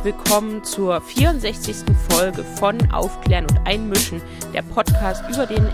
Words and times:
herzlich 0.00 0.14
willkommen 0.14 0.64
zur 0.64 1.00
64. 1.00 1.76
Folge 2.08 2.42
von 2.42 2.78
Aufklären 2.90 3.46
und 3.46 3.58
Einmischen, 3.66 4.22
der 4.54 4.62
Podcast 4.62 5.22
über 5.30 5.46
den 5.46 5.66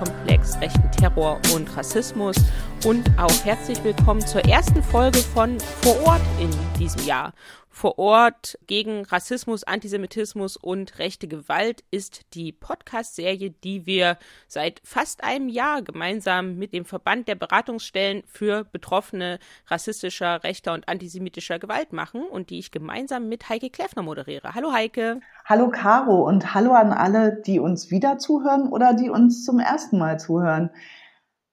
NSU-Komplex, 0.00 0.60
rechten 0.60 0.90
Terror 0.92 1.40
und 1.54 1.76
Rassismus. 1.76 2.36
Und 2.84 3.06
auch 3.18 3.44
herzlich 3.44 3.82
willkommen 3.84 4.26
zur 4.26 4.44
ersten 4.46 4.82
Folge 4.82 5.18
von 5.18 5.58
Vor 5.60 6.00
Ort 6.06 6.22
in 6.40 6.50
diesem 6.78 7.04
Jahr 7.04 7.32
vor 7.72 7.98
Ort 7.98 8.58
gegen 8.66 9.04
Rassismus, 9.06 9.64
Antisemitismus 9.64 10.56
und 10.56 10.98
rechte 10.98 11.28
Gewalt 11.28 11.82
ist 11.90 12.22
die 12.34 12.52
Podcast-Serie, 12.52 13.50
die 13.50 13.86
wir 13.86 14.18
seit 14.48 14.82
fast 14.84 15.22
einem 15.22 15.48
Jahr 15.48 15.80
gemeinsam 15.80 16.56
mit 16.56 16.74
dem 16.74 16.84
Verband 16.84 17.28
der 17.28 17.36
Beratungsstellen 17.36 18.22
für 18.26 18.64
Betroffene 18.64 19.38
rassistischer, 19.68 20.42
rechter 20.42 20.74
und 20.74 20.88
antisemitischer 20.88 21.58
Gewalt 21.58 21.92
machen 21.92 22.22
und 22.24 22.50
die 22.50 22.58
ich 22.58 22.70
gemeinsam 22.70 23.28
mit 23.28 23.48
Heike 23.48 23.70
Kleffner 23.70 24.02
moderiere. 24.02 24.54
Hallo 24.54 24.72
Heike. 24.72 25.20
Hallo 25.50 25.68
Caro 25.68 26.28
und 26.28 26.54
hallo 26.54 26.74
an 26.74 26.92
alle, 26.92 27.42
die 27.44 27.58
uns 27.58 27.90
wieder 27.90 28.18
zuhören 28.18 28.68
oder 28.68 28.94
die 28.94 29.10
uns 29.10 29.44
zum 29.44 29.58
ersten 29.58 29.98
Mal 29.98 30.20
zuhören. 30.20 30.70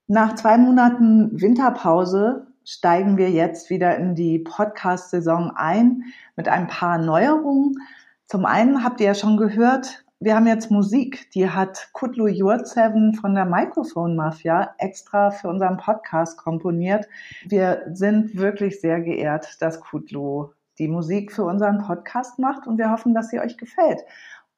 Nach 0.06 0.36
zwei 0.36 0.56
Monaten 0.56 1.32
Winterpause 1.40 2.46
steigen 2.64 3.16
wir 3.16 3.28
jetzt 3.30 3.70
wieder 3.70 3.96
in 3.96 4.14
die 4.14 4.38
Podcast-Saison 4.38 5.50
ein 5.56 6.04
mit 6.36 6.46
ein 6.46 6.68
paar 6.68 6.98
Neuerungen. 6.98 7.74
Zum 8.26 8.46
einen 8.46 8.84
habt 8.84 9.00
ihr 9.00 9.08
ja 9.08 9.14
schon 9.16 9.36
gehört, 9.36 10.04
wir 10.20 10.36
haben 10.36 10.46
jetzt 10.46 10.70
Musik, 10.70 11.32
die 11.32 11.50
hat 11.50 11.88
Kutlu 11.92 12.28
Jurtseven 12.28 13.14
von 13.14 13.34
der 13.34 13.46
Microphone 13.46 14.14
Mafia 14.14 14.76
extra 14.78 15.32
für 15.32 15.48
unseren 15.48 15.76
Podcast 15.76 16.38
komponiert. 16.38 17.08
Wir 17.48 17.82
sind 17.92 18.36
wirklich 18.36 18.80
sehr 18.80 19.00
geehrt, 19.00 19.60
dass 19.60 19.80
Kutlu 19.80 20.50
die 20.78 20.88
Musik 20.88 21.32
für 21.32 21.44
unseren 21.44 21.78
Podcast 21.78 22.38
macht 22.38 22.66
und 22.66 22.78
wir 22.78 22.90
hoffen, 22.90 23.14
dass 23.14 23.28
sie 23.28 23.40
euch 23.40 23.56
gefällt. 23.56 24.00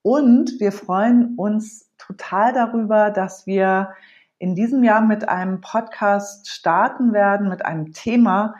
Und 0.03 0.61
wir 0.61 0.73
freuen 0.73 1.35
uns 1.37 1.91
total 1.99 2.53
darüber, 2.53 3.11
dass 3.11 3.47
wir 3.47 3.91
in 4.39 4.55
diesem 4.55 4.83
Jahr 4.83 5.03
mit 5.03 5.29
einem 5.29 5.61
Podcast 5.61 6.49
starten 6.49 7.13
werden, 7.13 7.49
mit 7.49 7.65
einem 7.65 7.93
Thema, 7.93 8.55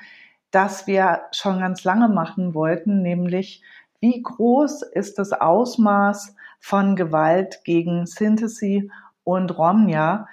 das 0.51 0.87
wir 0.87 1.23
schon 1.33 1.61
ganz 1.61 1.85
lange 1.85 2.09
machen 2.09 2.55
wollten, 2.55 3.03
nämlich 3.03 3.63
wie 4.01 4.23
groß 4.23 4.83
ist 4.83 5.19
das 5.19 5.33
Ausmaß 5.33 6.35
von 6.59 6.97
Gewalt 6.97 7.61
gegen 7.65 8.07
Synthesy 8.07 8.91
und 9.25 9.57
Romnia 9.57 10.27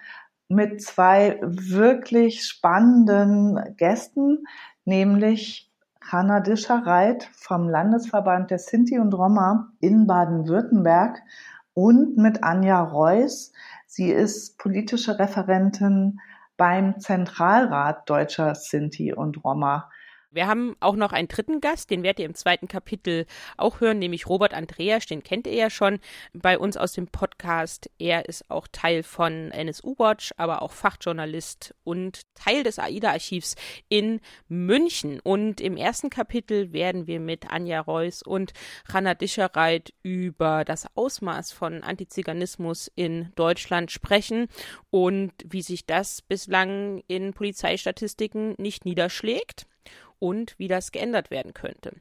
mit 0.50 0.82
zwei 0.82 1.40
wirklich 1.42 2.46
spannenden 2.46 3.76
Gästen, 3.76 4.46
nämlich 4.86 5.67
Hanna 6.10 6.40
Dischereit 6.40 7.30
vom 7.34 7.68
Landesverband 7.68 8.50
der 8.50 8.60
Sinti 8.60 8.98
und 8.98 9.14
Roma 9.14 9.74
in 9.80 10.08
Baden-Württemberg 10.08 11.22
und 11.74 12.18
mit 12.18 12.44
Anja 12.44 12.82
Reuss, 12.82 13.52
Sie 13.86 14.10
ist 14.10 14.58
politische 14.58 15.20
Referentin 15.20 16.20
beim 16.56 17.00
Zentralrat 17.00 18.10
deutscher 18.10 18.56
Sinti 18.56 19.14
und 19.14 19.44
Roma. 19.44 19.90
Wir 20.30 20.46
haben 20.46 20.76
auch 20.82 20.98
noch 20.98 21.14
einen 21.14 21.30
dritten 21.30 21.62
Gast, 21.62 21.90
den 21.90 22.04
werdet 22.04 22.20
ihr 22.20 22.26
im 22.26 22.36
zweiten 22.36 22.68
Kapitel 22.68 23.26
auch 23.56 23.80
hören, 23.80 23.98
nämlich 23.98 24.28
Robert 24.28 24.54
Andreas, 24.54 25.06
den 25.06 25.24
kennt 25.24 25.48
ihr 25.48 25.54
ja 25.54 25.70
schon 25.70 26.00
bei 26.34 26.60
uns 26.60 26.76
aus 26.76 26.92
dem 26.92 27.08
Podcast. 27.08 27.90
Er 27.98 28.28
ist 28.28 28.52
auch 28.52 28.68
Teil 28.70 29.04
von 29.04 29.52
NSU 29.52 29.96
Watch, 29.98 30.34
aber 30.36 30.62
auch 30.62 30.74
Fachjournalist 30.74 31.74
und 31.86 32.22
Teil 32.36 32.64
des 32.64 32.78
AIDA-Archivs 32.78 33.56
in 33.88 34.20
München. 34.50 35.22
Und 35.22 35.62
im 35.62 35.78
ersten 35.78 36.10
Kapitel 36.10 36.74
werden 36.74 37.08
wir 37.08 37.22
mit 37.22 37.50
Anja 37.50 37.80
Reuss 37.80 38.22
und 38.22 38.52
Hanna 38.92 39.14
Dischereit 39.14 39.94
über 40.04 40.66
das 40.66 40.88
Ausmaß 40.96 41.54
von 41.54 41.84
Antiziganismus 41.84 42.92
in 42.96 43.32
Deutschland 43.36 43.92
sprechen 43.92 44.48
und 44.90 45.32
wie 45.46 45.62
sich 45.62 45.86
das 45.86 46.22
bislang 46.22 47.02
in 47.08 47.34
Polizeistatistiken 47.34 48.56
nicht 48.58 48.84
niederschlägt 48.84 49.68
und 50.20 50.56
wie 50.58 50.68
das 50.68 50.92
geändert 50.92 51.32
werden 51.32 51.54
könnte. 51.54 51.94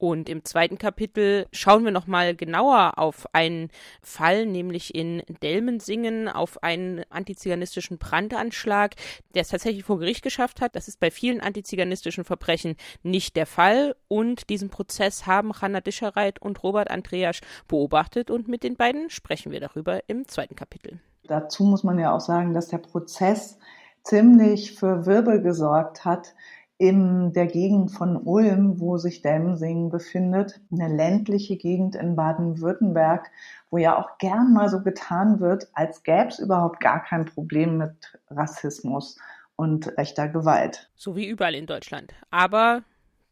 Und 0.00 0.30
im 0.30 0.46
zweiten 0.46 0.78
Kapitel 0.78 1.46
schauen 1.52 1.84
wir 1.84 1.90
nochmal 1.90 2.34
genauer 2.34 2.94
auf 2.96 3.26
einen 3.34 3.68
Fall, 4.02 4.46
nämlich 4.46 4.94
in 4.94 5.22
Delmensingen, 5.42 6.26
auf 6.26 6.62
einen 6.62 7.02
antiziganistischen 7.10 7.98
Brandanschlag, 7.98 8.94
der 9.34 9.42
es 9.42 9.48
tatsächlich 9.48 9.84
vor 9.84 9.98
Gericht 9.98 10.22
geschafft 10.22 10.62
hat. 10.62 10.74
Das 10.74 10.88
ist 10.88 11.00
bei 11.00 11.10
vielen 11.10 11.42
antiziganistischen 11.42 12.24
Verbrechen 12.24 12.76
nicht 13.02 13.36
der 13.36 13.44
Fall. 13.44 13.94
Und 14.08 14.48
diesen 14.48 14.70
Prozess 14.70 15.26
haben 15.26 15.52
Hanna 15.60 15.82
Dischereit 15.82 16.40
und 16.40 16.62
Robert 16.62 16.90
Andreas 16.90 17.42
beobachtet 17.68 18.30
und 18.30 18.48
mit 18.48 18.62
den 18.62 18.76
beiden 18.76 19.10
sprechen 19.10 19.52
wir 19.52 19.60
darüber 19.60 20.00
im 20.08 20.26
zweiten 20.26 20.56
Kapitel. 20.56 20.98
Dazu 21.24 21.62
muss 21.64 21.84
man 21.84 21.98
ja 21.98 22.16
auch 22.16 22.20
sagen, 22.20 22.54
dass 22.54 22.68
der 22.68 22.78
Prozess 22.78 23.58
ziemlich 24.02 24.72
für 24.72 25.04
Wirbel 25.04 25.42
gesorgt 25.42 26.06
hat 26.06 26.34
in 26.80 27.34
der 27.34 27.46
Gegend 27.46 27.90
von 27.90 28.16
Ulm, 28.16 28.80
wo 28.80 28.96
sich 28.96 29.20
Delmsingen 29.20 29.90
befindet, 29.90 30.62
eine 30.72 30.88
ländliche 30.88 31.58
Gegend 31.58 31.94
in 31.94 32.16
Baden-Württemberg, 32.16 33.30
wo 33.68 33.76
ja 33.76 33.98
auch 33.98 34.16
gern 34.16 34.54
mal 34.54 34.70
so 34.70 34.82
getan 34.82 35.40
wird, 35.40 35.68
als 35.74 36.02
gäbe 36.04 36.28
es 36.28 36.38
überhaupt 36.38 36.80
gar 36.80 37.02
kein 37.02 37.26
Problem 37.26 37.76
mit 37.76 38.18
Rassismus 38.30 39.18
und 39.56 39.88
rechter 39.98 40.28
Gewalt. 40.28 40.90
So 40.94 41.16
wie 41.16 41.28
überall 41.28 41.54
in 41.54 41.66
Deutschland. 41.66 42.14
Aber 42.30 42.80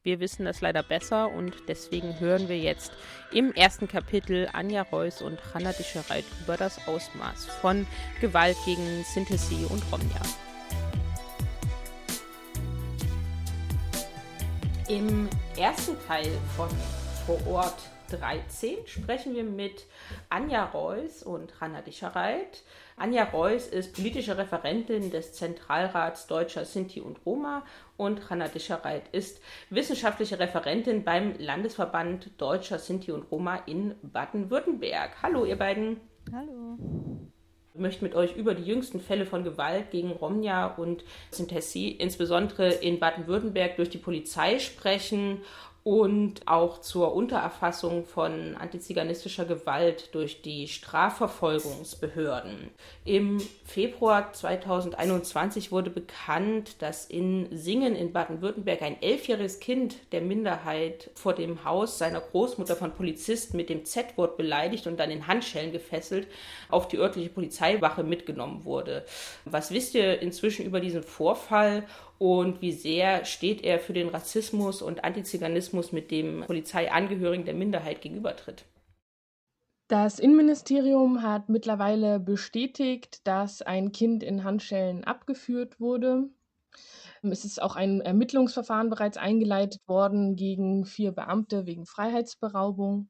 wir 0.03 0.21
wissen 0.21 0.45
das 0.45 0.61
leider 0.61 0.83
besser 0.83 1.33
und 1.33 1.55
deswegen 1.69 2.21
hören 2.21 2.51
wir 2.51 2.59
jetzt 2.59 2.93
im 3.33 3.53
ersten 3.53 3.89
Kapitel 3.89 4.51
Anja 4.53 4.83
Reuss 4.83 5.23
und 5.23 5.39
Hanna 5.55 5.73
Dischereit 5.73 6.25
über 6.45 6.59
das 6.59 6.87
Ausmaß 6.87 7.47
von 7.47 7.87
Gewalt 8.21 8.59
gegen 8.67 9.05
Synthesie 9.05 9.65
und 9.71 9.83
Romja. 9.91 10.48
Im 14.89 15.29
ersten 15.59 15.97
Teil 16.07 16.31
von 16.57 16.71
Vor 17.27 17.47
Ort 17.47 17.91
13 18.09 18.87
sprechen 18.87 19.35
wir 19.35 19.45
mit 19.45 19.85
Anja 20.31 20.65
Reuss 20.65 21.23
und 21.23 21.61
Hanna 21.61 21.83
Dischereit. 21.83 22.63
Anja 22.97 23.25
Reuss 23.25 23.67
ist 23.67 23.95
politische 23.95 24.39
Referentin 24.39 25.11
des 25.11 25.35
Zentralrats 25.35 26.27
Deutscher 26.27 26.65
Sinti 26.65 27.03
und 27.03 27.19
Roma 27.27 27.67
und 27.99 28.31
Hanna 28.31 28.49
Dischereit 28.49 29.09
ist 29.13 29.43
wissenschaftliche 29.69 30.39
Referentin 30.39 31.05
beim 31.05 31.35
Landesverband 31.39 32.41
Deutscher 32.41 32.79
Sinti 32.79 33.13
und 33.13 33.31
Roma 33.31 33.57
in 33.67 33.95
Baden-Württemberg. 34.01 35.23
Hallo, 35.23 35.45
ihr 35.45 35.59
beiden. 35.59 36.01
Hallo. 36.33 36.79
Möchte 37.79 38.05
mit 38.05 38.15
euch 38.15 38.37
über 38.37 38.55
die 38.55 38.65
jüngsten 38.65 39.01
Fälle 39.01 39.27
von 39.27 39.45
Gewalt 39.45 39.91
gegen 39.91 40.11
Romja 40.11 40.67
und 40.67 41.05
Sintessi, 41.31 41.89
insbesondere 41.89 42.69
in 42.69 42.99
Baden-Württemberg, 42.99 43.77
durch 43.77 43.91
die 43.91 43.99
Polizei 43.99 44.59
sprechen 44.59 45.43
und 45.89 46.47
auch 46.47 46.83
zur 46.83 47.15
Untererfassung 47.15 48.05
von 48.05 48.57
antiziganistischer 48.57 49.47
Gewalt 49.47 50.15
durch 50.15 50.43
die 50.43 50.69
Strafverfolgungsbehörden. 50.69 52.69
Im 53.07 53.41
Februar 53.65 54.35
2021 54.35 55.73
wurde 55.73 55.89
bekannt, 55.89 56.83
dass 56.83 57.07
in 57.07 57.49
Singen 57.57 57.97
in 57.97 58.13
Baden-Württemberg 58.13 58.83
ein 58.83 59.01
elfjähriges 59.01 59.61
Kind 59.61 59.97
der 60.13 60.21
Minderheit 60.21 61.11
vor 61.15 61.33
dem 61.33 61.65
Haus 61.65 61.97
seiner 61.97 62.21
Großmutter 62.21 62.77
von 62.77 62.93
Polizisten 62.93 63.57
mit 63.57 63.71
dem 63.71 63.87
Z-Wort 63.87 64.37
beleidigt 64.37 64.87
und 64.87 65.01
dann 65.01 65.11
in 65.11 65.27
Handschellen 65.27 65.73
gefesselt 65.73 66.29
auf 66.69 66.89
die 66.89 66.99
örtliche 66.99 67.31
Polizeiwache 67.31 68.05
mitgenommen 68.05 68.67
wurde. 68.67 69.07
Was 69.47 69.71
wisst 69.71 69.95
ihr 69.95 70.21
inzwischen 70.21 70.67
über 70.67 70.81
diesen 70.81 71.03
Vorfall 71.03 71.85
und 72.19 72.61
wie 72.61 72.73
sehr 72.73 73.25
steht 73.25 73.63
er 73.65 73.79
für 73.79 73.93
den 73.93 74.09
Rassismus 74.09 74.83
und 74.83 75.05
Antiziganismus 75.05 75.93
mit 75.93 76.11
dem 76.11 76.43
Polizeiangehörigen 76.47 77.45
der 77.45 77.55
Minderheit 77.55 78.01
gegenübertritt. 78.01 78.65
Das 79.87 80.19
Innenministerium 80.19 81.23
hat 81.23 81.49
mittlerweile 81.49 82.21
bestätigt, 82.21 83.27
dass 83.27 83.63
ein 83.63 83.91
Kind 83.93 84.23
in 84.23 84.45
Handschellen 84.45 85.05
abgeführt 85.05 85.81
wurde. 85.81 86.29
Es 87.23 87.45
ist 87.45 87.63
auch 87.63 87.75
ein 87.75 88.01
Ermittlungsverfahren 88.01 88.91
bereits 88.91 89.17
eingeleitet 89.17 89.81
worden 89.89 90.37
gegen 90.37 90.85
vier 90.85 91.13
Beamte 91.13 91.67
wegen 91.67 91.87
Freiheitsberaubung. 91.87 93.09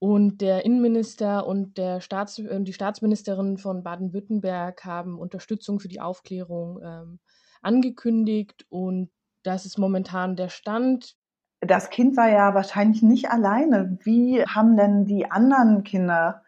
Und 0.00 0.40
der 0.40 0.64
Innenminister 0.64 1.46
und 1.46 1.76
der 1.76 2.00
Staats 2.00 2.38
äh, 2.38 2.62
die 2.62 2.72
Staatsministerin 2.72 3.58
von 3.58 3.82
Baden-Württemberg 3.82 4.84
haben 4.84 5.18
Unterstützung 5.18 5.80
für 5.80 5.88
die 5.88 6.00
Aufklärung 6.00 6.80
ähm, 6.82 7.18
angekündigt 7.62 8.66
und 8.68 9.10
das 9.42 9.66
ist 9.66 9.78
momentan 9.78 10.36
der 10.36 10.48
Stand. 10.48 11.16
Das 11.60 11.90
Kind 11.90 12.16
war 12.16 12.28
ja 12.28 12.54
wahrscheinlich 12.54 13.02
nicht 13.02 13.30
alleine. 13.30 13.98
Wie 14.02 14.42
haben 14.44 14.76
denn 14.76 15.04
die 15.04 15.30
anderen 15.30 15.84
Kinder 15.84 16.42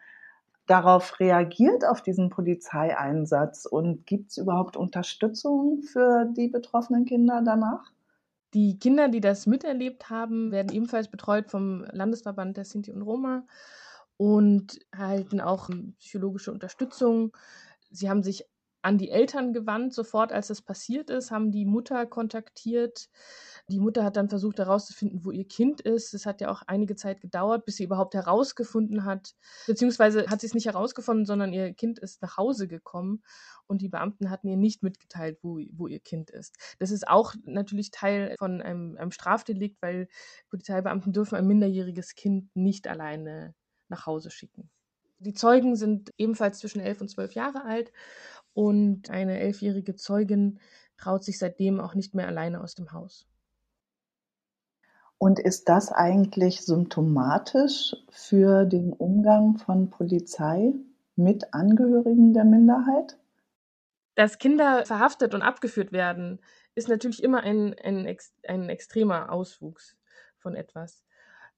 darauf 0.67 1.19
reagiert, 1.19 1.85
auf 1.85 2.01
diesen 2.01 2.29
Polizeieinsatz? 2.29 3.65
Und 3.65 4.05
gibt 4.05 4.31
es 4.31 4.37
überhaupt 4.37 4.77
Unterstützung 4.77 5.81
für 5.81 6.25
die 6.25 6.47
betroffenen 6.47 7.05
Kinder 7.05 7.41
danach? 7.43 7.91
Die 8.53 8.77
Kinder, 8.79 9.07
die 9.07 9.21
das 9.21 9.47
miterlebt 9.47 10.09
haben, 10.09 10.51
werden 10.51 10.73
ebenfalls 10.73 11.09
betreut 11.09 11.49
vom 11.49 11.85
Landesverband 11.91 12.57
der 12.57 12.65
Sinti 12.65 12.91
und 12.91 13.01
Roma 13.01 13.43
und 14.17 14.79
erhalten 14.91 15.41
auch 15.41 15.69
psychologische 15.99 16.51
Unterstützung. 16.51 17.35
Sie 17.89 18.09
haben 18.09 18.23
sich 18.23 18.45
an 18.81 18.97
die 18.97 19.09
Eltern 19.09 19.53
gewandt, 19.53 19.93
sofort 19.93 20.31
als 20.31 20.47
das 20.47 20.61
passiert 20.61 21.09
ist, 21.09 21.31
haben 21.31 21.51
die 21.51 21.65
Mutter 21.65 22.05
kontaktiert. 22.05 23.09
Die 23.67 23.79
Mutter 23.79 24.03
hat 24.03 24.17
dann 24.17 24.29
versucht 24.29 24.59
herauszufinden, 24.59 25.23
wo 25.23 25.31
ihr 25.31 25.47
Kind 25.47 25.81
ist. 25.81 26.13
Es 26.13 26.25
hat 26.25 26.41
ja 26.41 26.49
auch 26.49 26.63
einige 26.65 26.95
Zeit 26.95 27.21
gedauert, 27.21 27.65
bis 27.65 27.77
sie 27.77 27.83
überhaupt 27.83 28.15
herausgefunden 28.15 29.05
hat, 29.05 29.35
beziehungsweise 29.67 30.27
hat 30.27 30.41
sie 30.41 30.47
es 30.47 30.53
nicht 30.53 30.65
herausgefunden, 30.65 31.25
sondern 31.25 31.53
ihr 31.53 31.73
Kind 31.73 31.99
ist 31.99 32.21
nach 32.21 32.37
Hause 32.37 32.67
gekommen 32.67 33.21
und 33.67 33.81
die 33.81 33.89
Beamten 33.89 34.29
hatten 34.29 34.47
ihr 34.47 34.57
nicht 34.57 34.83
mitgeteilt, 34.83 35.37
wo, 35.41 35.59
wo 35.71 35.87
ihr 35.87 35.99
Kind 35.99 36.29
ist. 36.31 36.55
Das 36.79 36.91
ist 36.91 37.07
auch 37.07 37.35
natürlich 37.43 37.91
Teil 37.91 38.35
von 38.37 38.61
einem, 38.61 38.97
einem 38.97 39.11
Strafdelikt, 39.11 39.81
weil 39.81 40.07
Polizeibeamten 40.49 41.13
dürfen 41.13 41.35
ein 41.35 41.47
minderjähriges 41.47 42.15
Kind 42.15 42.55
nicht 42.55 42.87
alleine 42.87 43.53
nach 43.89 44.05
Hause 44.05 44.31
schicken. 44.31 44.69
Die 45.19 45.33
Zeugen 45.33 45.75
sind 45.75 46.11
ebenfalls 46.17 46.57
zwischen 46.57 46.81
elf 46.81 46.99
und 46.99 47.07
zwölf 47.07 47.33
Jahre 47.35 47.63
alt 47.63 47.91
und 48.53 49.09
eine 49.09 49.39
elfjährige 49.39 49.95
Zeugin 49.95 50.59
traut 50.97 51.23
sich 51.23 51.39
seitdem 51.39 51.79
auch 51.79 51.95
nicht 51.95 52.13
mehr 52.13 52.27
alleine 52.27 52.61
aus 52.61 52.75
dem 52.75 52.91
Haus. 52.91 53.27
Und 55.17 55.39
ist 55.39 55.69
das 55.69 55.91
eigentlich 55.91 56.61
symptomatisch 56.61 57.95
für 58.09 58.65
den 58.65 58.91
Umgang 58.91 59.57
von 59.57 59.89
Polizei 59.89 60.73
mit 61.15 61.53
Angehörigen 61.53 62.33
der 62.33 62.43
Minderheit? 62.43 63.17
Dass 64.15 64.39
Kinder 64.39 64.85
verhaftet 64.85 65.35
und 65.35 65.43
abgeführt 65.43 65.91
werden, 65.91 66.39
ist 66.73 66.89
natürlich 66.89 67.21
immer 67.21 67.41
ein, 67.41 67.75
ein, 67.83 68.17
ein 68.47 68.69
extremer 68.69 69.31
Auswuchs 69.31 69.95
von 70.37 70.55
etwas 70.55 71.03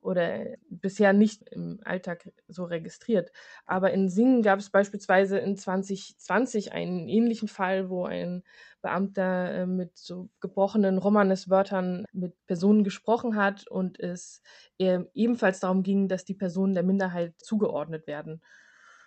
oder 0.04 0.46
bisher 0.70 1.14
nicht 1.14 1.50
im 1.50 1.80
Alltag 1.84 2.32
so 2.48 2.66
registriert. 2.66 3.32
Aber 3.66 3.92
in 3.92 4.10
Singen 4.10 4.42
gab 4.42 4.60
es 4.60 4.70
beispielsweise 4.70 5.38
in 5.40 5.58
2020 5.58 6.72
einen 6.74 7.08
ähnlichen 7.08 7.48
Fall, 7.48 7.90
wo 7.90 8.06
ein 8.06 8.44
Beamter 8.82 9.52
äh, 9.54 9.66
mit 9.66 9.98
so 9.98 10.30
gebrochenen 10.42 10.98
Romanes-Wörtern 10.98 12.06
mit 12.12 12.34
Personen 12.48 12.84
gesprochen 12.84 13.36
hat 13.36 13.68
und 13.68 14.00
es 14.00 14.42
ebenfalls 14.78 15.60
darum 15.60 15.84
ging, 15.84 16.08
dass 16.08 16.26
die 16.26 16.34
Personen 16.34 16.74
der 16.74 16.84
Minderheit 16.84 17.34
zugeordnet 17.40 18.08
werden. 18.08 18.42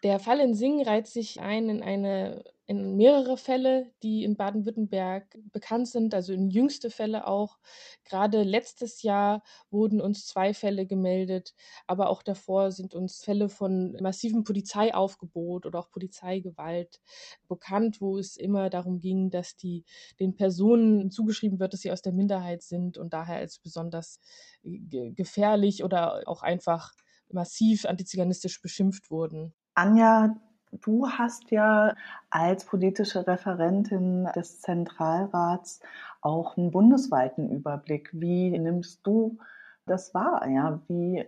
Der 0.03 0.19
Fall 0.21 0.41
in 0.41 0.55
Singen 0.55 0.87
reiht 0.87 1.07
sich 1.07 1.41
ein 1.41 1.69
in 1.69 1.83
eine 1.83 2.45
in 2.69 2.97
mehrere 2.97 3.37
Fälle, 3.37 3.93
die 4.03 4.25
in 4.25 4.37
Baden-Württemberg 4.37 5.39
bekannt 5.53 5.87
sind, 5.87 6.13
also 6.15 6.33
in 6.33 6.51
jüngste 6.51 6.91
Fälle 6.91 7.29
auch. 7.29 7.59
Gerade 8.05 8.43
letztes 8.43 9.03
Jahr 9.03 9.45
wurden 9.71 10.01
uns 10.01 10.27
zwei 10.27 10.53
Fälle 10.53 10.85
gemeldet, 10.85 11.55
aber 11.87 12.09
auch 12.11 12.25
davor 12.25 12.73
sind 12.73 12.93
uns 12.95 13.23
Fälle 13.23 13.49
von 13.49 13.97
massivem 14.01 14.43
Polizeiaufgebot 14.43 15.65
oder 15.65 15.79
auch 15.79 15.91
Polizeigewalt 15.93 17.01
bekannt, 17.47 18.01
wo 18.01 18.19
es 18.19 18.37
immer 18.37 18.69
darum 18.69 18.99
ging, 18.99 19.31
dass 19.31 19.57
die 19.57 19.85
den 20.19 20.35
Personen 20.35 21.13
zugeschrieben 21.13 21.61
wird, 21.61 21.73
dass 21.73 21.83
sie 21.83 21.93
aus 21.93 22.03
der 22.03 22.13
Minderheit 22.13 22.63
sind 22.63 22.99
und 22.99 23.13
daher 23.13 23.37
als 23.37 23.61
besonders 23.61 24.21
gefährlich 24.65 25.85
oder 25.85 26.23
auch 26.27 26.43
einfach 26.43 26.95
massiv 27.29 27.85
antiziganistisch 27.87 28.61
beschimpft 28.61 29.11
wurden. 29.11 29.55
Anja, 29.79 30.35
du 30.73 31.07
hast 31.07 31.51
ja 31.51 31.95
als 32.31 32.65
politische 32.65 33.27
Referentin 33.27 34.25
des 34.35 34.63
Zentralrats 34.63 35.81
auch 36.23 36.57
einen 36.57 36.71
bundesweiten 36.71 37.51
Überblick. 37.51 38.09
Wie 38.13 38.59
nimmst 38.59 39.07
du 39.07 39.39
das 39.85 40.15
wahr? 40.15 40.49
Ja, 40.49 40.81
wie 40.89 41.27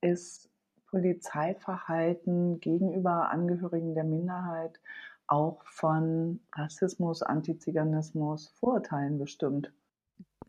ist 0.00 0.48
Polizeiverhalten 0.86 2.60
gegenüber 2.60 3.30
Angehörigen 3.30 3.94
der 3.94 4.04
Minderheit 4.04 4.80
auch 5.26 5.62
von 5.66 6.40
Rassismus, 6.54 7.22
Antiziganismus, 7.22 8.48
Vorurteilen 8.58 9.18
bestimmt? 9.18 9.70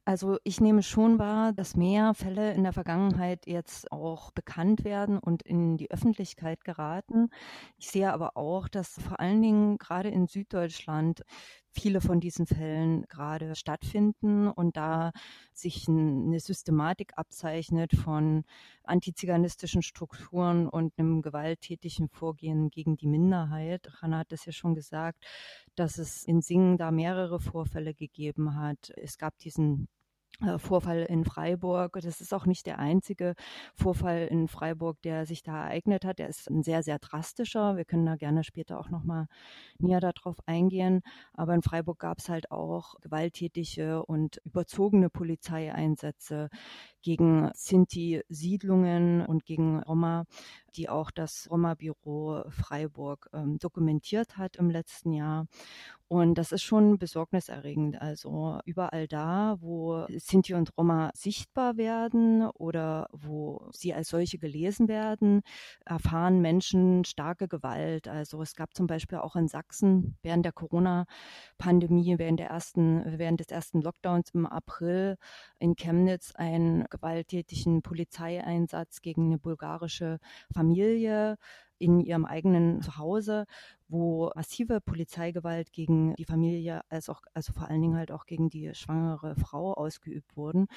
Also 0.07 0.38
ich 0.44 0.62
nehme 0.62 0.84
schon 0.84 1.18
wahr, 1.18 1.52
dass 1.52 1.75
mehr 1.75 2.13
Fälle 2.13 2.54
in 2.54 2.62
der 2.63 2.74
Vergangenheit 2.74 3.48
jetzt 3.48 3.92
auch 3.92 4.31
bekannt 4.31 4.84
werden 4.84 5.18
und 5.18 5.42
in 5.42 5.78
die 5.78 5.90
Öffentlichkeit 5.90 6.63
geraten. 6.63 7.30
Ich 7.80 7.90
sehe 7.90 8.13
aber 8.13 8.38
auch, 8.38 8.68
dass 8.68 9.00
vor 9.02 9.19
allen 9.19 9.42
Dingen 9.42 9.78
gerade 9.80 10.10
in 10.10 10.28
Süddeutschland 10.28 11.24
viele 11.75 12.01
von 12.01 12.19
diesen 12.19 12.48
Fällen 12.48 13.04
gerade 13.07 13.56
stattfinden 13.56 14.48
und 14.48 14.77
da 14.77 15.12
sich 15.54 15.88
eine 15.88 16.39
Systematik 16.39 17.13
abzeichnet 17.16 17.95
von 17.95 18.44
antiziganistischen 18.83 19.81
Strukturen 19.81 20.68
und 20.68 20.94
einem 20.98 21.22
gewalttätigen 21.22 22.10
Vorgehen 22.10 22.69
gegen 22.69 22.98
die 22.98 23.07
Minderheit. 23.07 23.89
Hanna 24.01 24.19
hat 24.19 24.31
es 24.31 24.45
ja 24.45 24.51
schon 24.51 24.75
gesagt, 24.75 25.25
dass 25.75 25.98
es 25.98 26.24
in 26.24 26.42
Singen 26.42 26.77
da 26.77 26.92
mehrere 26.92 27.39
Vorfälle 27.39 27.94
gegeben 27.94 28.56
hat. 28.56 28.92
Es 28.95 29.18
gab 29.18 29.38
diesen 29.39 29.88
Vorfall 30.57 31.04
in 31.04 31.24
Freiburg. 31.24 31.98
Das 32.01 32.22
ist 32.22 32.33
auch 32.33 32.45
nicht 32.45 32.66
der 32.66 32.80
einzige 32.80 33.36
Vorfall 33.74 34.27
in 34.30 34.48
Freiburg, 34.48 35.01
der 35.01 35.25
sich 35.25 35.44
da 35.44 35.63
ereignet 35.63 36.04
hat. 36.06 36.19
Der 36.19 36.27
ist 36.27 36.50
ein 36.50 36.63
sehr, 36.63 36.83
sehr 36.83 37.00
drastischer. 37.00 37.77
Wir 37.77 37.86
können 37.86 38.06
da 38.06 38.16
gerne 38.16 38.44
später 38.44 38.80
auch 38.80 38.89
nochmal 38.89 39.27
näher 39.80 40.00
darauf 40.01 40.38
eingehen. 40.45 41.01
Aber 41.33 41.54
in 41.54 41.62
Freiburg 41.62 42.00
gab 42.00 42.19
es 42.19 42.30
halt 42.30 42.51
auch 42.51 42.95
gewalttätige 43.01 44.06
und 44.06 44.42
überzogene 44.44 45.10
Polizeieinsätze 45.10 46.50
gegen 47.01 47.51
Sinti-Siedlungen 47.54 49.25
und 49.25 49.45
gegen 49.45 49.81
Roma, 49.83 50.25
die 50.75 50.89
auch 50.89 51.12
das 51.12 51.48
Roma-Büro 51.50 52.44
Freiburg 52.50 53.30
ähm, 53.31 53.57
dokumentiert 53.60 54.38
hat 54.38 54.57
im 54.57 54.69
letzten 54.69 55.13
Jahr. 55.13 55.45
Und 56.07 56.36
das 56.36 56.52
ist 56.52 56.62
schon 56.62 57.00
besorgniserregend. 57.00 58.00
Also 58.00 58.60
überall 58.66 59.07
da, 59.07 59.57
wo 59.60 60.06
Sinti 60.10 60.54
und 60.54 60.69
Roma 60.78 61.10
sichtbar 61.16 61.78
werden 61.78 62.48
oder 62.52 63.07
wo 63.12 63.69
sie 63.72 63.92
als 63.94 64.10
solche 64.10 64.38
gelesen 64.38 64.88
werden, 64.88 65.42
erfahren 65.84 66.42
Menschen 66.42 67.06
starke 67.06 67.48
Gewalt. 67.48 68.07
Also 68.07 68.40
es 68.44 68.56
gab 68.56 68.75
zum 68.75 68.86
Beispiel 68.86 69.18
auch 69.18 69.36
in 69.36 69.48
Sachsen 69.48 70.15
während 70.22 70.46
der 70.46 70.51
Corona-Pandemie, 70.53 72.20
während 72.20 72.39
während 72.39 73.39
des 73.39 73.48
ersten 73.48 73.82
Lockdowns 73.82 74.29
im 74.36 74.46
April 74.46 75.18
in 75.58 75.75
Chemnitz 75.75 76.34
einen 76.36 76.86
gewalttätigen 76.86 77.82
Polizeieinsatz 77.82 79.01
gegen 79.01 79.25
eine 79.25 79.39
bulgarische 79.39 80.20
Familie 80.53 81.38
in 81.77 82.00
ihrem 82.00 82.25
eigenen 82.25 82.82
Zuhause, 82.82 83.46
wo 83.88 84.32
massive 84.36 84.82
Polizeigewalt 84.82 85.72
gegen 85.72 86.15
die 86.15 86.25
Familie, 86.25 86.82
als 86.89 87.10
auch, 87.10 87.22
also 87.34 87.53
vor 87.53 87.70
allen 87.70 87.82
Dingen 87.82 87.98
halt 87.98 88.12
auch 88.12 88.25
gegen 88.25 88.50
die 88.50 88.74
schwangere 88.74 89.36
Frau 89.36 89.74
ausgeübt 89.74 90.36
wurden. 90.36 90.67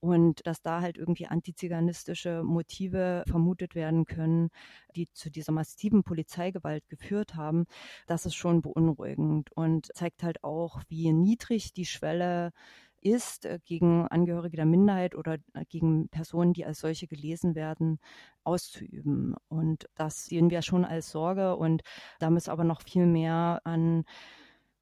Und 0.00 0.46
dass 0.46 0.62
da 0.62 0.80
halt 0.80 0.96
irgendwie 0.96 1.26
antiziganistische 1.26 2.44
Motive 2.44 3.24
vermutet 3.26 3.74
werden 3.74 4.04
können, 4.04 4.50
die 4.94 5.08
zu 5.12 5.28
dieser 5.28 5.52
massiven 5.52 6.04
Polizeigewalt 6.04 6.88
geführt 6.88 7.34
haben, 7.34 7.66
das 8.06 8.24
ist 8.24 8.34
schon 8.36 8.62
beunruhigend 8.62 9.50
und 9.56 9.88
zeigt 9.94 10.22
halt 10.22 10.44
auch, 10.44 10.82
wie 10.88 11.12
niedrig 11.12 11.72
die 11.72 11.86
Schwelle 11.86 12.52
ist, 13.00 13.44
äh, 13.44 13.58
gegen 13.64 14.06
Angehörige 14.08 14.56
der 14.56 14.66
Minderheit 14.66 15.14
oder 15.14 15.34
äh, 15.54 15.64
gegen 15.68 16.08
Personen, 16.08 16.52
die 16.52 16.64
als 16.64 16.80
solche 16.80 17.06
gelesen 17.06 17.54
werden, 17.54 17.98
auszuüben. 18.44 19.34
Und 19.48 19.88
das 19.94 20.26
sehen 20.26 20.50
wir 20.50 20.62
schon 20.62 20.84
als 20.84 21.10
Sorge 21.10 21.56
und 21.56 21.82
da 22.18 22.30
muss 22.30 22.48
aber 22.48 22.64
noch 22.64 22.82
viel 22.82 23.06
mehr 23.06 23.60
an 23.64 24.04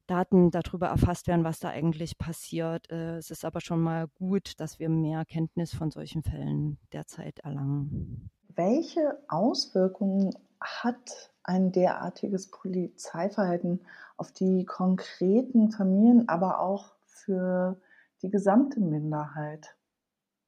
Daten 0.07 0.51
darüber 0.51 0.87
erfasst 0.87 1.27
werden, 1.27 1.43
was 1.43 1.59
da 1.59 1.69
eigentlich 1.69 2.17
passiert. 2.17 2.89
Äh, 2.89 3.17
es 3.17 3.29
ist 3.29 3.45
aber 3.45 3.61
schon 3.61 3.81
mal 3.81 4.07
gut, 4.07 4.59
dass 4.59 4.79
wir 4.79 4.89
mehr 4.89 5.25
Kenntnis 5.25 5.73
von 5.73 5.91
solchen 5.91 6.23
Fällen 6.23 6.77
derzeit 6.93 7.39
erlangen. 7.39 8.31
Welche 8.55 9.19
Auswirkungen 9.27 10.33
hat 10.59 11.31
ein 11.43 11.71
derartiges 11.71 12.49
Polizeiverhalten 12.49 13.81
auf 14.17 14.31
die 14.31 14.65
konkreten 14.65 15.71
Familien, 15.71 16.27
aber 16.27 16.59
auch 16.59 16.93
für 17.05 17.79
die 18.21 18.29
gesamte 18.29 18.79
Minderheit. 18.79 19.75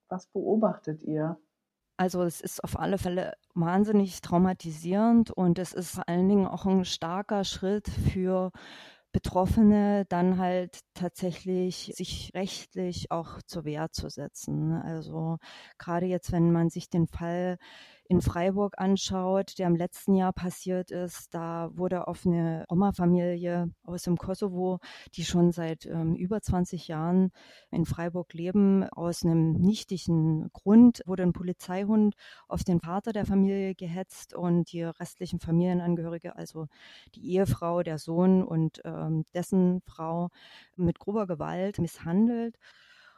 Was 0.09 0.27
beobachtet 0.27 1.03
ihr? 1.03 1.37
Also 1.97 2.23
es 2.23 2.39
ist 2.39 2.63
auf 2.63 2.79
alle 2.79 2.97
Fälle 2.97 3.33
wahnsinnig 3.55 4.21
traumatisierend 4.21 5.31
und 5.31 5.59
es 5.59 5.73
ist 5.73 5.91
vor 5.91 6.07
allen 6.07 6.29
Dingen 6.29 6.47
auch 6.47 6.65
ein 6.65 6.85
starker 6.85 7.43
Schritt 7.43 7.89
für 7.89 8.51
Betroffene 9.11 10.05
dann 10.07 10.37
halt 10.37 10.81
tatsächlich 10.93 11.91
sich 11.95 12.31
rechtlich 12.35 13.11
auch 13.11 13.41
zur 13.41 13.65
Wehr 13.65 13.91
zu 13.91 14.09
setzen. 14.09 14.71
Also 14.71 15.37
gerade 15.77 16.05
jetzt, 16.05 16.31
wenn 16.31 16.51
man 16.51 16.69
sich 16.69 16.89
den 16.89 17.07
Fall 17.07 17.57
in 18.09 18.21
Freiburg 18.21 18.73
anschaut, 18.79 19.59
der 19.59 19.67
im 19.67 19.75
letzten 19.75 20.15
Jahr 20.15 20.33
passiert 20.33 20.89
ist, 20.89 21.31
da 21.31 21.69
wurde 21.73 22.07
auf 22.07 22.25
eine 22.25 22.65
Roma-Familie 22.67 23.71
aus 23.83 24.01
dem 24.01 24.17
Kosovo, 24.17 24.79
die 25.13 25.23
schon 25.23 25.51
seit 25.51 25.85
ähm, 25.85 26.15
über 26.15 26.41
20 26.41 26.87
Jahren 26.87 27.31
in 27.69 27.85
Freiburg 27.85 28.33
leben, 28.33 28.83
aus 28.89 29.23
einem 29.23 29.53
nichtigen 29.53 30.49
Grund 30.53 31.03
wurde 31.05 31.21
ein 31.21 31.33
Polizeihund 31.33 32.15
auf 32.47 32.63
den 32.63 32.79
Vater 32.81 33.13
der 33.13 33.27
Familie 33.27 33.75
gehetzt 33.75 34.33
und 34.33 34.71
die 34.71 34.81
restlichen 34.81 35.39
Familienangehörige, 35.39 36.35
also 36.35 36.65
die 37.13 37.35
Ehefrau, 37.35 37.83
der 37.83 37.99
Sohn 37.99 38.43
und 38.43 38.81
ähm, 38.85 39.25
dessen 39.35 39.81
Frau 39.85 40.29
mit 40.75 40.97
grober 40.97 41.27
Gewalt 41.27 41.77
misshandelt. 41.77 42.57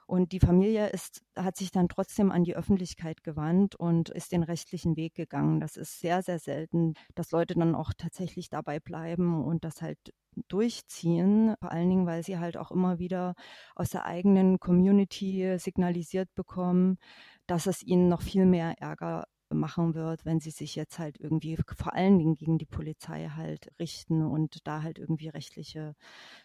Und 0.07 0.31
die 0.31 0.39
Familie 0.39 0.89
ist, 0.89 1.23
hat 1.37 1.57
sich 1.57 1.71
dann 1.71 1.87
trotzdem 1.89 2.31
an 2.31 2.43
die 2.43 2.55
Öffentlichkeit 2.55 3.23
gewandt 3.23 3.75
und 3.75 4.09
ist 4.09 4.31
den 4.31 4.43
rechtlichen 4.43 4.95
Weg 4.97 5.15
gegangen. 5.15 5.59
Das 5.59 5.77
ist 5.77 5.99
sehr, 5.99 6.21
sehr 6.21 6.39
selten, 6.39 6.93
dass 7.15 7.31
Leute 7.31 7.55
dann 7.55 7.75
auch 7.75 7.91
tatsächlich 7.97 8.49
dabei 8.49 8.79
bleiben 8.79 9.43
und 9.43 9.63
das 9.63 9.81
halt 9.81 10.13
durchziehen. 10.47 11.55
Vor 11.59 11.71
allen 11.71 11.89
Dingen, 11.89 12.05
weil 12.05 12.23
sie 12.23 12.39
halt 12.39 12.57
auch 12.57 12.71
immer 12.71 12.99
wieder 12.99 13.35
aus 13.75 13.89
der 13.89 14.05
eigenen 14.05 14.59
Community 14.59 15.57
signalisiert 15.57 16.33
bekommen, 16.35 16.97
dass 17.47 17.67
es 17.67 17.83
ihnen 17.83 18.07
noch 18.09 18.21
viel 18.21 18.45
mehr 18.45 18.75
Ärger 18.81 19.25
machen 19.53 19.95
wird, 19.95 20.25
wenn 20.25 20.39
sie 20.39 20.51
sich 20.51 20.75
jetzt 20.75 20.99
halt 20.99 21.19
irgendwie 21.19 21.57
vor 21.75 21.93
allen 21.93 22.19
Dingen 22.19 22.35
gegen 22.35 22.57
die 22.57 22.65
Polizei 22.65 23.29
halt 23.35 23.71
richten 23.79 24.23
und 24.25 24.67
da 24.67 24.83
halt 24.83 24.99
irgendwie 24.99 25.29
rechtliche 25.29 25.95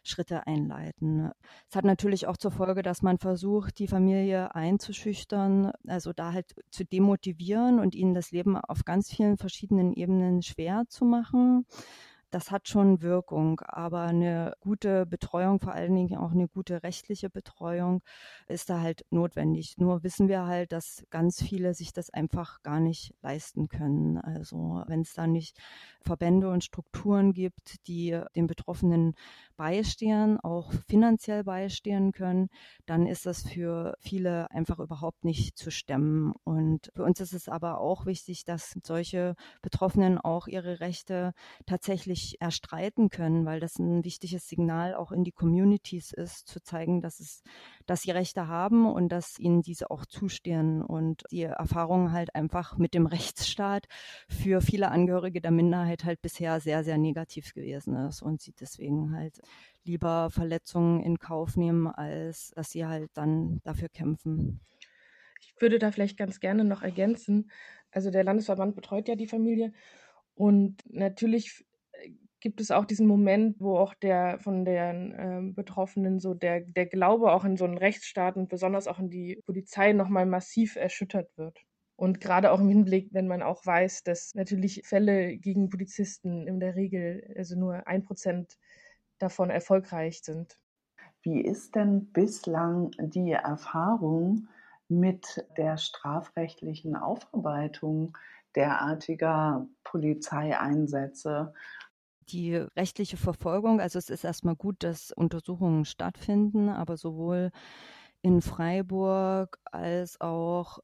Schritte 0.03 0.47
einleiten. 0.47 1.31
Es 1.69 1.77
hat 1.77 1.85
natürlich 1.85 2.27
auch 2.27 2.37
zur 2.37 2.51
Folge, 2.51 2.83
dass 2.83 3.03
man 3.03 3.19
versucht, 3.19 3.79
die 3.79 3.89
Familie 3.89 4.55
einzuschüchtern, 4.55 5.73
also 5.87 6.13
da 6.13 6.33
halt 6.33 6.55
zu 6.71 6.85
demotivieren 6.85 7.79
und 7.81 7.95
ihnen 7.95 8.15
das 8.15 8.31
Leben 8.31 8.57
auf 8.57 8.85
ganz 8.85 9.11
vielen 9.11 9.37
verschiedenen 9.37 9.93
Ebenen 9.93 10.43
schwer 10.43 10.85
zu 10.89 11.05
machen 11.05 11.67
das 12.31 12.51
hat 12.51 12.69
schon 12.69 13.03
Wirkung. 13.03 13.61
Aber 13.61 14.03
eine 14.03 14.55
gute 14.61 15.07
Betreuung, 15.07 15.61
vor 15.61 15.73
allen 15.73 15.95
Dingen 15.95 16.17
auch 16.17 16.33
eine 16.33 16.49
gute 16.49 16.83
rechtliche 16.83 17.31
Betreuung, 17.31 18.03
ist 18.49 18.71
da 18.71 18.81
halt 18.81 19.05
notwendig. 19.11 19.79
Nur 19.79 20.03
wissen 20.03 20.29
wir 20.29 20.47
halt, 20.47 20.73
dass 20.73 21.05
ganz 21.11 21.43
viele 21.43 21.75
sich 21.75 21.93
das 21.93 22.11
einfach 22.11 22.63
gar 22.63 22.81
nicht 22.81 23.15
leisten 23.23 23.69
können. 23.69 24.19
Also 24.19 24.83
wenn 24.87 25.03
es 25.03 25.15
da 25.15 25.27
nicht 25.27 25.59
Verbände 26.01 26.51
und 26.51 26.65
Strukturen 26.65 27.33
gibt, 27.33 27.87
die 27.87 28.21
den 28.35 28.47
Betroffenen 28.47 29.15
beistehen, 29.57 30.39
auch 30.41 30.73
finanziell 30.89 31.45
beistehen 31.45 32.13
können, 32.13 32.49
dann 32.87 33.07
ist 33.07 33.27
das 33.27 33.43
für 33.43 33.97
viele 34.01 34.51
einfach 34.51 34.79
überhaupt 34.79 35.25
nicht 35.25 35.59
zu 35.59 35.71
stemmen. 35.71 36.35
Und 36.45 36.91
für 36.95 37.05
uns 37.05 37.21
ist 37.21 37.33
es 37.33 37.49
aber 37.49 37.81
auch 37.81 38.07
wichtig, 38.07 38.45
dass 38.45 38.79
solche 38.85 39.35
Betroffenen 39.63 40.19
auch 40.19 40.47
ihre 40.47 40.81
Rechte 40.81 41.33
tatsächlich 41.67 42.41
erstreiten 42.41 43.09
können, 43.11 43.45
weil 43.47 43.61
das 43.61 43.79
ein 43.79 44.05
wichtiges 44.05 44.49
Signal 44.49 44.95
auch 44.95 45.13
in 45.13 45.25
die 45.25 45.33
Communities 45.33 46.13
ist, 46.13 46.49
zu 46.49 46.63
zeigen, 46.63 47.01
dass 47.01 47.21
es, 47.21 47.43
dass 47.87 48.03
sie 48.03 48.11
Rechte 48.11 48.49
haben 48.49 48.87
und 48.87 49.09
dass 49.11 49.39
ihnen 49.39 49.63
diese 49.63 49.91
auch 49.91 50.07
zustehen 50.07 50.83
und 50.83 51.25
die 51.31 51.43
Erfahrung 51.43 52.13
halt 52.13 52.35
einfach 52.35 52.77
mit 52.77 52.95
dem 52.95 53.07
Rechtsstaat 53.07 53.87
für 54.29 54.61
viele 54.61 54.91
Angehörige 54.91 55.41
der 55.41 55.51
Minderheit 55.51 56.05
halt 56.05 56.21
bisher 56.23 56.61
sehr, 56.61 56.85
sehr 56.85 56.99
negativ 56.99 57.55
gewesen 57.55 57.97
ist 57.97 58.23
und 58.23 58.41
sie 58.41 58.53
deswegen 58.53 59.15
halt 59.17 59.41
lieber 59.85 60.31
Verletzungen 60.31 61.03
in 61.03 61.19
Kauf 61.19 61.57
nehmen, 61.57 61.87
als 61.87 62.53
dass 62.55 62.71
sie 62.71 62.87
halt 62.87 63.11
dann 63.15 63.61
dafür 63.65 63.89
kämpfen. 63.89 64.61
Ich 65.41 65.61
würde 65.61 65.79
da 65.79 65.91
vielleicht 65.91 66.19
ganz 66.19 66.41
gerne 66.41 66.65
noch 66.65 66.83
ergänzen. 66.83 67.51
Also 67.91 68.11
der 68.11 68.25
Landesverband 68.25 68.75
betreut 68.75 69.09
ja 69.09 69.15
die 69.15 69.29
Familie 69.29 69.73
und 70.35 70.83
natürlich 70.93 71.65
äh, 71.93 72.11
gibt 72.41 72.61
es 72.61 72.71
auch 72.71 72.85
diesen 72.85 73.07
Moment, 73.07 73.59
wo 73.59 73.79
auch 73.79 73.95
der 73.95 74.39
von 74.41 74.65
den 74.65 75.13
äh, 75.13 75.53
Betroffenen 75.55 76.21
so 76.21 76.35
der, 76.35 76.61
der 76.61 76.87
Glaube 76.87 77.33
auch 77.33 77.45
in 77.45 77.57
so 77.57 77.65
einen 77.65 77.79
Rechtsstaat 77.79 78.37
und 78.37 78.49
besonders 78.49 78.87
auch 78.87 78.99
in 78.99 79.09
die 79.09 79.43
Polizei 79.47 79.93
nochmal 79.93 80.27
massiv 80.27 80.77
erschüttert 80.77 81.31
wird. 81.37 81.59
Und 81.97 82.21
gerade 82.21 82.53
auch 82.53 82.61
im 82.61 82.69
Hinblick, 82.69 83.09
wenn 83.13 83.27
man 83.27 83.43
auch 83.43 83.65
weiß, 83.65 84.03
dass 84.03 84.35
natürlich 84.35 84.83
Fälle 84.85 85.39
gegen 85.39 85.71
Polizisten 85.71 86.47
in 86.47 86.61
der 86.61 86.77
Regel 86.77 87.33
also 87.35 87.59
nur 87.59 87.87
ein 87.87 88.05
Prozent 88.05 88.59
davon 89.19 89.51
erfolgreich 89.51 90.23
sind. 90.23 90.59
Wie 91.23 91.41
ist 91.41 91.75
denn 91.75 92.13
bislang 92.13 92.93
die 92.99 93.33
Erfahrung 93.33 94.49
mit 94.89 95.45
der 95.57 95.77
strafrechtlichen 95.77 96.97
Aufarbeitung 96.97 98.17
derartiger 98.55 99.67
Polizeieinsätze? 99.85 101.53
Die 102.29 102.55
rechtliche 102.55 103.17
Verfolgung, 103.17 103.81
also 103.81 103.99
es 103.99 104.11
ist 104.11 104.25
erstmal 104.25 104.57
gut, 104.57 104.83
dass 104.83 105.13
Untersuchungen 105.13 105.85
stattfinden, 105.85 106.69
aber 106.69 106.97
sowohl 106.97 107.51
in 108.23 108.43
Freiburg 108.43 109.59
als 109.65 110.21
auch 110.21 110.81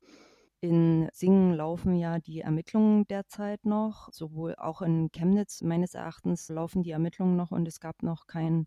in 0.62 1.08
Singen 1.12 1.54
laufen 1.54 1.96
ja 1.96 2.20
die 2.20 2.40
Ermittlungen 2.40 3.04
derzeit 3.08 3.66
noch, 3.66 4.08
sowohl 4.12 4.54
auch 4.56 4.80
in 4.80 5.10
Chemnitz 5.12 5.60
meines 5.62 5.94
Erachtens 5.94 6.48
laufen 6.48 6.84
die 6.84 6.92
Ermittlungen 6.92 7.36
noch 7.36 7.50
und 7.50 7.66
es 7.66 7.80
gab 7.80 8.02
noch 8.02 8.28
kein, 8.28 8.66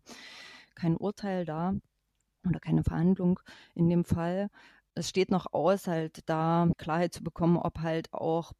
kein 0.74 0.96
Urteil 0.96 1.46
da 1.46 1.74
oder 2.48 2.60
keine 2.60 2.84
Verhandlung 2.84 3.40
in 3.74 3.88
dem 3.88 4.04
Fall. 4.04 4.50
Es 4.94 5.08
steht 5.08 5.30
noch 5.30 5.52
aus, 5.52 5.86
halt 5.88 6.28
da 6.28 6.70
Klarheit 6.78 7.14
zu 7.14 7.24
bekommen, 7.24 7.56
ob 7.56 7.80
halt 7.80 8.12
auch 8.12 8.52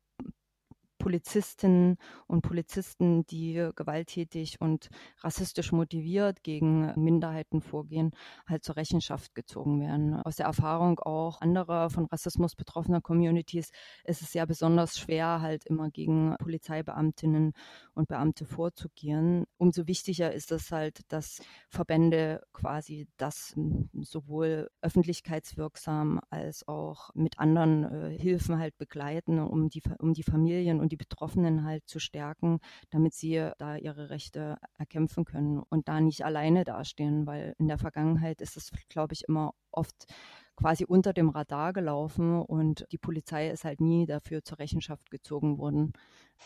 Polizistinnen 1.07 1.99
und 2.27 2.43
Polizisten, 2.43 3.25
die 3.27 3.71
gewalttätig 3.77 4.61
und 4.61 4.89
rassistisch 5.21 5.71
motiviert 5.71 6.43
gegen 6.43 6.93
Minderheiten 7.01 7.61
vorgehen, 7.61 8.11
halt 8.45 8.65
zur 8.65 8.75
Rechenschaft 8.75 9.33
gezogen 9.37 9.81
werden. 9.81 10.15
Aus 10.15 10.35
der 10.35 10.47
Erfahrung 10.47 10.99
auch 10.99 11.41
anderer 11.41 11.91
von 11.91 12.07
Rassismus 12.07 12.57
betroffener 12.57 13.01
Communities 13.01 13.71
ist 14.03 14.21
es 14.21 14.35
ja 14.35 14.47
besonders 14.47 14.99
schwer, 14.99 15.41
halt 15.43 15.65
immer 15.67 15.91
gegen 15.91 16.35
Polizeibeamtinnen 16.41 17.53
und 17.95 18.09
Beamte 18.09 18.45
vorzugehen. 18.45 19.45
Umso 19.59 19.87
wichtiger 19.87 20.33
ist 20.33 20.51
es 20.51 20.73
halt, 20.73 21.03
dass 21.07 21.41
Verbände 21.69 22.43
quasi 22.53 23.07
das 23.17 23.55
sowohl 23.93 24.71
öffentlichkeitswirksam 24.81 26.19
als 26.31 26.67
auch 26.67 27.11
mit 27.15 27.39
anderen 27.39 27.85
äh, 27.85 28.19
Hilfen 28.19 28.59
halt 28.59 28.77
begleiten, 28.77 29.39
um 29.39 29.69
die, 29.69 29.83
um 30.01 30.13
die 30.13 30.25
Familien 30.25 30.81
und 30.81 30.91
die 30.91 30.96
die 30.97 31.05
Betroffenen 31.05 31.65
halt 31.65 31.87
zu 31.87 31.99
stärken, 31.99 32.61
damit 32.91 33.15
sie 33.15 33.51
da 33.59 33.77
ihre 33.77 34.11
Rechte 34.11 34.57
erkämpfen 34.79 35.25
können 35.25 35.59
und 35.59 35.89
da 35.89 36.01
nicht 36.01 36.25
alleine 36.25 36.65
dastehen, 36.65 37.27
weil 37.27 37.55
in 37.59 37.69
der 37.69 37.79
Vergangenheit 37.79 38.41
ist 38.41 38.57
es, 38.57 38.71
glaube 38.89 39.13
ich, 39.15 39.25
immer 39.29 39.53
oft 39.71 40.07
quasi 40.57 40.87
unter 40.87 41.13
dem 41.13 41.29
Radar 41.29 41.75
gelaufen 41.75 42.41
und 42.41 42.87
die 42.91 42.99
Polizei 42.99 43.51
ist 43.51 43.65
halt 43.65 43.81
nie 43.81 44.07
dafür 44.07 44.43
zur 44.43 44.59
Rechenschaft 44.59 45.11
gezogen 45.11 45.59
worden. 45.59 45.93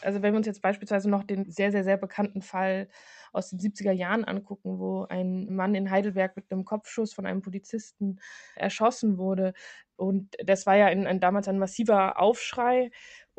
Also 0.03 0.23
wenn 0.23 0.33
wir 0.33 0.39
uns 0.39 0.47
jetzt 0.47 0.63
beispielsweise 0.63 1.09
noch 1.09 1.23
den 1.25 1.51
sehr, 1.51 1.71
sehr, 1.71 1.85
sehr 1.85 1.97
bekannten 1.97 2.43
Fall 2.43 2.89
aus 3.33 3.51
den 3.51 3.61
70er 3.61 3.93
Jahren 3.93 4.25
angucken, 4.25 4.79
wo 4.79 5.05
ein 5.05 5.55
Mann 5.55 5.75
in 5.75 5.91
Heidelberg 5.91 6.37
mit 6.37 6.51
einem 6.51 6.65
Kopfschuss 6.65 7.13
von 7.13 7.27
einem 7.27 7.43
Polizisten 7.43 8.19
erschossen 8.57 9.17
wurde. 9.17 9.53
Und 9.97 10.35
das 10.45 10.67
war 10.67 10.77
ja 10.77 10.89
in, 10.89 11.07
in 11.07 11.21
damals 11.21 11.47
ein 11.49 11.59
massiver 11.59 12.19
Aufschrei, 12.21 12.91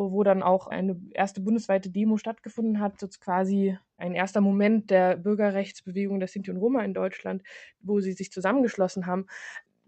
wo 0.09 0.23
dann 0.23 0.41
auch 0.41 0.67
eine 0.67 0.99
erste 1.13 1.41
bundesweite 1.41 1.89
Demo 1.89 2.17
stattgefunden 2.17 2.79
hat, 2.79 2.99
so 2.99 3.07
quasi 3.19 3.77
ein 3.97 4.13
erster 4.13 4.41
Moment 4.41 4.89
der 4.89 5.17
Bürgerrechtsbewegung 5.17 6.19
der 6.19 6.27
Sinti 6.29 6.49
und 6.49 6.57
Roma 6.57 6.83
in 6.83 6.93
Deutschland, 6.93 7.43
wo 7.81 7.99
sie 7.99 8.13
sich 8.13 8.31
zusammengeschlossen 8.31 9.05
haben. 9.05 9.27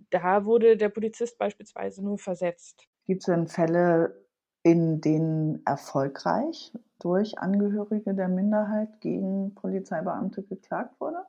Da 0.09 0.45
wurde 0.45 0.77
der 0.77 0.89
Polizist 0.89 1.37
beispielsweise 1.37 2.03
nur 2.03 2.17
versetzt. 2.17 2.87
Gibt 3.07 3.21
es 3.21 3.25
denn 3.25 3.47
Fälle, 3.47 4.25
in 4.63 5.01
denen 5.01 5.65
erfolgreich 5.65 6.71
durch 6.99 7.37
Angehörige 7.39 8.13
der 8.13 8.27
Minderheit 8.27 9.01
gegen 9.01 9.55
Polizeibeamte 9.55 10.43
geklagt 10.43 10.99
wurde? 10.99 11.25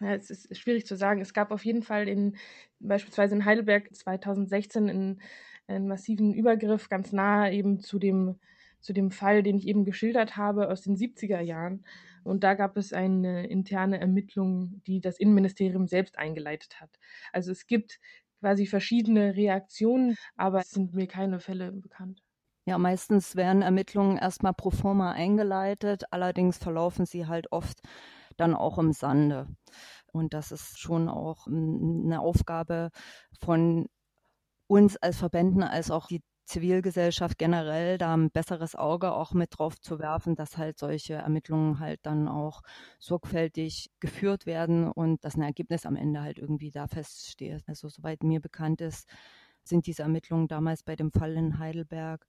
Ja, 0.00 0.14
es 0.14 0.30
ist 0.30 0.58
schwierig 0.58 0.86
zu 0.86 0.94
sagen. 0.96 1.20
Es 1.20 1.32
gab 1.32 1.50
auf 1.50 1.64
jeden 1.64 1.82
Fall 1.82 2.06
in 2.06 2.36
beispielsweise 2.80 3.34
in 3.34 3.44
Heidelberg 3.44 3.94
2016 3.94 4.88
in, 4.88 5.20
einen 5.66 5.88
massiven 5.88 6.32
Übergriff 6.32 6.88
ganz 6.88 7.12
nah 7.12 7.50
eben 7.50 7.80
zu 7.80 7.98
dem, 7.98 8.38
zu 8.80 8.92
dem 8.92 9.10
Fall, 9.10 9.42
den 9.42 9.56
ich 9.56 9.66
eben 9.66 9.84
geschildert 9.84 10.36
habe 10.36 10.68
aus 10.70 10.82
den 10.82 10.96
70er 10.96 11.40
Jahren. 11.40 11.84
Und 12.24 12.44
da 12.44 12.54
gab 12.54 12.76
es 12.76 12.92
eine 12.92 13.46
interne 13.46 14.00
Ermittlung, 14.00 14.82
die 14.86 15.00
das 15.00 15.18
Innenministerium 15.18 15.86
selbst 15.86 16.18
eingeleitet 16.18 16.80
hat. 16.80 16.98
Also 17.32 17.52
es 17.52 17.66
gibt 17.66 18.00
quasi 18.40 18.66
verschiedene 18.66 19.34
Reaktionen, 19.36 20.16
aber 20.36 20.60
es 20.60 20.70
sind 20.70 20.94
mir 20.94 21.06
keine 21.06 21.40
Fälle 21.40 21.72
bekannt. 21.72 22.22
Ja, 22.68 22.78
meistens 22.78 23.36
werden 23.36 23.62
Ermittlungen 23.62 24.18
erstmal 24.18 24.52
pro 24.52 24.70
forma 24.70 25.12
eingeleitet, 25.12 26.04
allerdings 26.10 26.58
verlaufen 26.58 27.06
sie 27.06 27.26
halt 27.26 27.52
oft 27.52 27.80
dann 28.36 28.54
auch 28.54 28.78
im 28.78 28.92
Sande. 28.92 29.46
Und 30.12 30.34
das 30.34 30.50
ist 30.50 30.78
schon 30.78 31.08
auch 31.08 31.46
eine 31.46 32.20
Aufgabe 32.20 32.90
von 33.38 33.86
uns 34.66 34.96
als 34.96 35.18
Verbänden, 35.18 35.62
als 35.62 35.90
auch 35.90 36.06
die 36.06 36.22
Zivilgesellschaft 36.46 37.38
generell 37.38 37.98
da 37.98 38.14
ein 38.14 38.30
besseres 38.30 38.76
Auge 38.76 39.12
auch 39.12 39.32
mit 39.32 39.58
drauf 39.58 39.80
zu 39.80 39.98
werfen, 39.98 40.36
dass 40.36 40.56
halt 40.56 40.78
solche 40.78 41.14
Ermittlungen 41.14 41.80
halt 41.80 42.00
dann 42.04 42.28
auch 42.28 42.62
sorgfältig 42.98 43.90
geführt 44.00 44.46
werden 44.46 44.90
und 44.90 45.24
dass 45.24 45.36
ein 45.36 45.42
Ergebnis 45.42 45.86
am 45.86 45.96
Ende 45.96 46.22
halt 46.22 46.38
irgendwie 46.38 46.70
da 46.70 46.86
feststeht. 46.86 47.64
Also 47.66 47.88
soweit 47.88 48.22
mir 48.22 48.40
bekannt 48.40 48.80
ist, 48.80 49.08
sind 49.64 49.86
diese 49.86 50.02
Ermittlungen 50.02 50.46
damals 50.46 50.84
bei 50.84 50.94
dem 50.94 51.10
Fall 51.10 51.32
in 51.34 51.58
Heidelberg 51.58 52.24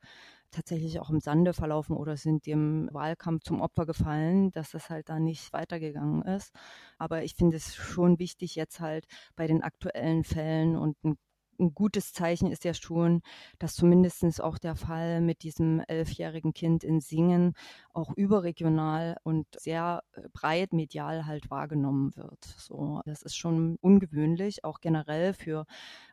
tatsächlich 0.50 1.00
auch 1.00 1.12
im 1.12 1.20
Sande 1.20 1.53
verlaufen 1.53 1.96
oder 1.96 2.17
sind 2.17 2.48
dem 2.48 2.89
Wahlkampf 2.91 3.44
zum 3.44 3.62
Opfer 3.62 3.86
gefallen, 3.86 4.51
dass 4.51 4.72
das 4.72 4.89
halt 4.89 5.10
da 5.10 5.20
nicht 5.20 5.53
weitergegangen 5.53 6.24
ist. 6.24 6.56
Aber 6.98 7.24
ich 7.24 7.36
finde 7.36 7.58
es 7.58 7.75
schon 7.75 8.17
wichtig, 8.17 8.56
jetzt 8.56 8.79
halt 8.79 9.06
bei 9.36 9.46
den 9.46 9.62
aktuellen 9.62 10.24
Fällen 10.24 10.75
und 10.75 10.98
ein 11.03 11.17
ein 11.59 11.73
gutes 11.73 12.13
Zeichen 12.13 12.51
ist 12.51 12.63
ja 12.63 12.73
schon, 12.73 13.21
dass 13.59 13.75
zumindest 13.75 14.41
auch 14.41 14.57
der 14.57 14.75
Fall 14.75 15.21
mit 15.21 15.43
diesem 15.43 15.79
elfjährigen 15.87 16.53
Kind 16.53 16.83
in 16.83 17.01
Singen 17.01 17.53
auch 17.93 18.11
überregional 18.15 19.17
und 19.23 19.47
sehr 19.57 20.03
äh, 20.13 20.21
breit 20.33 20.73
medial 20.73 21.25
halt 21.25 21.49
wahrgenommen 21.49 22.15
wird. 22.15 22.43
So, 22.57 23.01
das 23.05 23.21
ist 23.21 23.35
schon 23.35 23.77
ungewöhnlich, 23.81 24.63
auch 24.63 24.79
generell 24.79 25.33
für 25.33 25.65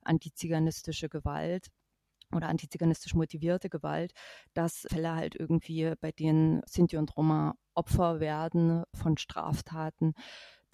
antiziganistische 0.03 1.09
Gewalt 1.09 1.71
oder 2.33 2.49
antiziganistisch 2.49 3.15
motivierte 3.15 3.69
Gewalt, 3.69 4.13
dass 4.55 4.87
Fälle 4.91 5.15
halt 5.15 5.35
irgendwie, 5.35 5.93
bei 6.01 6.13
denen 6.13 6.63
Sinti 6.67 6.97
und 6.97 7.17
Roma 7.17 7.55
Opfer 7.75 8.21
werden 8.21 8.85
von 8.95 9.19
Straftaten, 9.19 10.15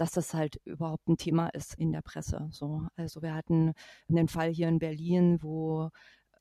dass 0.00 0.12
das 0.12 0.32
halt 0.32 0.56
überhaupt 0.64 1.08
ein 1.08 1.18
Thema 1.18 1.48
ist 1.48 1.74
in 1.74 1.92
der 1.92 2.00
Presse. 2.00 2.48
So, 2.52 2.86
also 2.96 3.20
wir 3.20 3.34
hatten 3.34 3.74
einen 4.08 4.28
Fall 4.28 4.48
hier 4.48 4.66
in 4.68 4.78
Berlin, 4.78 5.42
wo 5.42 5.90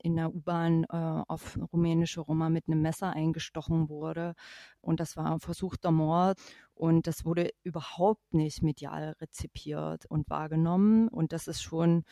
in 0.02 0.16
der 0.16 0.34
U-Bahn 0.34 0.86
äh, 0.86 1.24
auf 1.28 1.60
rumänische 1.74 2.22
Roma 2.22 2.50
mit 2.50 2.70
einem 2.70 2.82
Messer 2.82 3.12
eingestochen 3.12 3.90
wurde. 3.90 4.34
Und 4.80 5.02
das 5.02 5.18
war 5.18 5.30
ein 5.30 5.42
versuchter 5.42 5.92
Mord. 5.92 6.40
Und 6.74 7.06
das 7.06 7.26
wurde 7.26 7.50
überhaupt 7.64 8.34
nicht 8.34 8.62
medial 8.64 9.18
rezipiert 9.20 10.06
und 10.06 10.30
wahrgenommen. 10.30 11.10
Und 11.10 11.34
das 11.34 11.50
ist 11.50 11.62
schon 11.62 12.06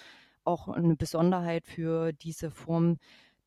auch 0.43 0.67
eine 0.67 0.97
Besonderheit 0.97 1.65
für 1.65 2.11
diese 2.11 2.51
Form 2.51 2.97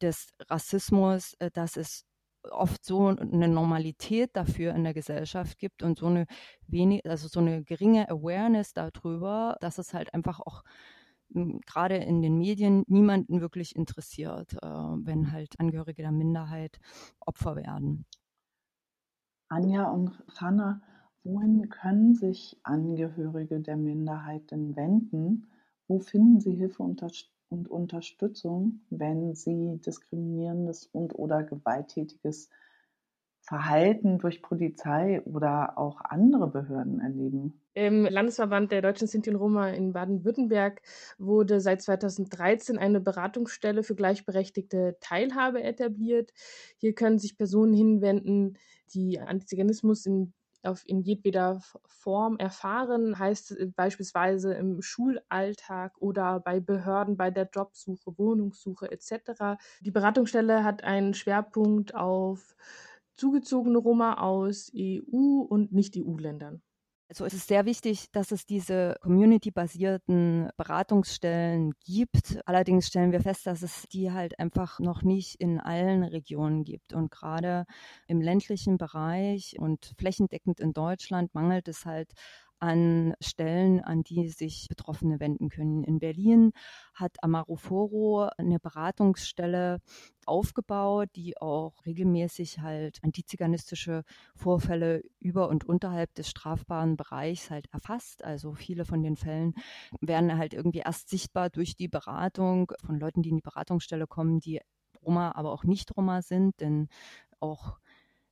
des 0.00 0.32
Rassismus, 0.48 1.34
äh, 1.34 1.50
dass 1.50 1.76
es 1.76 2.06
oft 2.50 2.84
so 2.84 3.08
eine 3.08 3.48
Normalität 3.48 4.30
dafür 4.34 4.74
in 4.74 4.84
der 4.84 4.94
Gesellschaft 4.94 5.58
gibt 5.58 5.82
und 5.82 5.98
so 5.98 6.06
eine 6.06 6.26
wenig, 6.66 7.04
also 7.08 7.28
so 7.28 7.40
eine 7.40 7.62
geringe 7.64 8.08
Awareness 8.08 8.72
darüber, 8.72 9.56
dass 9.60 9.78
es 9.78 9.94
halt 9.94 10.14
einfach 10.14 10.40
auch 10.40 10.62
hm, 11.32 11.60
gerade 11.66 11.96
in 11.96 12.22
den 12.22 12.38
Medien 12.38 12.84
niemanden 12.88 13.40
wirklich 13.40 13.76
interessiert, 13.76 14.54
äh, 14.62 14.66
wenn 14.66 15.32
halt 15.32 15.58
Angehörige 15.58 16.02
der 16.02 16.12
Minderheit 16.12 16.78
Opfer 17.20 17.56
werden. 17.56 18.06
Anja 19.48 19.90
und 19.90 20.12
Hanna, 20.36 20.80
wohin 21.24 21.68
können 21.68 22.14
sich 22.14 22.56
Angehörige 22.62 23.60
der 23.60 23.76
Minderheit 23.76 24.50
denn 24.50 24.76
wenden? 24.76 25.50
Wo 25.88 25.98
finden 25.98 26.40
sie 26.40 26.54
Hilfe 26.54 26.82
und 26.84 27.02
und 27.50 27.68
Unterstützung, 27.68 28.80
wenn 28.90 29.34
sie 29.34 29.78
diskriminierendes 29.84 30.86
und 30.86 31.18
oder 31.18 31.42
gewalttätiges 31.42 32.48
Verhalten 33.42 34.18
durch 34.18 34.42
Polizei 34.42 35.20
oder 35.22 35.76
auch 35.76 36.00
andere 36.02 36.46
Behörden 36.46 37.00
erleben? 37.00 37.60
Im 37.74 38.04
Landesverband 38.04 38.70
der 38.72 38.82
Deutschen 38.82 39.08
Sinti 39.08 39.30
und 39.30 39.36
Roma 39.36 39.70
in 39.70 39.92
Baden-Württemberg 39.92 40.82
wurde 41.18 41.60
seit 41.60 41.82
2013 41.82 42.78
eine 42.78 43.00
Beratungsstelle 43.00 43.82
für 43.82 43.94
gleichberechtigte 43.94 44.96
Teilhabe 45.00 45.62
etabliert. 45.62 46.32
Hier 46.78 46.94
können 46.94 47.18
sich 47.18 47.36
Personen 47.36 47.72
hinwenden, 47.72 48.58
die 48.92 49.20
Antiziganismus 49.20 50.06
in 50.06 50.32
auf 50.62 50.82
in 50.86 51.00
jedweder 51.00 51.60
Form 51.86 52.36
erfahren, 52.36 53.18
heißt 53.18 53.52
äh, 53.52 53.66
beispielsweise 53.66 54.54
im 54.54 54.82
Schulalltag 54.82 55.96
oder 55.98 56.40
bei 56.40 56.60
Behörden, 56.60 57.16
bei 57.16 57.30
der 57.30 57.48
Jobsuche, 57.52 58.18
Wohnungssuche 58.18 58.90
etc. 58.90 59.58
Die 59.80 59.90
Beratungsstelle 59.90 60.64
hat 60.64 60.84
einen 60.84 61.14
Schwerpunkt 61.14 61.94
auf 61.94 62.56
zugezogene 63.16 63.78
Roma 63.78 64.14
aus 64.14 64.72
EU- 64.74 65.42
und 65.42 65.72
Nicht-EU-Ländern. 65.72 66.62
Also 67.10 67.24
es 67.24 67.34
ist 67.34 67.48
sehr 67.48 67.66
wichtig, 67.66 68.12
dass 68.12 68.30
es 68.30 68.46
diese 68.46 68.94
community-basierten 69.00 70.48
Beratungsstellen 70.56 71.72
gibt. 71.84 72.38
Allerdings 72.46 72.86
stellen 72.86 73.10
wir 73.10 73.20
fest, 73.20 73.48
dass 73.48 73.62
es 73.62 73.88
die 73.88 74.12
halt 74.12 74.38
einfach 74.38 74.78
noch 74.78 75.02
nicht 75.02 75.34
in 75.40 75.58
allen 75.58 76.04
Regionen 76.04 76.62
gibt. 76.62 76.92
Und 76.92 77.10
gerade 77.10 77.66
im 78.06 78.20
ländlichen 78.20 78.78
Bereich 78.78 79.56
und 79.58 79.92
flächendeckend 79.98 80.60
in 80.60 80.72
Deutschland 80.72 81.34
mangelt 81.34 81.66
es 81.66 81.84
halt 81.84 82.12
an 82.60 83.14
Stellen, 83.20 83.80
an 83.80 84.02
die 84.02 84.28
sich 84.28 84.66
Betroffene 84.68 85.18
wenden 85.18 85.48
können. 85.48 85.82
In 85.82 85.98
Berlin 85.98 86.52
hat 86.94 87.22
Amaroforo 87.22 88.28
eine 88.38 88.60
Beratungsstelle 88.60 89.78
aufgebaut, 90.26 91.08
die 91.16 91.36
auch 91.40 91.84
regelmäßig 91.86 92.60
halt 92.60 92.98
antiziganistische 93.02 94.04
Vorfälle 94.36 95.02
über 95.18 95.48
und 95.48 95.64
unterhalb 95.64 96.14
des 96.14 96.28
strafbaren 96.28 96.96
Bereichs 96.96 97.50
halt 97.50 97.66
erfasst. 97.72 98.22
Also 98.22 98.54
viele 98.54 98.84
von 98.84 99.02
den 99.02 99.16
Fällen 99.16 99.54
werden 100.00 100.36
halt 100.36 100.54
irgendwie 100.54 100.80
erst 100.80 101.08
sichtbar 101.08 101.50
durch 101.50 101.76
die 101.76 101.88
Beratung 101.88 102.72
von 102.84 103.00
Leuten, 103.00 103.22
die 103.22 103.30
in 103.30 103.36
die 103.36 103.42
Beratungsstelle 103.42 104.06
kommen, 104.06 104.40
die 104.40 104.60
Roma, 105.02 105.32
aber 105.34 105.52
auch 105.52 105.64
nicht 105.64 105.96
Roma 105.96 106.22
sind, 106.22 106.60
denn 106.60 106.88
auch 107.40 107.78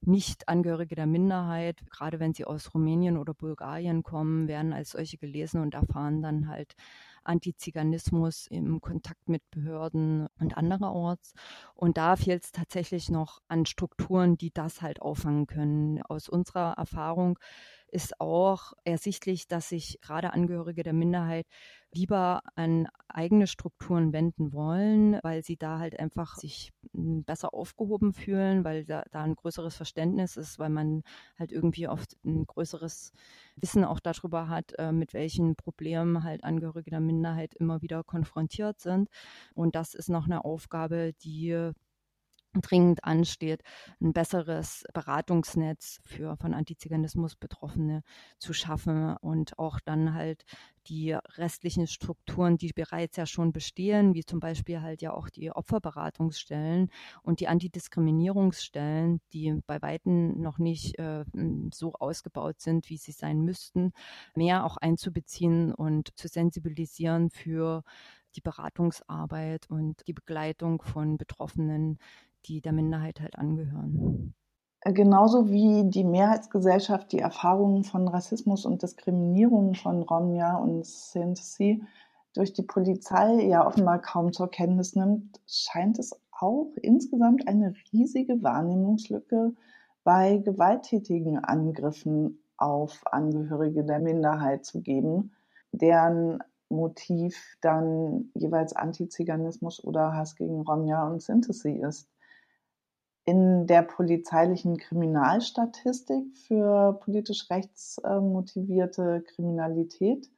nicht-Angehörige 0.00 0.94
der 0.94 1.06
Minderheit, 1.06 1.80
gerade 1.90 2.20
wenn 2.20 2.34
sie 2.34 2.44
aus 2.44 2.74
Rumänien 2.74 3.18
oder 3.18 3.34
Bulgarien 3.34 4.02
kommen, 4.02 4.48
werden 4.48 4.72
als 4.72 4.90
solche 4.90 5.18
gelesen 5.18 5.60
und 5.60 5.74
erfahren 5.74 6.22
dann 6.22 6.48
halt 6.48 6.74
Antiziganismus 7.24 8.46
im 8.46 8.80
Kontakt 8.80 9.28
mit 9.28 9.42
Behörden 9.50 10.28
und 10.40 10.56
andererorts. 10.56 11.32
Und 11.74 11.98
da 11.98 12.16
fehlt 12.16 12.44
es 12.44 12.52
tatsächlich 12.52 13.10
noch 13.10 13.40
an 13.48 13.66
Strukturen, 13.66 14.38
die 14.38 14.50
das 14.52 14.82
halt 14.82 15.02
auffangen 15.02 15.46
können. 15.46 16.02
Aus 16.02 16.28
unserer 16.28 16.74
Erfahrung 16.78 17.38
ist 17.90 18.20
auch 18.20 18.72
ersichtlich, 18.84 19.48
dass 19.48 19.70
sich 19.70 19.98
gerade 20.00 20.32
Angehörige 20.32 20.82
der 20.82 20.92
Minderheit 20.92 21.46
lieber 21.92 22.42
an 22.54 22.86
eigene 23.08 23.46
Strukturen 23.46 24.12
wenden 24.12 24.52
wollen, 24.52 25.18
weil 25.22 25.42
sie 25.42 25.56
da 25.56 25.78
halt 25.78 25.98
einfach 25.98 26.36
sich 26.36 26.72
hm, 26.92 27.24
besser 27.24 27.54
aufgehoben 27.54 28.12
fühlen, 28.12 28.64
weil 28.64 28.84
da, 28.84 29.04
da 29.10 29.22
ein 29.22 29.34
größeres 29.34 29.74
Verständnis 29.74 30.36
ist, 30.36 30.58
weil 30.58 30.68
man 30.70 31.02
halt 31.38 31.50
irgendwie 31.50 31.88
oft 31.88 32.16
ein 32.24 32.44
größeres 32.46 33.12
Wissen 33.56 33.84
auch 33.84 34.00
darüber 34.00 34.48
hat, 34.48 34.72
äh, 34.78 34.92
mit 34.92 35.14
welchen 35.14 35.56
Problemen 35.56 36.24
halt 36.24 36.44
Angehörige 36.44 36.90
der 36.90 37.00
Minderheit 37.00 37.54
immer 37.54 37.80
wieder 37.80 38.04
konfrontiert 38.04 38.80
sind. 38.80 39.08
Und 39.54 39.74
das 39.74 39.94
ist 39.94 40.10
noch 40.10 40.26
eine 40.26 40.44
Aufgabe, 40.44 41.14
die 41.22 41.72
dringend 42.54 43.04
ansteht, 43.04 43.62
ein 44.00 44.12
besseres 44.12 44.84
Beratungsnetz 44.92 46.00
für 46.04 46.36
von 46.36 46.54
Antiziganismus 46.54 47.36
Betroffene 47.36 48.02
zu 48.38 48.52
schaffen 48.52 49.16
und 49.18 49.58
auch 49.58 49.80
dann 49.80 50.14
halt 50.14 50.44
die 50.88 51.12
restlichen 51.12 51.86
Strukturen, 51.86 52.56
die 52.56 52.72
bereits 52.72 53.16
ja 53.16 53.26
schon 53.26 53.52
bestehen, 53.52 54.14
wie 54.14 54.24
zum 54.24 54.40
Beispiel 54.40 54.80
halt 54.80 55.02
ja 55.02 55.12
auch 55.12 55.28
die 55.28 55.50
Opferberatungsstellen 55.50 56.90
und 57.22 57.40
die 57.40 57.48
Antidiskriminierungsstellen, 57.48 59.20
die 59.32 59.60
bei 59.66 59.82
Weitem 59.82 60.40
noch 60.40 60.58
nicht 60.58 60.98
äh, 60.98 61.24
so 61.72 61.92
ausgebaut 61.92 62.60
sind, 62.60 62.88
wie 62.88 62.96
sie 62.96 63.12
sein 63.12 63.40
müssten, 63.40 63.92
mehr 64.34 64.64
auch 64.64 64.78
einzubeziehen 64.78 65.74
und 65.74 66.16
zu 66.16 66.28
sensibilisieren 66.28 67.30
für 67.30 67.84
die 68.34 68.40
Beratungsarbeit 68.40 69.68
und 69.68 70.06
die 70.06 70.12
Begleitung 70.12 70.82
von 70.82 71.18
Betroffenen, 71.18 71.98
die 72.48 72.60
der 72.60 72.72
Minderheit 72.72 73.20
halt 73.20 73.38
angehören. 73.38 74.34
Äh, 74.80 74.92
genauso 74.92 75.50
wie 75.50 75.84
die 75.88 76.04
Mehrheitsgesellschaft 76.04 77.12
die 77.12 77.18
Erfahrungen 77.18 77.84
von 77.84 78.08
Rassismus 78.08 78.64
und 78.64 78.82
Diskriminierung 78.82 79.74
von 79.74 80.02
Romja 80.02 80.56
und 80.56 80.86
Sinti 80.86 81.82
durch 82.34 82.52
die 82.52 82.62
Polizei 82.62 83.42
ja 83.46 83.66
offenbar 83.66 84.00
kaum 84.00 84.32
zur 84.32 84.50
Kenntnis 84.50 84.94
nimmt, 84.94 85.40
scheint 85.46 85.98
es 85.98 86.18
auch 86.30 86.70
insgesamt 86.82 87.48
eine 87.48 87.74
riesige 87.92 88.42
Wahrnehmungslücke 88.42 89.54
bei 90.04 90.38
gewalttätigen 90.38 91.38
Angriffen 91.38 92.40
auf 92.56 93.00
Angehörige 93.06 93.84
der 93.84 93.98
Minderheit 93.98 94.64
zu 94.64 94.80
geben, 94.80 95.32
deren 95.72 96.38
Motiv 96.68 97.56
dann 97.60 98.30
jeweils 98.34 98.74
Antiziganismus 98.74 99.82
oder 99.82 100.14
Hass 100.14 100.36
gegen 100.36 100.60
Romja 100.62 101.06
und 101.08 101.22
Sinti 101.22 101.80
ist 101.80 102.08
in 103.28 103.66
der 103.66 103.82
polizeilichen 103.82 104.78
Kriminalstatistik 104.78 106.34
für 106.34 106.94
politisch 106.94 107.50
rechtsmotivierte 107.50 109.22
Kriminalität 109.34 110.30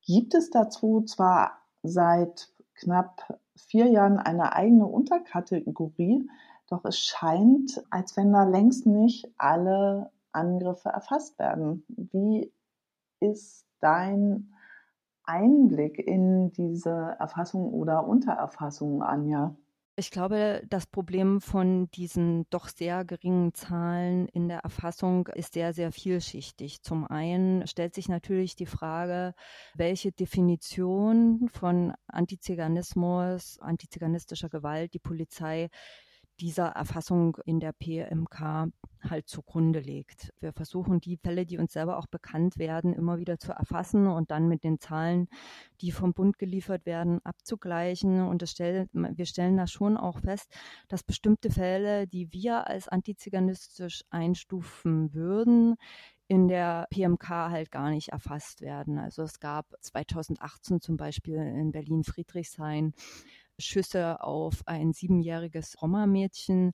gibt 0.00 0.32
es 0.34 0.48
dazu 0.48 1.02
zwar 1.02 1.58
seit 1.82 2.54
knapp 2.74 3.38
vier 3.54 3.88
Jahren 3.88 4.16
eine 4.16 4.54
eigene 4.54 4.86
Unterkategorie. 4.86 6.26
Doch 6.68 6.86
es 6.86 6.98
scheint, 6.98 7.84
als 7.90 8.16
wenn 8.16 8.32
da 8.32 8.44
längst 8.44 8.86
nicht 8.86 9.30
alle 9.36 10.10
Angriffe 10.32 10.88
erfasst 10.88 11.38
werden. 11.38 11.84
Wie 11.88 12.50
ist 13.20 13.66
dein 13.80 14.54
Einblick 15.24 15.98
in 15.98 16.50
diese 16.52 17.14
Erfassung 17.18 17.74
oder 17.74 18.06
Untererfassung, 18.06 19.02
Anja? 19.02 19.54
Ich 20.00 20.10
glaube, 20.10 20.62
das 20.66 20.86
Problem 20.86 21.42
von 21.42 21.90
diesen 21.90 22.48
doch 22.48 22.68
sehr 22.68 23.04
geringen 23.04 23.52
Zahlen 23.52 24.28
in 24.28 24.48
der 24.48 24.60
Erfassung 24.60 25.26
ist 25.34 25.52
sehr, 25.52 25.74
sehr 25.74 25.92
vielschichtig. 25.92 26.80
Zum 26.80 27.06
einen 27.06 27.66
stellt 27.66 27.94
sich 27.94 28.08
natürlich 28.08 28.56
die 28.56 28.64
Frage, 28.64 29.34
welche 29.74 30.10
Definition 30.10 31.50
von 31.52 31.92
Antiziganismus, 32.06 33.58
antiziganistischer 33.60 34.48
Gewalt 34.48 34.94
die 34.94 35.00
Polizei 35.00 35.68
dieser 36.40 36.68
Erfassung 36.68 37.36
in 37.44 37.60
der 37.60 37.72
PMK 37.72 38.72
halt 39.08 39.28
zugrunde 39.28 39.80
legt. 39.80 40.32
Wir 40.40 40.52
versuchen 40.52 41.00
die 41.00 41.16
Fälle, 41.16 41.46
die 41.46 41.58
uns 41.58 41.72
selber 41.72 41.98
auch 41.98 42.06
bekannt 42.06 42.58
werden, 42.58 42.92
immer 42.92 43.18
wieder 43.18 43.38
zu 43.38 43.52
erfassen 43.52 44.06
und 44.06 44.30
dann 44.30 44.48
mit 44.48 44.64
den 44.64 44.78
Zahlen, 44.78 45.28
die 45.80 45.92
vom 45.92 46.12
Bund 46.12 46.38
geliefert 46.38 46.86
werden, 46.86 47.20
abzugleichen. 47.24 48.22
Und 48.26 48.46
stell, 48.48 48.88
wir 48.92 49.26
stellen 49.26 49.56
da 49.56 49.66
schon 49.66 49.96
auch 49.96 50.18
fest, 50.20 50.52
dass 50.88 51.02
bestimmte 51.02 51.50
Fälle, 51.50 52.06
die 52.06 52.32
wir 52.32 52.66
als 52.66 52.88
antiziganistisch 52.88 54.02
einstufen 54.10 55.14
würden, 55.14 55.76
in 56.30 56.46
der 56.46 56.86
PMK 56.90 57.28
halt 57.28 57.72
gar 57.72 57.90
nicht 57.90 58.10
erfasst 58.10 58.60
werden. 58.60 58.98
Also 58.98 59.22
es 59.22 59.40
gab 59.40 59.66
2018 59.80 60.80
zum 60.80 60.96
Beispiel 60.96 61.34
in 61.34 61.72
Berlin-Friedrichshain 61.72 62.94
Schüsse 63.60 64.22
auf 64.22 64.62
ein 64.66 64.92
siebenjähriges 64.92 65.80
Roma-Mädchen, 65.80 66.72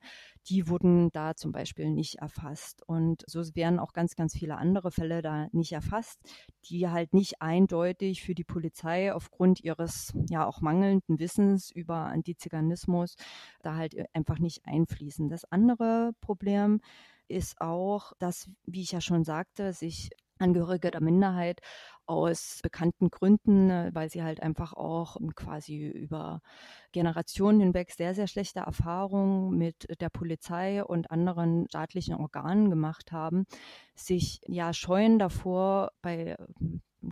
die 0.49 0.69
wurden 0.69 1.11
da 1.13 1.35
zum 1.35 1.53
Beispiel 1.53 1.91
nicht 1.91 2.17
erfasst. 2.17 2.83
Und 2.87 3.25
so 3.27 3.41
werden 3.55 3.79
auch 3.79 3.93
ganz, 3.93 4.15
ganz 4.15 4.35
viele 4.35 4.57
andere 4.57 4.91
Fälle 4.91 5.23
da 5.23 5.49
nicht 5.53 5.73
erfasst, 5.73 6.21
die 6.65 6.89
halt 6.89 7.15
nicht 7.15 7.43
eindeutig 7.43 8.23
für 8.23 8.35
die 8.35 8.45
Polizei 8.45 9.13
aufgrund 9.13 9.61
ihres 9.61 10.13
ja 10.29 10.47
auch 10.47 10.61
mangelnden 10.61 11.19
Wissens 11.19 11.71
über 11.71 11.97
Antiziganismus 11.97 13.17
da 13.63 13.77
halt 13.77 13.95
einfach 14.15 14.39
nicht 14.39 14.65
einfließen. 14.67 15.29
Das 15.29 15.45
andere 15.51 16.13
Problem 16.21 16.81
ist 17.29 17.61
auch, 17.61 18.13
dass, 18.19 18.49
wie 18.65 18.83
ich 18.83 18.93
ja 18.93 19.01
schon 19.01 19.25
sagte, 19.25 19.73
sich 19.73 20.11
Angehörige 20.39 20.91
der 20.91 21.01
Minderheit 21.01 21.61
aus 22.07 22.61
bekannten 22.63 23.11
Gründen, 23.11 23.71
äh, 23.71 23.91
weil 23.93 24.11
sie 24.11 24.23
halt 24.23 24.43
einfach 24.43 24.73
auch 24.73 25.17
quasi 25.35 25.87
über 25.89 26.41
Generationen 26.93 27.61
hinweg 27.61 27.91
sehr, 27.93 28.15
sehr 28.15 28.27
schlechte 28.27 28.61
Erfahrungen 28.61 29.57
mit 29.57 29.87
der 30.01 30.09
Polizei 30.09 30.85
und 30.85 31.11
anderen 31.11 31.67
staatlichen 31.69 32.15
Organen 32.15 32.71
gemacht 32.71 33.13
haben, 33.13 33.45
sich 33.95 34.41
ja 34.47 34.73
scheuen 34.73 35.19
davor, 35.19 35.91
bei 36.03 36.37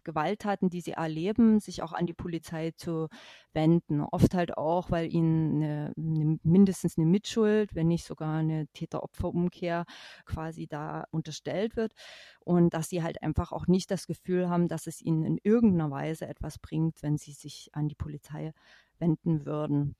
Gewalttaten, 0.03 0.71
die 0.71 0.81
sie 0.81 0.93
erleben, 0.93 1.61
sich 1.61 1.83
auch 1.83 1.93
an 1.93 2.07
die 2.07 2.15
Polizei 2.15 2.73
zu 2.77 3.09
wenden. 3.53 4.01
Oft 4.01 4.35
halt 4.35 4.57
auch, 4.57 4.91
weil 4.91 5.13
ihnen 5.13 5.63
eine, 5.63 5.93
eine, 5.97 6.39
mindestens 6.43 6.99
eine 6.99 7.07
Mitschuld, 7.07 7.75
wenn 7.75 7.89
nicht 7.89 8.05
sogar 8.05 8.39
eine 8.39 8.67
Täter-Opfer-Umkehr 8.69 9.85
quasi 10.25 10.67
da 10.67 11.05
unterstellt 11.11 11.77
wird. 11.77 11.93
Und 12.41 12.75
dass 12.75 12.89
sie 12.89 13.03
halt 13.03 13.23
einfach 13.23 13.53
auch 13.53 13.67
nicht 13.67 13.91
das 13.91 14.07
Gefühl 14.07 14.49
haben, 14.49 14.69
dass 14.69 14.84
es 14.87 15.03
ihnen 15.03 15.25
in 15.25 15.39
irgendeiner 15.43 15.91
Weise 15.91 16.27
etwas 16.27 16.59
bringt, 16.59 17.03
wenn 17.03 17.17
sie 17.17 17.33
sich 17.33 17.71
an 17.73 17.89
die 17.89 17.95
Polizei 17.95 18.53
wenden 18.99 19.45
würden. 19.45 19.97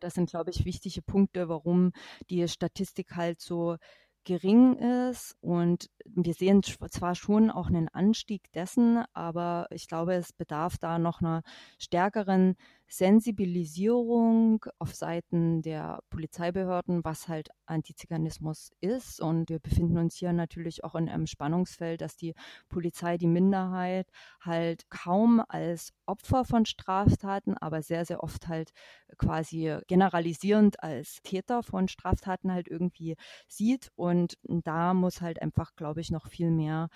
Das 0.00 0.14
sind, 0.14 0.30
glaube 0.30 0.50
ich, 0.50 0.64
wichtige 0.64 1.02
Punkte, 1.02 1.48
warum 1.48 1.92
die 2.28 2.46
Statistik 2.48 3.16
halt 3.16 3.40
so 3.40 3.76
gering 4.24 4.74
ist 4.74 5.36
und 5.40 5.88
wir 6.04 6.34
sehen 6.34 6.62
zwar 6.62 7.14
schon 7.14 7.50
auch 7.50 7.68
einen 7.68 7.88
Anstieg 7.88 8.52
dessen, 8.52 9.04
aber 9.14 9.66
ich 9.70 9.88
glaube, 9.88 10.14
es 10.14 10.34
bedarf 10.34 10.76
da 10.76 10.98
noch 10.98 11.20
einer 11.20 11.42
stärkeren 11.78 12.56
Sensibilisierung 12.88 14.64
auf 14.78 14.94
Seiten 14.94 15.62
der 15.62 16.00
Polizeibehörden, 16.10 17.04
was 17.04 17.28
halt 17.28 17.50
Antiziganismus 17.66 18.70
ist. 18.80 19.20
Und 19.20 19.50
wir 19.50 19.58
befinden 19.58 19.98
uns 19.98 20.16
hier 20.16 20.32
natürlich 20.32 20.84
auch 20.84 20.94
in 20.94 21.08
einem 21.08 21.26
Spannungsfeld, 21.26 22.00
dass 22.00 22.16
die 22.16 22.34
Polizei 22.68 23.18
die 23.18 23.26
Minderheit 23.26 24.08
halt 24.40 24.88
kaum 24.90 25.42
als 25.48 25.92
Opfer 26.06 26.44
von 26.44 26.64
Straftaten, 26.64 27.56
aber 27.58 27.82
sehr, 27.82 28.04
sehr 28.06 28.22
oft 28.22 28.48
halt 28.48 28.72
quasi 29.18 29.76
generalisierend 29.86 30.82
als 30.82 31.18
Täter 31.22 31.62
von 31.62 31.88
Straftaten 31.88 32.52
halt 32.52 32.68
irgendwie 32.68 33.16
sieht. 33.46 33.90
Und 33.96 34.38
da 34.42 34.94
muss 34.94 35.20
halt 35.20 35.42
einfach, 35.42 35.74
glaube 35.76 36.00
ich, 36.00 36.10
noch 36.10 36.28
viel 36.28 36.50
mehr 36.50 36.88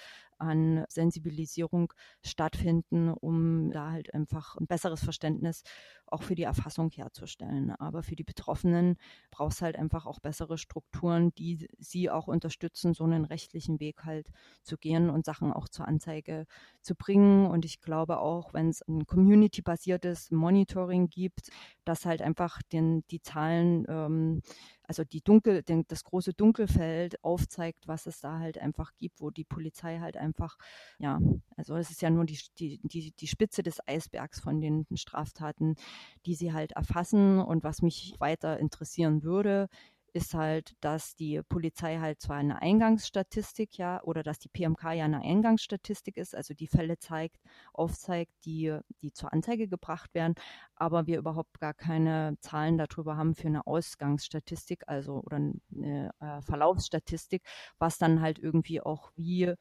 an 0.43 0.85
Sensibilisierung 0.89 1.93
stattfinden, 2.23 3.11
um 3.11 3.71
da 3.71 3.93
halt 3.93 4.13
einfach 4.13 4.57
ein 4.57 4.67
besseres 4.67 5.03
Verständnis 5.03 5.63
auch 6.07 6.23
für 6.23 6.35
die 6.35 6.43
Erfassung 6.43 6.91
herzustellen. 6.91 7.71
Aber 7.71 8.03
für 8.03 8.17
die 8.17 8.25
Betroffenen 8.25 8.97
braucht 9.31 9.55
es 9.55 9.63
halt 9.63 9.77
einfach 9.77 10.05
auch 10.07 10.21
bessere 10.21 10.59
Strukturen, 10.59 11.33
die 11.35 11.69
sie 11.79 12.11
auch 12.11 12.27
unterstützen, 12.27 12.93
so 12.93 13.05
einen 13.05 13.25
rechtlichen 13.25 13.81
Weg 13.81 14.05
halt 14.05 14.31
zu 14.63 14.77
gehen 14.77 15.09
und 15.09 15.25
Sachen 15.25 15.53
auch 15.53 15.69
zur 15.69 15.89
Anzeige 15.89 16.47
zu 16.83 16.95
bringen. 16.95 17.47
Und 17.47 17.65
ich 17.65 17.81
glaube 17.81 18.19
auch, 18.19 18.53
wenn 18.53 18.69
es 18.69 18.83
ein 18.83 19.07
community-basiertes 19.07 20.31
Monitoring 20.33 21.09
gibt, 21.09 21.49
dass 21.85 22.05
halt 22.05 22.21
einfach 22.21 22.61
den, 22.73 23.05
die 23.11 23.23
Zahlen 23.23 23.87
ähm, 23.89 24.43
also 24.93 25.05
die 25.05 25.23
Dunkel, 25.23 25.63
den, 25.63 25.87
das 25.89 26.05
große 26.05 26.35
Dunkelfeld 26.35 27.25
aufzeigt, 27.25 27.89
was 27.89 28.07
es 28.07 28.21
da 28.21 28.41
halt 28.41 28.59
einfach 28.59 28.93
gibt, 28.99 29.23
wo 29.23 29.31
die 29.31 29.45
Polizei 29.45 30.01
halt 30.01 30.19
einfach, 30.19 30.59
ja, 30.99 31.19
also 31.57 31.77
es 31.77 31.91
ist 31.91 32.03
ja 32.03 32.11
nur 32.11 32.27
die, 32.27 32.39
die, 32.59 32.79
die, 32.83 33.13
die 33.13 33.27
Spitze 33.27 33.63
des 33.63 33.79
Eisbergs 33.89 34.39
von 34.39 34.61
den 34.61 34.87
Straftaten, 34.95 35.77
die 36.27 36.35
sie 36.35 36.53
halt 36.53 36.73
erfassen. 36.73 37.41
Und 37.41 37.65
was 37.65 37.81
mich 37.81 38.15
weiter 38.19 38.59
interessieren 38.59 39.23
würde, 39.23 39.71
ist 40.13 40.35
halt, 40.35 40.75
dass 40.81 41.15
die 41.15 41.43
Polizei 41.43 41.99
halt 41.99 42.21
zwar 42.21 42.37
eine 42.37 42.61
Eingangsstatistik 42.61 43.79
ja 43.79 44.03
oder 44.03 44.23
dass 44.23 44.39
die 44.39 44.49
PMK 44.49 44.93
ja 44.93 45.05
eine 45.05 45.21
Eingangsstatistik 45.23 46.17
ist, 46.17 46.35
also 46.35 46.55
die 46.55 46.67
Fälle 46.67 46.99
zeigt, 46.99 47.39
aufzeigt, 47.73 48.33
die, 48.45 48.79
die 49.03 49.13
zur 49.13 49.33
Anzeige 49.33 49.69
gebracht 49.69 50.15
werden, 50.15 50.35
aber 50.75 51.07
wir 51.07 51.19
überhaupt 51.19 51.61
gar 51.61 51.75
keine 51.75 52.37
Zahlen 52.41 52.79
darüber 52.79 53.17
haben 53.17 53.35
für 53.35 53.49
eine 53.49 53.67
Ausgangsstatistik, 53.67 54.85
also 54.87 55.21
oder 55.21 55.37
eine 55.37 56.11
äh, 56.21 56.43
Verlaufsstatistik, 56.43 57.43
was 57.79 57.99
dann 57.99 58.21
halt 58.21 58.39
irgendwie 58.39 58.81
auch 58.81 59.13
wie 59.17 59.55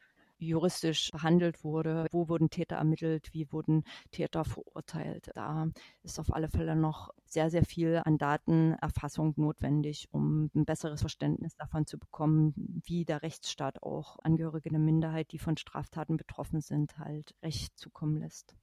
juristisch 0.48 1.10
behandelt 1.12 1.64
wurde, 1.64 2.08
wo 2.12 2.28
wurden 2.28 2.50
Täter 2.50 2.78
ermittelt, 2.78 3.30
wie 3.34 3.52
wurden 3.52 3.84
Täter 4.12 4.46
verurteilt. 4.46 5.32
Da 5.36 5.70
ist 6.04 6.20
auf 6.20 6.34
alle 6.34 6.50
Fälle 6.50 6.76
noch 6.76 7.10
sehr, 7.26 7.50
sehr 7.50 7.64
viel 7.64 8.02
an 8.04 8.18
Datenerfassung 8.18 9.34
notwendig, 9.38 10.08
um 10.12 10.50
ein 10.56 10.66
besseres 10.66 11.02
Verständnis 11.02 11.56
davon 11.56 11.86
zu 11.86 11.98
bekommen, 11.98 12.54
wie 12.56 13.06
der 13.06 13.22
Rechtsstaat 13.22 13.84
auch 13.84 14.18
Angehörige 14.24 14.70
der 14.70 14.80
Minderheit, 14.80 15.32
die 15.32 15.40
von 15.40 15.58
Straftaten 15.58 16.18
betroffen 16.18 16.62
sind, 16.62 16.98
halt 16.98 17.36
Recht 17.42 17.78
zukommen 17.78 18.18
lässt 18.18 18.56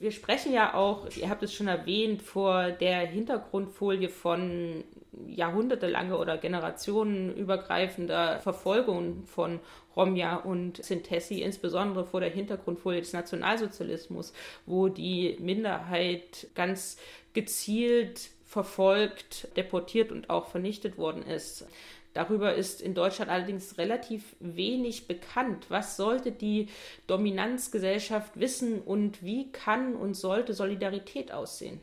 wir 0.00 0.12
sprechen 0.12 0.52
ja 0.52 0.74
auch, 0.74 1.06
ihr 1.14 1.28
habt 1.28 1.42
es 1.42 1.52
schon 1.52 1.68
erwähnt, 1.68 2.22
vor 2.22 2.70
der 2.70 3.00
Hintergrundfolie 3.00 4.08
von 4.08 4.82
jahrhundertelange 5.26 6.16
oder 6.16 6.38
generationenübergreifender 6.38 8.40
Verfolgung 8.40 9.26
von 9.26 9.60
Romja 9.94 10.36
und 10.36 10.82
Sintesi, 10.82 11.42
insbesondere 11.42 12.06
vor 12.06 12.20
der 12.20 12.30
Hintergrundfolie 12.30 13.00
des 13.00 13.12
Nationalsozialismus, 13.12 14.32
wo 14.64 14.88
die 14.88 15.36
Minderheit 15.38 16.46
ganz 16.54 16.96
gezielt 17.34 18.30
verfolgt, 18.44 19.54
deportiert 19.56 20.12
und 20.12 20.30
auch 20.30 20.46
vernichtet 20.46 20.96
worden 20.96 21.22
ist. 21.22 21.66
Darüber 22.12 22.54
ist 22.54 22.82
in 22.82 22.94
Deutschland 22.94 23.30
allerdings 23.30 23.78
relativ 23.78 24.36
wenig 24.40 25.06
bekannt. 25.06 25.66
Was 25.68 25.96
sollte 25.96 26.32
die 26.32 26.68
Dominanzgesellschaft 27.06 28.38
wissen 28.38 28.80
und 28.80 29.22
wie 29.22 29.52
kann 29.52 29.94
und 29.94 30.14
sollte 30.14 30.54
Solidarität 30.54 31.32
aussehen? 31.32 31.80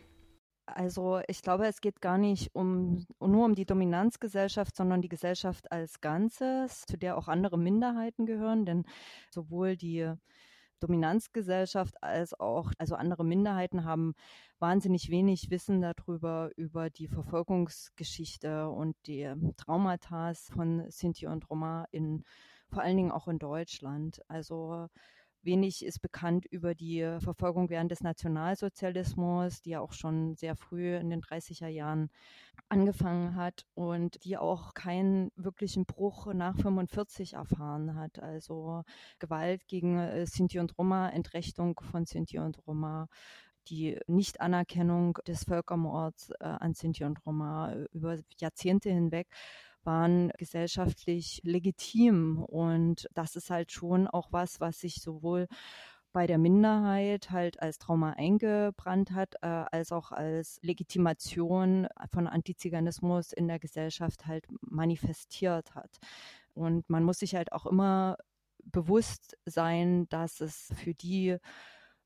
Also 0.65 1.21
ich 1.27 1.41
glaube, 1.41 1.65
es 1.65 1.79
geht 1.79 2.01
gar 2.01 2.17
nicht 2.17 2.49
um 2.53 3.05
nur 3.21 3.45
um 3.45 3.55
die 3.55 3.65
Dominanzgesellschaft, 3.65 4.75
sondern 4.75 5.01
die 5.01 5.07
Gesellschaft 5.07 5.71
als 5.71 6.01
Ganzes, 6.01 6.81
zu 6.85 6.97
der 6.97 7.17
auch 7.17 7.29
andere 7.29 7.57
Minderheiten 7.57 8.25
gehören, 8.25 8.65
denn 8.65 8.83
sowohl 9.31 9.77
die 9.77 10.11
Dominanzgesellschaft 10.79 12.01
als 12.01 12.33
auch, 12.39 12.71
also 12.77 12.95
andere 12.95 13.25
Minderheiten 13.25 13.83
haben 13.85 14.13
wahnsinnig 14.59 15.09
wenig 15.09 15.49
Wissen 15.49 15.81
darüber, 15.81 16.51
über 16.55 16.89
die 16.89 17.07
Verfolgungsgeschichte 17.07 18.69
und 18.69 18.95
die 19.05 19.31
Traumata 19.57 20.33
von 20.33 20.89
Sinti 20.89 21.27
und 21.27 21.49
Roma 21.49 21.85
in, 21.91 22.23
vor 22.69 22.81
allen 22.81 22.97
Dingen 22.97 23.11
auch 23.11 23.27
in 23.27 23.39
Deutschland. 23.39 24.21
Also 24.27 24.87
Wenig 25.47 25.83
ist 25.83 26.01
bekannt 26.01 26.45
über 26.45 26.75
die 26.75 27.01
Verfolgung 27.19 27.69
während 27.69 27.89
des 27.89 28.01
Nationalsozialismus, 28.01 29.61
die 29.63 29.71
ja 29.71 29.79
auch 29.79 29.93
schon 29.93 30.35
sehr 30.35 30.55
früh 30.55 30.95
in 30.95 31.09
den 31.09 31.21
30er 31.21 31.67
Jahren 31.67 32.09
angefangen 32.69 33.35
hat 33.35 33.65
und 33.73 34.23
die 34.25 34.37
auch 34.37 34.73
keinen 34.73 35.31
wirklichen 35.35 35.85
Bruch 35.85 36.33
nach 36.33 36.55
45 36.57 37.33
erfahren 37.33 37.95
hat. 37.95 38.19
Also 38.19 38.83
Gewalt 39.19 39.67
gegen 39.67 39.97
äh, 39.97 40.27
Sinti 40.27 40.59
und 40.59 40.77
Roma, 40.77 41.09
Entrechtung 41.09 41.79
von 41.91 42.05
Sinti 42.05 42.39
und 42.39 42.59
Roma, 42.67 43.07
die 43.69 43.99
Nichtanerkennung 44.07 45.17
des 45.27 45.45
Völkermords 45.45 46.31
äh, 46.39 46.43
an 46.43 46.73
Sinti 46.73 47.03
und 47.05 47.25
Roma 47.25 47.73
über 47.93 48.17
Jahrzehnte 48.37 48.89
hinweg 48.89 49.27
waren 49.87 50.31
gesellschaftlich 50.37 51.41
legitim. 51.43 52.43
Und 52.43 53.07
das 53.15 53.35
ist 53.35 53.49
halt 53.49 53.71
schon 53.71 54.07
auch 54.07 54.27
was, 54.31 54.59
was 54.59 54.79
sich 54.79 55.01
sowohl 55.01 55.47
bei 56.11 56.27
der 56.27 56.37
Minderheit 56.37 57.31
halt 57.31 57.61
als 57.61 57.77
Trauma 57.77 58.11
eingebrannt 58.11 59.11
hat, 59.11 59.35
äh, 59.41 59.47
als 59.47 59.91
auch 59.91 60.11
als 60.11 60.59
Legitimation 60.61 61.87
von 62.11 62.27
Antiziganismus 62.27 63.33
in 63.33 63.47
der 63.47 63.59
Gesellschaft 63.59 64.25
halt 64.25 64.45
manifestiert 64.61 65.75
hat. 65.75 65.97
Und 66.53 66.89
man 66.89 67.03
muss 67.03 67.19
sich 67.19 67.35
halt 67.35 67.51
auch 67.51 67.65
immer 67.65 68.17
bewusst 68.63 69.37
sein, 69.45 70.07
dass 70.09 70.41
es 70.41 70.73
für 70.75 70.93
die 70.93 71.37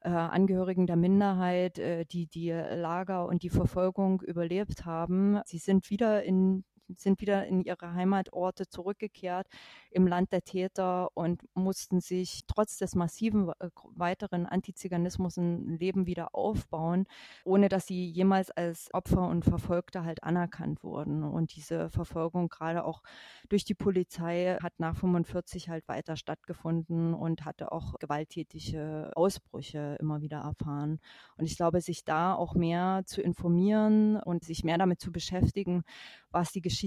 äh, 0.01 0.09
Angehörigen 0.09 0.87
der 0.87 0.97
Minderheit, 0.97 1.79
äh, 1.79 2.05
die 2.05 2.27
die 2.27 2.51
Lager 2.51 3.27
und 3.27 3.43
die 3.43 3.49
Verfolgung 3.49 4.21
überlebt 4.21 4.85
haben, 4.85 5.39
sie 5.45 5.59
sind 5.59 5.89
wieder 5.89 6.23
in 6.23 6.63
sind 6.97 7.21
wieder 7.21 7.45
in 7.47 7.61
ihre 7.63 7.93
Heimatorte 7.93 8.67
zurückgekehrt 8.67 9.47
im 9.91 10.07
Land 10.07 10.31
der 10.31 10.43
Täter 10.43 11.09
und 11.15 11.43
mussten 11.53 11.99
sich 11.99 12.43
trotz 12.47 12.77
des 12.77 12.95
massiven 12.95 13.49
äh, 13.59 13.69
weiteren 13.95 14.45
Antiziganismus 14.45 15.37
ein 15.37 15.77
Leben 15.77 16.05
wieder 16.05 16.33
aufbauen, 16.33 17.05
ohne 17.43 17.69
dass 17.69 17.87
sie 17.87 18.09
jemals 18.09 18.51
als 18.51 18.93
Opfer 18.93 19.27
und 19.27 19.43
Verfolgte 19.43 20.03
halt 20.03 20.23
anerkannt 20.23 20.83
wurden. 20.83 21.23
Und 21.23 21.55
diese 21.55 21.89
Verfolgung 21.89 22.49
gerade 22.49 22.85
auch 22.85 23.01
durch 23.49 23.65
die 23.65 23.73
Polizei 23.73 24.57
hat 24.61 24.73
nach 24.79 24.95
45 24.95 25.69
halt 25.69 25.87
weiter 25.87 26.15
stattgefunden 26.15 27.13
und 27.13 27.45
hatte 27.45 27.71
auch 27.71 27.99
gewalttätige 27.99 29.11
Ausbrüche 29.15 29.97
immer 29.99 30.21
wieder 30.21 30.39
erfahren. 30.39 30.99
Und 31.37 31.45
ich 31.45 31.57
glaube, 31.57 31.81
sich 31.81 32.03
da 32.03 32.33
auch 32.33 32.55
mehr 32.55 33.03
zu 33.05 33.21
informieren 33.21 34.17
und 34.17 34.43
sich 34.43 34.63
mehr 34.63 34.77
damit 34.77 35.01
zu 35.01 35.11
beschäftigen, 35.11 35.83
was 36.31 36.51
die 36.51 36.61
Geschichte 36.61 36.80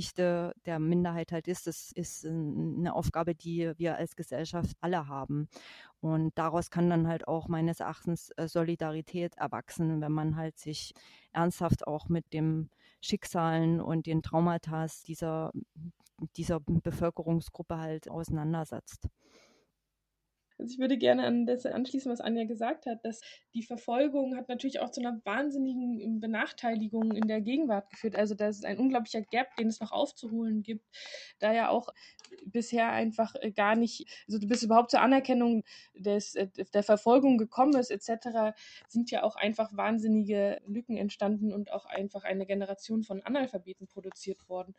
der 0.66 0.78
Minderheit 0.78 1.32
halt 1.32 1.48
ist, 1.48 1.66
das 1.66 1.92
ist 1.92 2.24
eine 2.26 2.94
Aufgabe, 2.94 3.34
die 3.34 3.72
wir 3.76 3.96
als 3.96 4.16
Gesellschaft 4.16 4.76
alle 4.80 5.08
haben. 5.08 5.48
Und 6.00 6.36
daraus 6.36 6.70
kann 6.70 6.90
dann 6.90 7.08
halt 7.08 7.26
auch 7.28 7.48
meines 7.48 7.80
Erachtens 7.80 8.30
äh, 8.36 8.48
Solidarität 8.48 9.36
erwachsen, 9.36 10.00
wenn 10.00 10.12
man 10.12 10.36
halt 10.36 10.58
sich 10.58 10.92
ernsthaft 11.32 11.86
auch 11.86 12.08
mit 12.08 12.32
dem 12.32 12.68
Schicksalen 13.00 13.80
und 13.80 14.06
den 14.06 14.22
Traumata 14.22 14.86
dieser, 15.06 15.52
dieser 16.36 16.60
Bevölkerungsgruppe 16.60 17.78
halt 17.78 18.10
auseinandersetzt. 18.10 19.08
Also 20.64 20.76
ich 20.76 20.80
würde 20.80 20.96
gerne 20.96 21.26
an 21.26 21.44
das 21.44 21.66
anschließen, 21.66 22.10
was 22.10 22.22
Anja 22.22 22.44
gesagt 22.44 22.86
hat, 22.86 23.04
dass 23.04 23.20
die 23.52 23.62
Verfolgung 23.62 24.34
hat 24.34 24.48
natürlich 24.48 24.80
auch 24.80 24.88
zu 24.88 25.02
einer 25.02 25.20
wahnsinnigen 25.22 26.20
Benachteiligung 26.20 27.12
in 27.12 27.28
der 27.28 27.42
Gegenwart 27.42 27.90
geführt. 27.90 28.16
Also 28.16 28.34
da 28.34 28.48
ist 28.48 28.64
ein 28.64 28.78
unglaublicher 28.78 29.20
Gap, 29.20 29.54
den 29.56 29.66
es 29.66 29.80
noch 29.80 29.92
aufzuholen 29.92 30.62
gibt, 30.62 30.86
da 31.38 31.52
ja 31.52 31.68
auch 31.68 31.90
bisher 32.46 32.88
einfach 32.88 33.34
äh, 33.42 33.52
gar 33.52 33.76
nicht, 33.76 34.08
also 34.26 34.38
bis 34.46 34.62
überhaupt 34.62 34.90
zur 34.90 35.02
Anerkennung 35.02 35.64
des, 35.92 36.34
äh, 36.34 36.48
der 36.72 36.82
Verfolgung 36.82 37.36
gekommen 37.36 37.78
ist, 37.78 37.90
etc., 37.90 38.56
sind 38.88 39.10
ja 39.10 39.22
auch 39.22 39.36
einfach 39.36 39.76
wahnsinnige 39.76 40.62
Lücken 40.66 40.96
entstanden 40.96 41.52
und 41.52 41.72
auch 41.72 41.84
einfach 41.84 42.24
eine 42.24 42.46
Generation 42.46 43.02
von 43.02 43.20
Analphabeten 43.20 43.86
produziert 43.86 44.48
worden. 44.48 44.74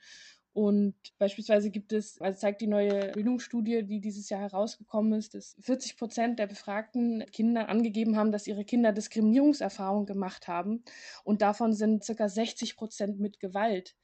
Und 0.56 0.96
beispielsweise 1.18 1.70
gibt 1.70 1.92
es, 1.92 2.22
also 2.22 2.40
zeigt 2.40 2.62
die 2.62 2.68
neue 2.68 3.12
Bildungsstudie, 3.12 3.84
die 3.84 4.00
dieses 4.00 4.30
Jahr 4.30 4.40
herausgekommen 4.40 5.12
ist, 5.12 5.34
dass 5.34 5.58
40 5.60 5.98
Prozent 5.98 6.40
der 6.40 6.48
befragten 6.48 7.26
Kinder 7.34 7.68
angegeben 7.68 8.16
haben, 8.16 8.32
dass 8.32 8.48
ihre 8.48 8.64
Kinder 8.64 8.94
Diskriminierungserfahrungen 8.94 10.06
gemacht 10.06 10.48
haben. 10.48 10.86
Und 11.26 11.42
davon 11.42 11.74
sind 11.74 12.06
circa 12.06 12.30
60 12.30 12.78
Prozent 12.78 13.20
mit 13.20 13.42
Gewalt 13.42 13.98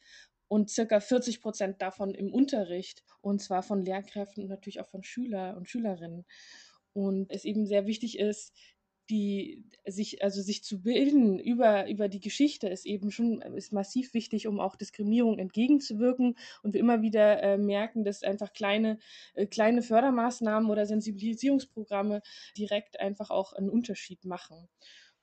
und 0.49 0.69
circa 0.69 0.99
40 0.99 1.39
Prozent 1.39 1.81
davon 1.81 2.13
im 2.13 2.33
Unterricht. 2.33 3.05
Und 3.21 3.41
zwar 3.41 3.63
von 3.63 3.81
Lehrkräften 3.81 4.43
und 4.43 4.49
natürlich 4.49 4.81
auch 4.81 4.89
von 4.89 5.03
Schüler 5.03 5.55
und 5.55 5.69
Schülerinnen. 5.69 6.25
Und 6.91 7.31
es 7.31 7.45
eben 7.45 7.65
sehr 7.65 7.85
wichtig 7.85 8.19
ist, 8.19 8.53
die 9.09 9.63
sich, 9.85 10.23
also 10.23 10.41
sich 10.41 10.63
zu 10.63 10.81
bilden 10.81 11.39
über, 11.39 11.89
über 11.89 12.07
die 12.07 12.19
Geschichte 12.19 12.67
ist 12.67 12.85
eben 12.85 13.11
schon 13.11 13.41
ist 13.41 13.73
massiv 13.73 14.13
wichtig, 14.13 14.47
um 14.47 14.59
auch 14.59 14.75
Diskriminierung 14.75 15.39
entgegenzuwirken. 15.39 16.37
Und 16.63 16.73
wir 16.73 16.79
immer 16.79 17.01
wieder 17.01 17.41
äh, 17.41 17.57
merken, 17.57 18.03
dass 18.03 18.23
einfach 18.23 18.53
kleine, 18.53 18.99
äh, 19.33 19.47
kleine 19.47 19.81
Fördermaßnahmen 19.81 20.69
oder 20.69 20.85
Sensibilisierungsprogramme 20.85 22.21
direkt 22.57 22.99
einfach 22.99 23.29
auch 23.31 23.53
einen 23.53 23.69
Unterschied 23.69 24.23
machen. 24.25 24.69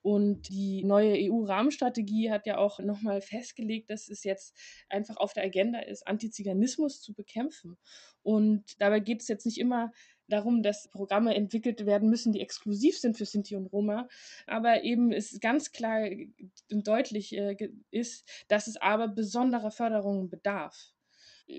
Und 0.01 0.49
die 0.49 0.85
neue 0.85 1.31
EU-Rahmenstrategie 1.31 2.31
hat 2.31 2.47
ja 2.47 2.59
auch 2.59 2.79
nochmal 2.79 3.21
festgelegt, 3.21 3.91
dass 3.91 4.09
es 4.09 4.25
jetzt 4.25 4.57
einfach 4.89 5.17
auf 5.17 5.33
der 5.33 5.45
Agenda 5.45 5.81
ist, 5.81 6.07
Antiziganismus 6.07 7.03
zu 7.03 7.15
bekämpfen. 7.15 7.77
Und 8.23 8.81
dabei 8.81 9.01
geht 9.01 9.23
es 9.23 9.29
jetzt 9.29 9.45
nicht 9.45 9.59
immer 9.59 9.93
darum, 10.29 10.63
dass 10.63 10.89
Programme 10.89 11.35
entwickelt 11.35 11.87
werden 11.87 12.09
müssen, 12.09 12.33
die 12.33 12.41
exklusiv 12.41 12.99
sind 12.99 13.17
für 13.17 13.25
Sinti 13.25 13.57
und 13.57 13.67
Roma. 13.67 14.09
Aber 14.47 14.85
eben 14.85 15.13
ist 15.13 15.41
ganz 15.41 15.73
klar 15.73 16.09
und 16.71 16.87
deutlich 16.87 17.37
äh, 17.37 17.57
ist, 17.91 18.29
dass 18.49 18.67
es 18.67 18.77
aber 18.77 19.09
besonderer 19.09 19.71
Förderungen 19.71 20.29
bedarf 20.29 20.93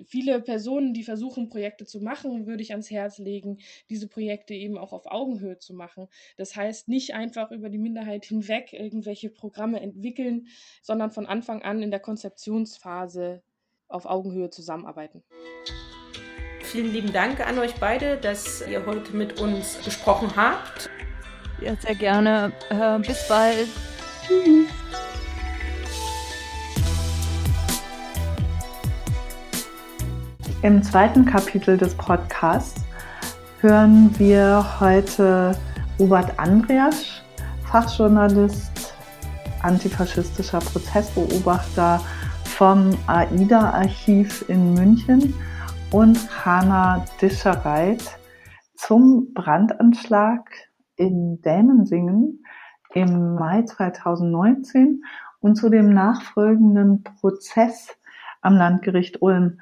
viele 0.06 0.42
Personen, 0.42 0.94
die 0.94 1.04
versuchen, 1.04 1.50
Projekte 1.50 1.86
zu 1.86 2.00
machen, 2.00 2.46
würde 2.46 2.62
ich 2.62 2.72
ans 2.72 2.92
Herz 2.92 3.18
legen, 3.18 3.60
diese 3.90 4.08
Projekte 4.08 4.54
eben 4.54 4.78
auch 4.78 4.94
auf 4.94 5.06
Augenhöhe 5.06 5.58
zu 5.58 5.74
machen. 5.74 6.08
Das 6.38 6.56
heißt, 6.56 6.88
nicht 6.88 7.14
einfach 7.14 7.52
über 7.52 7.70
die 7.70 7.78
Minderheit 7.78 8.26
hinweg 8.26 8.74
irgendwelche 8.74 9.30
Programme 9.30 9.80
entwickeln, 9.82 10.48
sondern 10.82 11.12
von 11.12 11.26
Anfang 11.26 11.62
an 11.64 11.82
in 11.82 11.92
der 11.92 12.00
Konzeptionsphase 12.00 13.42
auf 13.88 14.06
Augenhöhe 14.06 14.50
zusammenarbeiten. 14.50 15.24
Vielen 16.72 16.94
lieben 16.94 17.12
Dank 17.12 17.40
an 17.40 17.58
euch 17.58 17.74
beide, 17.80 18.18
dass 18.18 18.62
ihr 18.62 18.86
heute 18.86 19.18
mit 19.18 19.42
uns 19.42 19.80
gesprochen 19.84 20.30
habt. 20.36 20.88
Ja, 21.62 21.76
sehr 21.76 21.96
gerne. 21.96 22.52
Äh, 22.70 23.00
bis 23.00 23.28
bald. 23.28 23.68
Tschüss. 24.28 24.68
Im 30.62 30.84
zweiten 30.84 31.26
Kapitel 31.26 31.76
des 31.76 31.96
Podcasts 31.96 32.84
hören 33.62 34.14
wir 34.20 34.64
heute 34.80 35.58
Robert 35.98 36.38
Andreas, 36.38 37.24
Fachjournalist, 37.72 38.94
antifaschistischer 39.64 40.60
Prozessbeobachter 40.60 42.00
vom 42.44 42.96
AIDA-Archiv 43.08 44.46
in 44.48 44.76
München 44.76 45.34
und 45.92 46.46
Hanna 46.46 47.04
Dischereit 47.20 48.20
zum 48.76 49.34
Brandanschlag 49.34 50.48
in 50.96 51.42
Dämensingen 51.42 52.44
im 52.94 53.36
Mai 53.36 53.64
2019 53.64 55.04
und 55.40 55.56
zu 55.56 55.70
dem 55.70 55.92
nachfolgenden 55.92 57.04
Prozess 57.04 57.98
am 58.42 58.56
Landgericht 58.56 59.22
Ulm. 59.22 59.60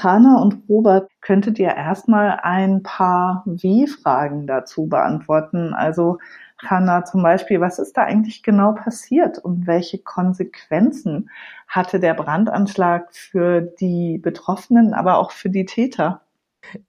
Hanna 0.00 0.40
und 0.40 0.62
Robert, 0.68 1.10
könntet 1.20 1.58
ihr 1.58 1.74
erstmal 1.74 2.40
ein 2.42 2.82
paar 2.82 3.42
Wie-Fragen 3.44 4.46
dazu 4.46 4.86
beantworten? 4.86 5.74
Also 5.74 6.18
Hanna 6.62 7.04
zum 7.04 7.22
Beispiel, 7.22 7.60
was 7.60 7.78
ist 7.78 7.96
da 7.96 8.02
eigentlich 8.04 8.42
genau 8.42 8.72
passiert 8.72 9.38
und 9.38 9.66
welche 9.66 9.98
Konsequenzen 9.98 11.30
hatte 11.68 12.00
der 12.00 12.14
Brandanschlag 12.14 13.14
für 13.14 13.60
die 13.60 14.18
Betroffenen, 14.18 14.94
aber 14.94 15.18
auch 15.18 15.32
für 15.32 15.50
die 15.50 15.64
Täter? 15.64 16.22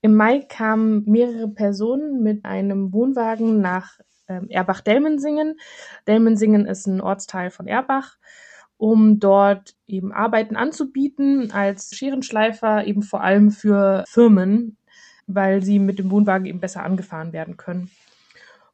Im 0.02 0.14
Mai 0.16 0.40
kamen 0.48 1.04
mehrere 1.06 1.48
Personen 1.48 2.22
mit 2.22 2.46
einem 2.46 2.94
Wohnwagen 2.94 3.60
nach 3.60 4.00
ähm, 4.28 4.48
Erbach-Delmensingen. 4.50 5.60
Delmensingen 6.08 6.66
ist 6.66 6.86
ein 6.88 7.02
Ortsteil 7.02 7.50
von 7.50 7.68
Erbach 7.68 8.18
um 8.84 9.20
dort 9.20 9.76
eben 9.88 10.12
Arbeiten 10.12 10.58
anzubieten 10.58 11.52
als 11.54 11.96
Scherenschleifer, 11.96 12.86
eben 12.86 13.02
vor 13.02 13.22
allem 13.22 13.50
für 13.50 14.04
Firmen, 14.10 14.76
weil 15.26 15.64
sie 15.64 15.80
mit 15.80 16.00
dem 16.00 16.12
Wohnwagen 16.12 16.46
eben 16.46 16.60
besser 16.60 16.84
angefahren 16.84 17.32
werden 17.32 17.56
können. 17.56 17.90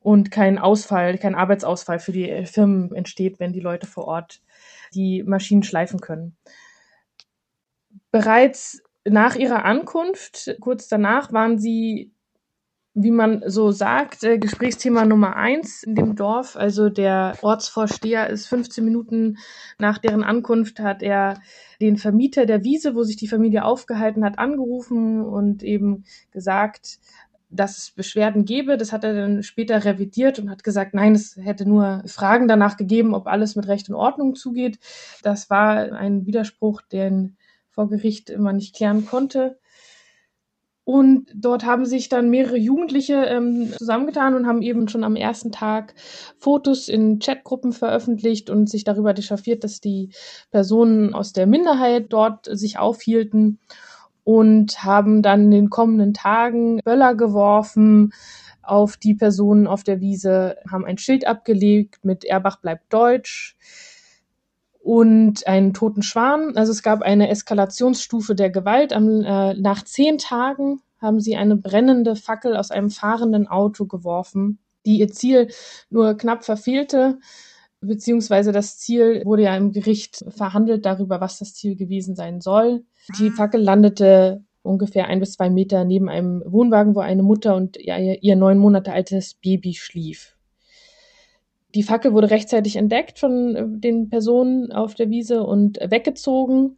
Und 0.02 0.32
kein 0.32 0.58
Ausfall, 0.58 1.18
kein 1.18 1.36
Arbeitsausfall 1.36 2.00
für 2.00 2.12
die 2.12 2.46
Firmen 2.46 2.94
entsteht, 2.94 3.40
wenn 3.40 3.54
die 3.54 3.60
Leute 3.60 3.86
vor 3.86 4.06
Ort 4.06 4.42
die 4.94 5.24
Maschinen 5.24 5.64
schleifen 5.64 6.00
können. 6.00 6.38
Bereits 8.12 8.82
nach 9.06 9.36
ihrer 9.36 9.66
Ankunft, 9.66 10.56
kurz 10.62 10.88
danach, 10.88 11.34
waren 11.34 11.60
sie 11.60 12.12
wie 13.02 13.12
man 13.12 13.44
so 13.46 13.72
sagt, 13.72 14.24
äh, 14.24 14.40
Gesprächsthema 14.40 15.06
Nummer 15.06 15.36
eins 15.36 15.84
in 15.84 15.96
dem 15.96 16.16
Dorf. 16.16 16.56
Also 16.56 16.90
der 16.90 17.38
Ortsvorsteher 17.42 18.30
ist 18.30 18.48
15 18.48 18.84
Minuten 18.84 19.38
nach 19.78 20.00
deren 20.00 20.24
Ankunft 20.24 20.80
hat 20.80 21.02
er 21.02 21.40
den 21.80 21.98
Vermieter 21.98 22.46
der 22.46 22.64
Wiese, 22.64 22.96
wo 22.96 23.04
sich 23.04 23.16
die 23.16 23.28
Familie 23.28 23.64
aufgehalten 23.64 24.26
hat, 24.26 24.38
angerufen 24.38 25.24
und 25.24 25.64
eben 25.64 26.04
gesagt, 26.32 27.00
dass 27.50 27.78
es 27.78 27.92
Beschwerden 27.92 28.46
gebe. 28.46 28.78
Das 28.78 28.92
hat 28.92 29.04
er 29.04 29.14
dann 29.14 29.44
später 29.44 29.84
revidiert 29.84 30.40
und 30.40 30.50
hat 30.50 30.64
gesagt, 30.64 30.94
nein, 30.94 31.16
es 31.16 31.36
hätte 31.36 31.68
nur 31.68 32.04
Fragen 32.06 32.48
danach 32.48 32.78
gegeben, 32.78 33.14
ob 33.14 33.28
alles 33.28 33.56
mit 33.56 33.68
Recht 33.68 33.90
und 33.90 33.96
Ordnung 33.96 34.36
zugeht. 34.36 34.80
Das 35.24 35.50
war 35.50 35.92
ein 35.94 36.26
Widerspruch, 36.26 36.82
den 36.82 37.38
vor 37.70 37.90
Gericht 37.90 38.30
immer 38.30 38.54
nicht 38.54 38.76
klären 38.76 39.06
konnte. 39.06 39.58
Und 40.84 41.30
dort 41.36 41.66
haben 41.66 41.86
sich 41.86 42.10
dann 42.10 42.32
mehrere 42.32 42.58
Jugendliche 42.58 43.14
ähm, 43.26 43.72
zusammengetan 43.78 44.34
und 44.34 44.48
haben 44.48 44.64
eben 44.64 44.88
schon 44.88 45.04
am 45.04 45.16
ersten 45.16 45.52
Tag 45.52 45.94
Fotos 46.40 46.90
in 46.90 47.20
Chatgruppen 47.20 47.74
veröffentlicht 47.74 48.50
und 48.50 48.68
sich 48.68 48.86
darüber 48.86 49.14
dechauffiert, 49.14 49.64
dass 49.64 49.82
die 49.82 50.10
Personen 50.50 51.14
aus 51.14 51.32
der 51.32 51.46
Minderheit 51.46 52.08
dort 52.10 52.48
sich 52.52 52.80
aufhielten 52.80 53.60
und 54.24 54.84
haben 54.84 55.22
dann 55.22 55.46
in 55.46 55.52
den 55.52 55.70
kommenden 55.70 56.14
Tagen 56.14 56.80
Böller 56.84 57.16
geworfen 57.16 58.12
auf 58.62 58.98
die 58.98 59.16
Personen 59.16 59.68
auf 59.68 59.84
der 59.84 60.00
Wiese, 60.00 60.58
haben 60.70 60.86
ein 60.86 60.98
Schild 60.98 61.26
abgelegt 61.26 62.04
mit 62.04 62.24
Erbach 62.24 62.58
bleibt 62.58 62.94
Deutsch 62.94 63.58
und 64.80 65.46
einen 65.48 65.74
toten 65.74 66.04
Schwan. 66.04 66.56
Also 66.56 66.72
es 66.72 66.84
gab 66.84 67.02
eine 67.02 67.30
Eskalationsstufe 67.30 68.36
der 68.36 68.50
Gewalt. 68.50 68.94
Am, 68.94 69.24
äh, 69.24 69.54
nach 69.56 69.84
zehn 69.84 70.18
Tagen 70.18 70.82
haben 71.00 71.20
sie 71.20 71.36
eine 71.36 71.56
brennende 71.56 72.16
Fackel 72.16 72.56
aus 72.56 72.72
einem 72.72 72.90
fahrenden 72.90 73.48
Auto 73.48 73.86
geworfen, 73.86 74.60
die 74.86 75.00
ihr 75.00 75.10
Ziel 75.10 75.50
nur 75.90 76.16
knapp 76.16 76.44
verfehlte, 76.44 77.20
beziehungsweise 77.82 78.52
das 78.52 78.78
Ziel 78.78 79.24
wurde 79.26 79.44
ja 79.44 79.56
im 79.56 79.72
Gericht 79.72 80.24
verhandelt 80.30 80.86
darüber, 80.86 81.22
was 81.22 81.40
das 81.40 81.54
Ziel 81.54 81.76
gewesen 81.76 82.16
sein 82.16 82.42
soll. 82.42 82.84
Die 83.20 83.30
Fackel 83.30 83.62
landete 83.62 84.44
ungefähr 84.62 85.08
ein 85.08 85.20
bis 85.20 85.34
zwei 85.34 85.50
Meter 85.50 85.86
neben 85.86 86.10
einem 86.10 86.44
Wohnwagen, 86.46 86.96
wo 86.96 87.00
eine 87.00 87.24
Mutter 87.24 87.56
und 87.56 87.78
ihr, 87.78 88.22
ihr 88.22 88.36
neun 88.36 88.58
Monate 88.58 88.92
altes 88.92 89.36
Baby 89.36 89.74
schlief. 89.74 90.36
Die 91.76 91.84
Fackel 91.84 92.14
wurde 92.14 92.32
rechtzeitig 92.32 92.76
entdeckt 92.76 93.20
von 93.20 93.56
äh, 93.56 93.66
den 93.68 94.10
Personen 94.10 94.72
auf 94.72 94.96
der 94.96 95.10
Wiese 95.10 95.44
und 95.44 95.80
weggezogen. 95.80 96.78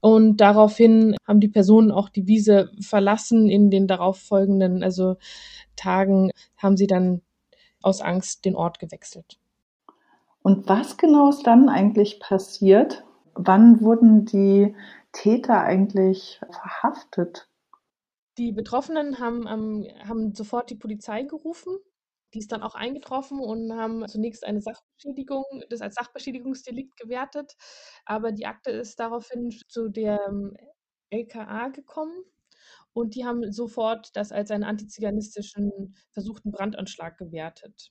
Und 0.00 0.36
daraufhin 0.36 1.16
haben 1.26 1.40
die 1.40 1.48
Personen 1.48 1.90
auch 1.90 2.10
die 2.10 2.26
Wiese 2.26 2.70
verlassen. 2.80 3.48
In 3.48 3.70
den 3.70 3.86
darauffolgenden, 3.86 4.82
also 4.82 5.16
Tagen, 5.74 6.30
haben 6.58 6.76
sie 6.76 6.86
dann 6.86 7.22
aus 7.82 8.02
Angst 8.02 8.44
den 8.44 8.54
Ort 8.54 8.78
gewechselt. 8.78 9.38
Und 10.46 10.68
was 10.68 10.96
genau 10.96 11.28
ist 11.28 11.42
dann 11.42 11.68
eigentlich 11.68 12.20
passiert? 12.20 13.04
Wann 13.34 13.80
wurden 13.80 14.26
die 14.26 14.76
Täter 15.10 15.60
eigentlich 15.60 16.40
verhaftet? 16.50 17.48
Die 18.38 18.52
Betroffenen 18.52 19.18
haben, 19.18 19.48
haben 19.48 20.34
sofort 20.34 20.70
die 20.70 20.76
Polizei 20.76 21.24
gerufen 21.24 21.76
die 22.34 22.40
ist 22.40 22.52
dann 22.52 22.62
auch 22.62 22.74
eingetroffen 22.74 23.40
und 23.40 23.72
haben 23.72 24.06
zunächst 24.08 24.44
eine 24.44 24.60
Sachbeschädigung, 24.60 25.44
das 25.70 25.80
als 25.80 25.94
Sachbeschädigungsdelikt 25.94 26.94
gewertet. 26.98 27.54
Aber 28.04 28.30
die 28.30 28.44
Akte 28.44 28.70
ist 28.70 29.00
daraufhin 29.00 29.50
zu 29.68 29.88
der 29.88 30.20
LKA 31.10 31.68
gekommen 31.68 32.24
und 32.92 33.14
die 33.14 33.24
haben 33.24 33.50
sofort 33.52 34.14
das 34.14 34.32
als 34.32 34.50
einen 34.50 34.64
antiziganistischen 34.64 35.96
versuchten 36.10 36.50
Brandanschlag 36.50 37.16
gewertet. 37.16 37.90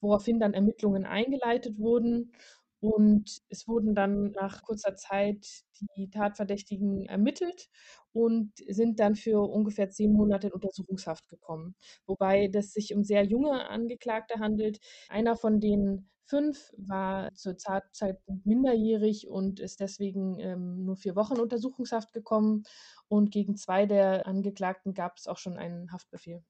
Woraufhin 0.00 0.40
dann 0.40 0.54
Ermittlungen 0.54 1.04
eingeleitet 1.04 1.78
wurden 1.78 2.32
und 2.80 3.42
es 3.50 3.68
wurden 3.68 3.94
dann 3.94 4.30
nach 4.32 4.62
kurzer 4.62 4.96
Zeit 4.96 5.64
die 5.96 6.08
Tatverdächtigen 6.08 7.06
ermittelt 7.06 7.68
und 8.12 8.52
sind 8.68 9.00
dann 9.00 9.16
für 9.16 9.40
ungefähr 9.40 9.90
zehn 9.90 10.12
Monate 10.12 10.48
in 10.48 10.52
Untersuchungshaft 10.54 11.28
gekommen. 11.28 11.74
Wobei 12.06 12.48
das 12.48 12.72
sich 12.72 12.94
um 12.94 13.04
sehr 13.04 13.24
junge 13.24 13.68
Angeklagte 13.68 14.40
handelt. 14.40 14.80
Einer 15.08 15.36
von 15.36 15.60
den 15.60 16.08
fünf 16.24 16.72
war 16.76 17.32
zur 17.34 17.56
Zeitpunkt 17.58 18.46
minderjährig 18.46 19.28
und 19.28 19.60
ist 19.60 19.80
deswegen 19.80 20.38
ähm, 20.38 20.84
nur 20.84 20.96
vier 20.96 21.16
Wochen 21.16 21.38
Untersuchungshaft 21.38 22.12
gekommen. 22.12 22.62
Und 23.08 23.30
gegen 23.30 23.56
zwei 23.56 23.84
der 23.86 24.26
Angeklagten 24.26 24.94
gab 24.94 25.18
es 25.18 25.26
auch 25.26 25.38
schon 25.38 25.58
einen 25.58 25.92
Haftbefehl. 25.92 26.42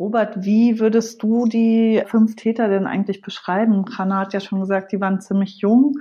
Robert, 0.00 0.46
wie 0.46 0.80
würdest 0.80 1.22
du 1.22 1.44
die 1.44 2.02
fünf 2.06 2.34
Täter 2.34 2.68
denn 2.68 2.86
eigentlich 2.86 3.20
beschreiben? 3.20 3.84
Hanna 3.98 4.20
hat 4.20 4.32
ja 4.32 4.40
schon 4.40 4.60
gesagt, 4.60 4.92
die 4.92 5.00
waren 5.00 5.20
ziemlich 5.20 5.58
jung. 5.58 5.94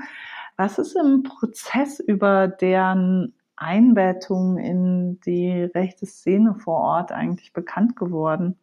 Was 0.55 0.77
ist 0.77 0.95
im 0.95 1.23
Prozess 1.23 1.99
über 1.99 2.47
deren 2.47 3.33
Einbettung 3.57 4.57
in 4.57 5.19
die 5.25 5.63
rechte 5.75 6.05
Szene 6.05 6.55
vor 6.55 6.77
Ort 6.77 7.12
eigentlich 7.12 7.51
bekannt 7.51 7.97
geworden? 7.97 8.57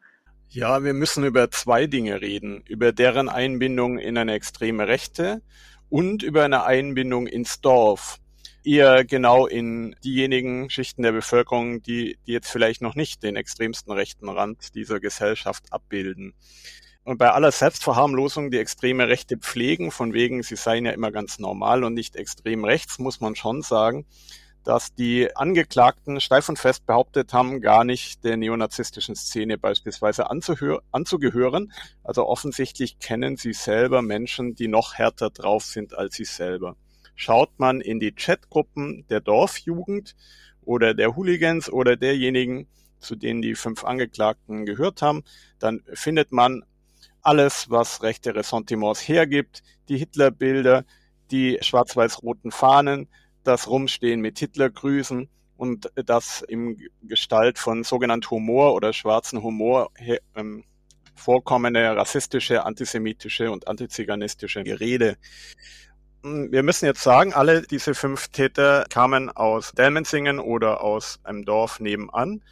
Ja, 0.48 0.82
wir 0.82 0.94
müssen 0.94 1.22
über 1.22 1.50
zwei 1.50 1.86
Dinge 1.86 2.22
reden. 2.22 2.62
Über 2.66 2.92
deren 2.92 3.28
Einbindung 3.28 3.98
in 3.98 4.16
eine 4.16 4.32
extreme 4.32 4.88
Rechte 4.88 5.42
und 5.90 6.22
über 6.22 6.44
eine 6.44 6.64
Einbindung 6.64 7.26
ins 7.26 7.60
Dorf 7.60 8.20
eher 8.66 9.04
genau 9.04 9.46
in 9.46 9.94
diejenigen 10.04 10.68
Schichten 10.70 11.02
der 11.02 11.12
Bevölkerung, 11.12 11.82
die, 11.82 12.18
die 12.26 12.32
jetzt 12.32 12.50
vielleicht 12.50 12.82
noch 12.82 12.94
nicht 12.94 13.22
den 13.22 13.36
extremsten 13.36 13.92
rechten 13.92 14.28
Rand 14.28 14.74
dieser 14.74 14.98
Gesellschaft 15.00 15.72
abbilden. 15.72 16.34
Und 17.04 17.18
bei 17.18 17.30
aller 17.30 17.52
Selbstverharmlosung 17.52 18.50
die 18.50 18.58
extreme 18.58 19.06
Rechte 19.06 19.38
pflegen, 19.38 19.92
von 19.92 20.12
wegen, 20.12 20.42
sie 20.42 20.56
seien 20.56 20.84
ja 20.84 20.90
immer 20.90 21.12
ganz 21.12 21.38
normal 21.38 21.84
und 21.84 21.94
nicht 21.94 22.16
extrem 22.16 22.64
rechts, 22.64 22.98
muss 22.98 23.20
man 23.20 23.36
schon 23.36 23.62
sagen, 23.62 24.06
dass 24.64 24.92
die 24.92 25.34
Angeklagten 25.36 26.20
steif 26.20 26.48
und 26.48 26.58
fest 26.58 26.84
behauptet 26.84 27.32
haben, 27.32 27.60
gar 27.60 27.84
nicht 27.84 28.24
der 28.24 28.36
neonazistischen 28.36 29.14
Szene 29.14 29.56
beispielsweise 29.56 30.28
anzugehören. 30.28 31.72
Also 32.02 32.26
offensichtlich 32.26 32.98
kennen 32.98 33.36
sie 33.36 33.52
selber 33.52 34.02
Menschen, 34.02 34.56
die 34.56 34.66
noch 34.66 34.94
härter 34.94 35.30
drauf 35.30 35.64
sind 35.64 35.96
als 35.96 36.16
sie 36.16 36.24
selber. 36.24 36.74
Schaut 37.16 37.58
man 37.58 37.80
in 37.80 37.98
die 37.98 38.12
Chatgruppen 38.12 39.06
der 39.08 39.20
Dorfjugend 39.20 40.14
oder 40.62 40.94
der 40.94 41.16
Hooligans 41.16 41.72
oder 41.72 41.96
derjenigen, 41.96 42.68
zu 43.00 43.16
denen 43.16 43.42
die 43.42 43.54
fünf 43.54 43.84
Angeklagten 43.84 44.66
gehört 44.66 45.02
haben, 45.02 45.24
dann 45.58 45.82
findet 45.92 46.30
man 46.32 46.64
alles, 47.22 47.70
was 47.70 48.02
rechte 48.02 48.34
Ressentiments 48.34 49.00
hergibt, 49.08 49.62
die 49.88 49.98
Hitlerbilder, 49.98 50.84
die 51.30 51.58
schwarz-weiß-roten 51.60 52.52
Fahnen, 52.52 53.08
das 53.42 53.68
Rumstehen 53.68 54.20
mit 54.20 54.38
Hitlergrüßen 54.38 55.28
und 55.56 55.90
das 55.94 56.42
im 56.42 56.76
Gestalt 57.02 57.58
von 57.58 57.82
sogenannten 57.82 58.30
Humor 58.30 58.74
oder 58.74 58.92
schwarzen 58.92 59.42
Humor 59.42 59.90
ähm, 60.34 60.64
vorkommende 61.14 61.96
rassistische, 61.96 62.64
antisemitische 62.64 63.50
und 63.50 63.66
antiziganistische 63.66 64.62
Gerede. 64.62 65.16
Hm, 66.26 66.50
wir 66.50 66.64
müssen 66.64 66.86
jetzt 66.86 67.02
sagen, 67.02 67.32
alle 67.34 67.62
diese 67.62 67.94
fünf 67.94 68.28
Täter 68.28 68.84
kamen 68.90 69.30
aus 69.30 69.70
Delmensingen 69.72 70.40
oder 70.40 70.80
aus 70.80 71.20
einem 71.22 71.44
Dorf 71.44 71.78
nebenan 71.78 72.42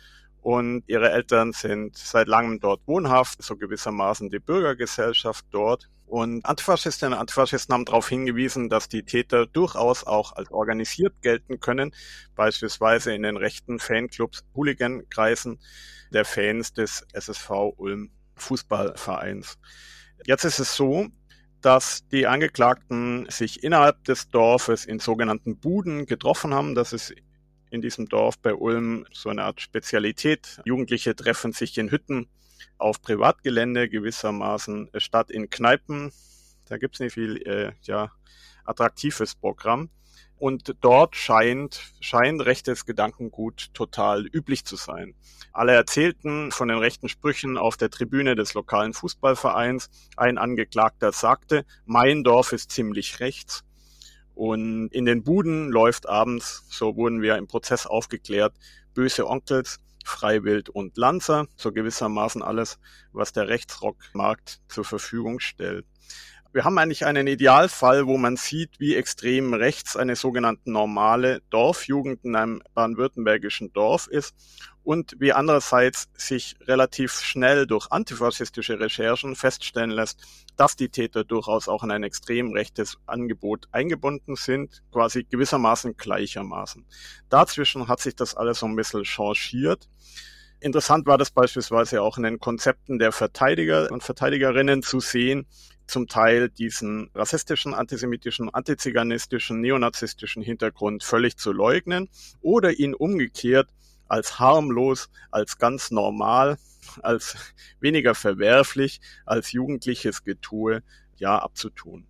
und 0.42 0.84
ihre 0.86 1.10
Eltern 1.10 1.52
sind 1.52 1.98
seit 1.98 2.28
langem 2.28 2.60
dort 2.60 2.86
wohnhaft, 2.86 3.42
so 3.42 3.56
gewissermaßen 3.56 4.30
die 4.30 4.38
Bürgergesellschaft 4.38 5.46
dort. 5.50 5.90
Und 6.06 6.46
Antifaschistinnen 6.46 7.14
und 7.14 7.18
Antifaschisten 7.18 7.74
haben 7.74 7.84
darauf 7.84 8.08
hingewiesen, 8.08 8.68
dass 8.68 8.88
die 8.88 9.02
Täter 9.02 9.46
durchaus 9.46 10.04
auch 10.04 10.36
als 10.36 10.52
organisiert 10.52 11.14
gelten 11.20 11.58
können, 11.58 11.92
beispielsweise 12.36 13.12
in 13.12 13.24
den 13.24 13.36
rechten 13.36 13.80
Fanclubs, 13.80 14.44
Hooligan-Kreisen 14.54 15.58
der 16.12 16.24
Fans 16.24 16.74
des 16.74 17.04
SSV 17.12 17.50
Ulm 17.76 18.10
Fußballvereins. 18.36 19.58
Jetzt 20.26 20.44
ist 20.44 20.60
es 20.60 20.76
so, 20.76 21.08
dass 21.64 22.06
die 22.08 22.26
Angeklagten 22.26 23.26
sich 23.30 23.64
innerhalb 23.64 24.04
des 24.04 24.28
Dorfes 24.28 24.84
in 24.84 24.98
sogenannten 24.98 25.56
Buden 25.56 26.04
getroffen 26.04 26.52
haben. 26.52 26.74
Das 26.74 26.92
ist 26.92 27.14
in 27.70 27.80
diesem 27.80 28.06
Dorf 28.06 28.38
bei 28.38 28.54
Ulm 28.54 29.06
so 29.12 29.30
eine 29.30 29.44
Art 29.44 29.62
Spezialität. 29.62 30.60
Jugendliche 30.66 31.16
treffen 31.16 31.52
sich 31.52 31.78
in 31.78 31.90
Hütten 31.90 32.28
auf 32.76 33.00
Privatgelände 33.00 33.88
gewissermaßen 33.88 34.90
statt 34.98 35.30
in 35.30 35.48
Kneipen. 35.48 36.12
Da 36.66 36.76
gibt 36.76 36.96
es 36.96 37.00
nicht 37.00 37.14
viel 37.14 37.38
äh, 37.46 37.72
ja, 37.84 38.10
attraktives 38.66 39.34
Programm. 39.34 39.88
Und 40.38 40.74
dort 40.80 41.16
scheint, 41.16 41.80
scheint 42.00 42.44
rechtes 42.44 42.84
Gedankengut 42.84 43.70
total 43.72 44.26
üblich 44.26 44.64
zu 44.64 44.76
sein. 44.76 45.14
Alle 45.52 45.72
erzählten 45.72 46.50
von 46.50 46.68
den 46.68 46.78
rechten 46.78 47.08
Sprüchen 47.08 47.56
auf 47.56 47.76
der 47.76 47.90
Tribüne 47.90 48.34
des 48.34 48.54
lokalen 48.54 48.92
Fußballvereins. 48.92 49.90
Ein 50.16 50.38
Angeklagter 50.38 51.12
sagte, 51.12 51.64
mein 51.86 52.24
Dorf 52.24 52.52
ist 52.52 52.72
ziemlich 52.72 53.20
rechts. 53.20 53.64
Und 54.34 54.88
in 54.88 55.04
den 55.04 55.22
Buden 55.22 55.70
läuft 55.70 56.08
abends, 56.08 56.64
so 56.68 56.96
wurden 56.96 57.22
wir 57.22 57.36
im 57.36 57.46
Prozess 57.46 57.86
aufgeklärt, 57.86 58.54
böse 58.92 59.28
Onkels 59.28 59.78
Freiwild 60.04 60.68
und 60.68 60.96
Lanzer, 60.96 61.46
so 61.56 61.72
gewissermaßen 61.72 62.42
alles, 62.42 62.78
was 63.12 63.32
der 63.32 63.48
Rechtsrockmarkt 63.48 64.60
zur 64.68 64.84
Verfügung 64.84 65.40
stellt. 65.40 65.86
Wir 66.54 66.64
haben 66.64 66.78
eigentlich 66.78 67.04
einen 67.04 67.26
Idealfall, 67.26 68.06
wo 68.06 68.16
man 68.16 68.36
sieht, 68.36 68.78
wie 68.78 68.94
extrem 68.94 69.54
rechts 69.54 69.96
eine 69.96 70.14
sogenannte 70.14 70.70
normale 70.70 71.42
Dorfjugend 71.50 72.22
in 72.22 72.36
einem 72.36 72.62
baden-württembergischen 72.74 73.72
Dorf 73.72 74.06
ist 74.06 74.36
und 74.84 75.16
wie 75.18 75.32
andererseits 75.32 76.08
sich 76.16 76.54
relativ 76.60 77.14
schnell 77.14 77.66
durch 77.66 77.90
antifaschistische 77.90 78.78
Recherchen 78.78 79.34
feststellen 79.34 79.90
lässt, 79.90 80.22
dass 80.56 80.76
die 80.76 80.90
Täter 80.90 81.24
durchaus 81.24 81.66
auch 81.66 81.82
in 81.82 81.90
ein 81.90 82.04
extrem 82.04 82.52
rechtes 82.52 82.98
Angebot 83.06 83.66
eingebunden 83.72 84.36
sind, 84.36 84.84
quasi 84.92 85.24
gewissermaßen 85.24 85.96
gleichermaßen. 85.96 86.86
Dazwischen 87.30 87.88
hat 87.88 87.98
sich 87.98 88.14
das 88.14 88.36
alles 88.36 88.60
so 88.60 88.66
ein 88.66 88.76
bisschen 88.76 89.04
changiert. 89.04 89.88
Interessant 90.60 91.06
war 91.06 91.18
das 91.18 91.32
beispielsweise 91.32 92.00
auch 92.00 92.16
in 92.16 92.22
den 92.22 92.38
Konzepten 92.38 93.00
der 93.00 93.10
Verteidiger 93.10 93.90
und 93.90 94.04
Verteidigerinnen 94.04 94.84
zu 94.84 95.00
sehen, 95.00 95.48
zum 95.86 96.06
Teil 96.06 96.48
diesen 96.48 97.10
rassistischen, 97.14 97.74
antisemitischen, 97.74 98.52
antiziganistischen, 98.52 99.60
neonazistischen 99.60 100.42
Hintergrund 100.42 101.04
völlig 101.04 101.36
zu 101.36 101.52
leugnen 101.52 102.08
oder 102.40 102.72
ihn 102.72 102.94
umgekehrt 102.94 103.68
als 104.08 104.38
harmlos, 104.38 105.10
als 105.30 105.58
ganz 105.58 105.90
normal, 105.90 106.58
als 107.02 107.36
weniger 107.80 108.14
verwerflich, 108.14 109.00
als 109.24 109.52
jugendliches 109.52 110.24
Getue 110.24 110.82
ja 111.16 111.38
abzutun. 111.38 112.06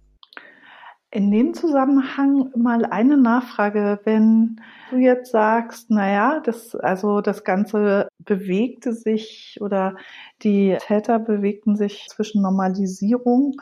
In 1.15 1.31
dem 1.31 1.55
Zusammenhang 1.55 2.51
mal 2.57 2.85
eine 2.85 3.17
Nachfrage, 3.17 4.01
wenn 4.03 4.61
du 4.91 4.97
jetzt 4.97 5.31
sagst, 5.31 5.89
naja, 5.89 6.41
das, 6.41 6.75
also 6.75 7.21
das 7.21 7.45
Ganze 7.45 8.09
bewegte 8.19 8.93
sich 8.93 9.59
oder 9.61 9.95
die 10.43 10.77
Täter 10.81 11.21
bewegten 11.21 11.77
sich 11.77 12.09
zwischen 12.09 12.43
Normalisierung 12.43 13.55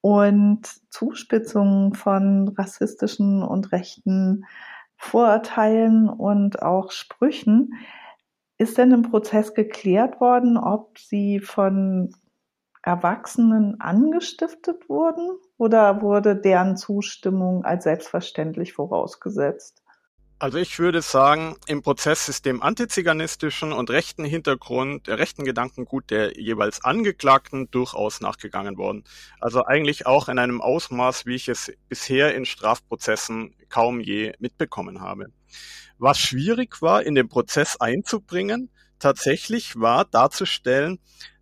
und 0.00 0.66
Zuspitzung 0.92 1.94
von 1.94 2.48
rassistischen 2.58 3.44
und 3.44 3.70
rechten 3.70 4.44
Vorurteilen 4.96 6.08
und 6.08 6.60
auch 6.60 6.90
Sprüchen. 6.90 7.74
Ist 8.58 8.78
denn 8.78 8.90
im 8.90 9.02
Prozess 9.02 9.54
geklärt 9.54 10.20
worden, 10.20 10.56
ob 10.56 10.98
sie 10.98 11.38
von 11.38 12.10
Erwachsenen 12.82 13.80
angestiftet 13.80 14.88
wurden 14.88 15.38
oder 15.60 16.00
wurde 16.00 16.36
deren 16.36 16.78
Zustimmung 16.78 17.66
als 17.66 17.84
selbstverständlich 17.84 18.72
vorausgesetzt? 18.72 19.82
Also 20.38 20.56
ich 20.56 20.78
würde 20.78 21.02
sagen, 21.02 21.54
im 21.66 21.82
Prozess 21.82 22.30
ist 22.30 22.46
dem 22.46 22.62
antiziganistischen 22.62 23.74
und 23.74 23.90
rechten 23.90 24.24
Hintergrund, 24.24 25.06
der 25.06 25.18
rechten 25.18 25.44
Gedankengut 25.44 26.10
der 26.10 26.40
jeweils 26.40 26.82
Angeklagten 26.82 27.70
durchaus 27.70 28.22
nachgegangen 28.22 28.78
worden. 28.78 29.04
Also 29.38 29.66
eigentlich 29.66 30.06
auch 30.06 30.30
in 30.30 30.38
einem 30.38 30.62
Ausmaß, 30.62 31.26
wie 31.26 31.34
ich 31.34 31.48
es 31.48 31.70
bisher 31.90 32.34
in 32.34 32.46
Strafprozessen 32.46 33.54
kaum 33.68 34.00
je 34.00 34.32
mitbekommen 34.38 35.02
habe. 35.02 35.26
Was 35.98 36.18
schwierig 36.18 36.80
war, 36.80 37.02
in 37.02 37.14
den 37.14 37.28
Prozess 37.28 37.76
einzubringen, 37.78 38.70
tatsächlich 38.98 39.78
war 39.78 40.06
darzustellen, 40.06 41.00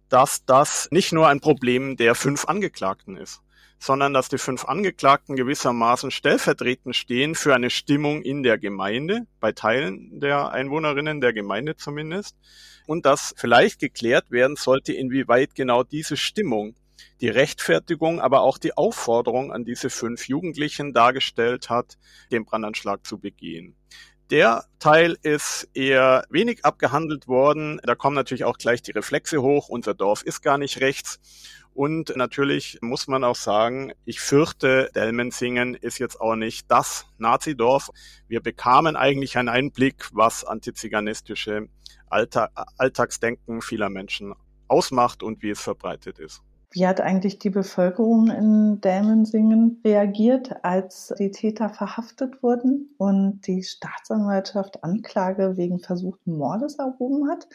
dass 0.08 0.44
das 0.44 0.88
nicht 0.90 1.12
nur 1.12 1.28
ein 1.28 1.38
Problem 1.38 1.96
der 1.96 2.16
fünf 2.16 2.46
Angeklagten 2.46 3.16
ist, 3.16 3.42
sondern 3.78 4.12
dass 4.12 4.28
die 4.28 4.38
fünf 4.38 4.64
Angeklagten 4.64 5.36
gewissermaßen 5.36 6.10
stellvertretend 6.10 6.96
stehen 6.96 7.34
für 7.34 7.54
eine 7.54 7.70
Stimmung 7.70 8.22
in 8.22 8.42
der 8.42 8.58
Gemeinde, 8.58 9.26
bei 9.40 9.52
Teilen 9.52 10.20
der 10.20 10.50
Einwohnerinnen 10.50 11.20
der 11.20 11.32
Gemeinde 11.32 11.76
zumindest, 11.76 12.36
und 12.86 13.06
dass 13.06 13.34
vielleicht 13.36 13.80
geklärt 13.80 14.30
werden 14.30 14.56
sollte, 14.56 14.92
inwieweit 14.92 15.54
genau 15.54 15.82
diese 15.84 16.16
Stimmung 16.16 16.74
die 17.20 17.28
Rechtfertigung, 17.28 18.20
aber 18.20 18.42
auch 18.42 18.58
die 18.58 18.76
Aufforderung 18.76 19.52
an 19.52 19.64
diese 19.64 19.90
fünf 19.90 20.28
Jugendlichen 20.28 20.92
dargestellt 20.92 21.70
hat, 21.70 21.98
den 22.30 22.44
Brandanschlag 22.44 23.04
zu 23.06 23.18
begehen. 23.18 23.76
Der 24.30 24.66
Teil 24.78 25.16
ist 25.22 25.68
eher 25.72 26.24
wenig 26.28 26.64
abgehandelt 26.64 27.28
worden. 27.28 27.80
Da 27.82 27.94
kommen 27.94 28.14
natürlich 28.14 28.44
auch 28.44 28.58
gleich 28.58 28.82
die 28.82 28.90
Reflexe 28.90 29.40
hoch. 29.40 29.70
Unser 29.70 29.94
Dorf 29.94 30.22
ist 30.22 30.42
gar 30.42 30.58
nicht 30.58 30.82
rechts. 30.82 31.18
Und 31.78 32.16
natürlich 32.16 32.76
muss 32.80 33.06
man 33.06 33.22
auch 33.22 33.36
sagen, 33.36 33.92
ich 34.04 34.18
fürchte, 34.18 34.90
Delmensingen 34.96 35.76
ist 35.76 35.98
jetzt 35.98 36.20
auch 36.20 36.34
nicht 36.34 36.68
das 36.68 37.06
Nazidorf. 37.18 37.90
Wir 38.26 38.42
bekamen 38.42 38.96
eigentlich 38.96 39.38
einen 39.38 39.48
Einblick, 39.48 40.10
was 40.12 40.44
antiziganistische 40.44 41.68
Alltag 42.10 42.50
Alltagsdenken 42.78 43.62
vieler 43.62 43.90
Menschen 43.90 44.34
ausmacht 44.66 45.22
und 45.22 45.40
wie 45.44 45.50
es 45.50 45.60
verbreitet 45.60 46.18
ist. 46.18 46.42
Wie 46.72 46.84
hat 46.84 47.00
eigentlich 47.00 47.38
die 47.38 47.50
Bevölkerung 47.50 48.28
in 48.28 48.80
Dälmensingen 48.80 49.80
reagiert, 49.84 50.64
als 50.64 51.14
die 51.16 51.30
Täter 51.30 51.68
verhaftet 51.68 52.42
wurden 52.42 52.92
und 52.98 53.46
die 53.46 53.62
Staatsanwaltschaft 53.62 54.82
Anklage 54.82 55.56
wegen 55.56 55.78
versuchten 55.78 56.38
Mordes 56.38 56.76
erhoben 56.80 57.30
hat? 57.30 57.46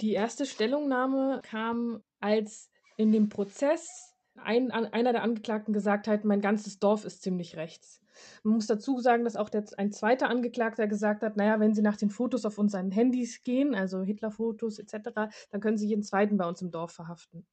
Die 0.00 0.14
erste 0.14 0.44
Stellungnahme 0.44 1.40
kam, 1.48 2.02
als 2.18 2.69
in 3.00 3.12
dem 3.12 3.30
Prozess 3.30 4.14
ein, 4.36 4.70
einer 4.70 5.12
der 5.12 5.22
Angeklagten 5.22 5.72
gesagt 5.72 6.06
hat, 6.06 6.24
mein 6.24 6.42
ganzes 6.42 6.78
Dorf 6.78 7.06
ist 7.06 7.22
ziemlich 7.22 7.56
rechts. 7.56 8.02
Man 8.42 8.54
muss 8.54 8.66
dazu 8.66 9.00
sagen, 9.00 9.24
dass 9.24 9.36
auch 9.36 9.48
der, 9.48 9.64
ein 9.78 9.90
zweiter 9.90 10.28
Angeklagter 10.28 10.86
gesagt 10.86 11.22
hat, 11.22 11.36
naja, 11.38 11.58
wenn 11.60 11.74
Sie 11.74 11.80
nach 11.80 11.96
den 11.96 12.10
Fotos 12.10 12.44
auf 12.44 12.58
unseren 12.58 12.90
Handys 12.90 13.42
gehen, 13.42 13.74
also 13.74 14.02
Hitler-Fotos 14.02 14.78
etc., 14.78 15.30
dann 15.50 15.60
können 15.60 15.78
Sie 15.78 15.88
jeden 15.88 16.02
zweiten 16.02 16.36
bei 16.36 16.46
uns 16.46 16.60
im 16.60 16.70
Dorf 16.70 16.92
verhaften. 16.92 17.46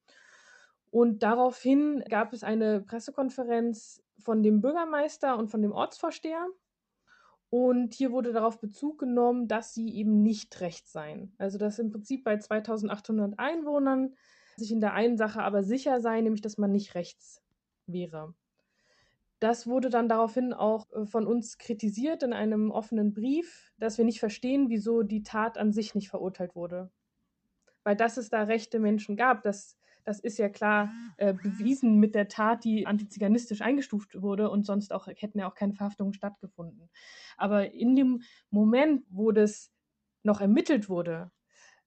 Und 0.90 1.22
daraufhin 1.22 2.04
gab 2.10 2.34
es 2.34 2.44
eine 2.44 2.82
Pressekonferenz 2.82 4.02
von 4.18 4.42
dem 4.42 4.60
Bürgermeister 4.60 5.38
und 5.38 5.48
von 5.48 5.62
dem 5.62 5.72
Ortsvorsteher. 5.72 6.46
Und 7.48 7.94
hier 7.94 8.12
wurde 8.12 8.32
darauf 8.32 8.60
Bezug 8.60 8.98
genommen, 8.98 9.48
dass 9.48 9.72
sie 9.72 9.94
eben 9.94 10.22
nicht 10.22 10.60
rechts 10.60 10.92
seien. 10.92 11.34
Also 11.38 11.56
dass 11.56 11.78
im 11.78 11.90
Prinzip 11.90 12.24
bei 12.24 12.36
2800 12.36 13.38
Einwohnern 13.38 14.14
sich 14.58 14.72
in 14.72 14.80
der 14.80 14.94
einen 14.94 15.16
Sache 15.16 15.42
aber 15.42 15.62
sicher 15.62 16.00
sein, 16.00 16.24
nämlich 16.24 16.42
dass 16.42 16.58
man 16.58 16.72
nicht 16.72 16.94
rechts 16.94 17.42
wäre. 17.86 18.34
Das 19.40 19.68
wurde 19.68 19.88
dann 19.88 20.08
daraufhin 20.08 20.52
auch 20.52 20.90
äh, 20.92 21.06
von 21.06 21.26
uns 21.26 21.58
kritisiert 21.58 22.22
in 22.22 22.32
einem 22.32 22.70
offenen 22.70 23.14
Brief, 23.14 23.72
dass 23.78 23.98
wir 23.98 24.04
nicht 24.04 24.20
verstehen, 24.20 24.68
wieso 24.68 25.02
die 25.02 25.22
Tat 25.22 25.58
an 25.58 25.72
sich 25.72 25.94
nicht 25.94 26.08
verurteilt 26.08 26.56
wurde. 26.56 26.90
Weil 27.84 27.96
dass 27.96 28.16
es 28.16 28.30
da 28.30 28.42
rechte 28.42 28.80
Menschen 28.80 29.16
gab, 29.16 29.42
das, 29.42 29.78
das 30.04 30.18
ist 30.18 30.38
ja 30.38 30.48
klar 30.48 30.92
äh, 31.16 31.32
bewiesen 31.34 31.98
mit 31.98 32.14
der 32.14 32.28
Tat, 32.28 32.64
die 32.64 32.86
antiziganistisch 32.86 33.62
eingestuft 33.62 34.20
wurde 34.20 34.50
und 34.50 34.66
sonst 34.66 34.92
auch 34.92 35.06
hätten 35.06 35.38
ja 35.38 35.48
auch 35.48 35.54
keine 35.54 35.74
Verhaftungen 35.74 36.14
stattgefunden. 36.14 36.90
Aber 37.36 37.72
in 37.72 37.94
dem 37.94 38.22
Moment, 38.50 39.04
wo 39.08 39.30
das 39.30 39.70
noch 40.24 40.40
ermittelt 40.40 40.88
wurde, 40.88 41.30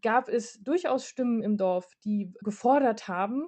gab 0.01 0.29
es 0.29 0.61
durchaus 0.63 1.05
Stimmen 1.05 1.41
im 1.41 1.57
Dorf, 1.57 1.91
die 2.03 2.33
gefordert 2.43 3.07
haben, 3.07 3.47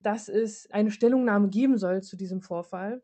dass 0.00 0.28
es 0.28 0.70
eine 0.70 0.90
Stellungnahme 0.90 1.48
geben 1.48 1.78
soll 1.78 2.02
zu 2.02 2.16
diesem 2.16 2.42
Vorfall. 2.42 3.02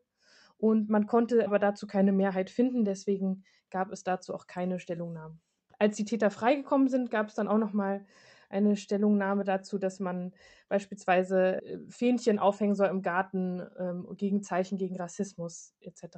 Und 0.57 0.89
man 0.89 1.07
konnte 1.07 1.43
aber 1.45 1.57
dazu 1.57 1.87
keine 1.87 2.11
Mehrheit 2.11 2.49
finden, 2.49 2.85
deswegen 2.85 3.43
gab 3.71 3.91
es 3.91 4.03
dazu 4.03 4.33
auch 4.35 4.45
keine 4.45 4.79
Stellungnahme. 4.79 5.39
Als 5.79 5.97
die 5.97 6.05
Täter 6.05 6.29
freigekommen 6.29 6.87
sind, 6.87 7.09
gab 7.09 7.29
es 7.29 7.33
dann 7.33 7.47
auch 7.47 7.57
noch 7.57 7.73
mal 7.73 8.05
eine 8.51 8.75
Stellungnahme 8.75 9.43
dazu, 9.43 9.79
dass 9.79 9.99
man 9.99 10.33
beispielsweise 10.69 11.63
äh, 11.63 11.79
Fähnchen 11.89 12.37
aufhängen 12.37 12.75
soll 12.75 12.89
im 12.89 13.01
Garten 13.01 13.61
ähm, 13.79 14.07
gegen 14.17 14.43
Zeichen 14.43 14.77
gegen 14.77 14.97
Rassismus 14.97 15.73
etc. 15.79 16.17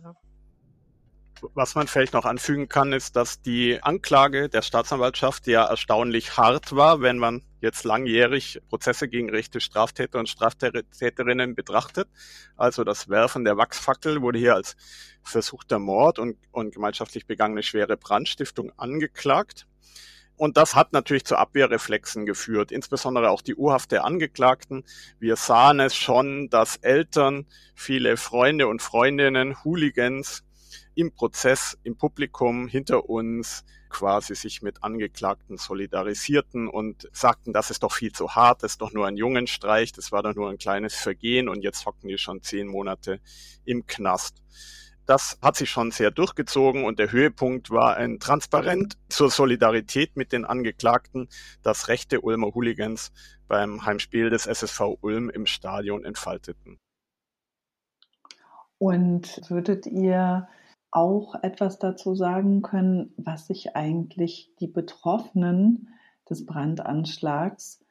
Was 1.54 1.76
man 1.76 1.88
vielleicht 1.88 2.14
noch 2.14 2.24
anfügen 2.24 2.70
kann, 2.70 2.94
ist, 2.94 3.18
dass 3.18 3.42
die 3.42 3.78
Anklage 3.84 4.48
der 4.48 4.62
Staatsanwaltschaft 4.62 5.46
ja 5.48 5.66
erstaunlich 5.66 6.38
hart 6.38 6.74
war, 6.74 7.02
wenn 7.02 7.18
man 7.18 7.44
jetzt 7.60 7.84
langjährig 7.84 8.62
Prozesse 8.70 9.10
gegen 9.10 9.30
rechte 9.30 9.60
Straftäter 9.60 10.20
und 10.20 10.30
Straftäterinnen 10.30 11.54
betrachtet. 11.54 12.08
Also 12.56 12.86
das 12.86 13.10
Werfen 13.10 13.44
der 13.44 13.58
Wachsfackel 13.58 14.22
wurde 14.22 14.40
hier 14.40 14.56
als 14.56 14.78
versuchter 15.22 15.80
Mord 15.80 16.18
und, 16.18 16.38
und 16.52 16.76
gemeinschaftlich 16.76 17.26
begangene 17.26 17.64
schwere 17.64 17.98
Brandstiftung 17.98 18.72
angeklagt. 18.78 19.68
Und 20.38 20.56
das 20.56 20.76
hat 20.76 20.94
natürlich 20.94 21.26
zu 21.26 21.36
Abwehrreflexen 21.36 22.26
geführt, 22.26 22.72
insbesondere 22.72 23.30
auch 23.30 23.42
die 23.42 23.56
Urhaft 23.56 23.92
der 23.92 24.06
Angeklagten. 24.06 24.84
Wir 25.20 25.36
sahen 25.36 25.82
es 25.82 25.96
schon, 25.96 26.50
dass 26.50 26.78
Eltern, 26.78 27.46
viele 27.76 28.16
Freunde 28.18 28.68
und 28.68 28.82
Freundinnen, 28.82 29.64
Hooligans 29.64 30.44
im 30.96 31.12
Prozess, 31.14 31.78
im 31.84 31.98
Publikum 31.98 32.68
hinter 32.68 33.10
uns 33.10 33.64
quasi 33.90 34.36
sich 34.36 34.62
mit 34.62 34.84
Angeklagten 34.84 35.58
solidarisierten 35.58 36.68
und 36.68 37.08
sagten, 37.14 37.54
das 37.54 37.70
ist 37.70 37.84
doch 37.84 37.94
viel 37.94 38.12
zu 38.12 38.36
hart, 38.36 38.64
das 38.64 38.74
ist 38.74 38.82
doch 38.82 38.92
nur 38.92 39.08
ein 39.08 39.18
Jungenstreich, 39.18 39.94
das 39.94 40.12
war 40.12 40.24
doch 40.24 40.36
nur 40.36 40.50
ein 40.50 40.58
kleines 40.58 40.96
Vergehen 40.96 41.48
und 41.48 41.62
jetzt 41.64 41.86
hocken 41.86 42.10
die 42.10 42.18
schon 42.18 42.42
zehn 42.42 42.68
Monate 42.68 43.20
im 43.66 43.86
Knast. 43.86 44.42
das 45.06 45.38
hat 45.42 45.58
sich 45.58 45.70
schon 45.70 45.92
sehr 45.92 46.12
durchgezogen 46.12 46.86
und 46.86 46.98
der 46.98 47.12
Höhepunkt 47.12 47.70
war 47.70 47.98
ein 47.98 48.20
Transparent 48.20 48.98
zur 49.10 49.30
Solidarität 49.30 50.16
mit 50.16 50.32
den 50.32 50.46
Angeklagten, 50.46 51.28
das 51.62 51.90
rechte 51.90 52.22
Ulmer 52.22 52.54
Hooligans 52.56 53.12
beim 53.48 53.86
Heimspiel 53.86 54.30
des 54.30 54.48
SSV 54.48 54.98
Ulm 55.02 55.30
im 55.30 55.46
Stadion 55.46 56.06
entfalteten. 56.06 56.80
Und 58.78 59.42
würdet 59.50 59.86
ihr 59.86 60.48
auch 60.94 61.36
etwas 61.42 61.80
dazu 61.80 62.16
sagen 62.16 62.62
können, 62.62 63.14
was 63.18 63.48
sich 63.48 63.76
eigentlich 63.76 64.54
die 64.60 64.68
Betroffenen 64.68 65.90
des 66.30 66.46
Brandanschlags 66.46 67.84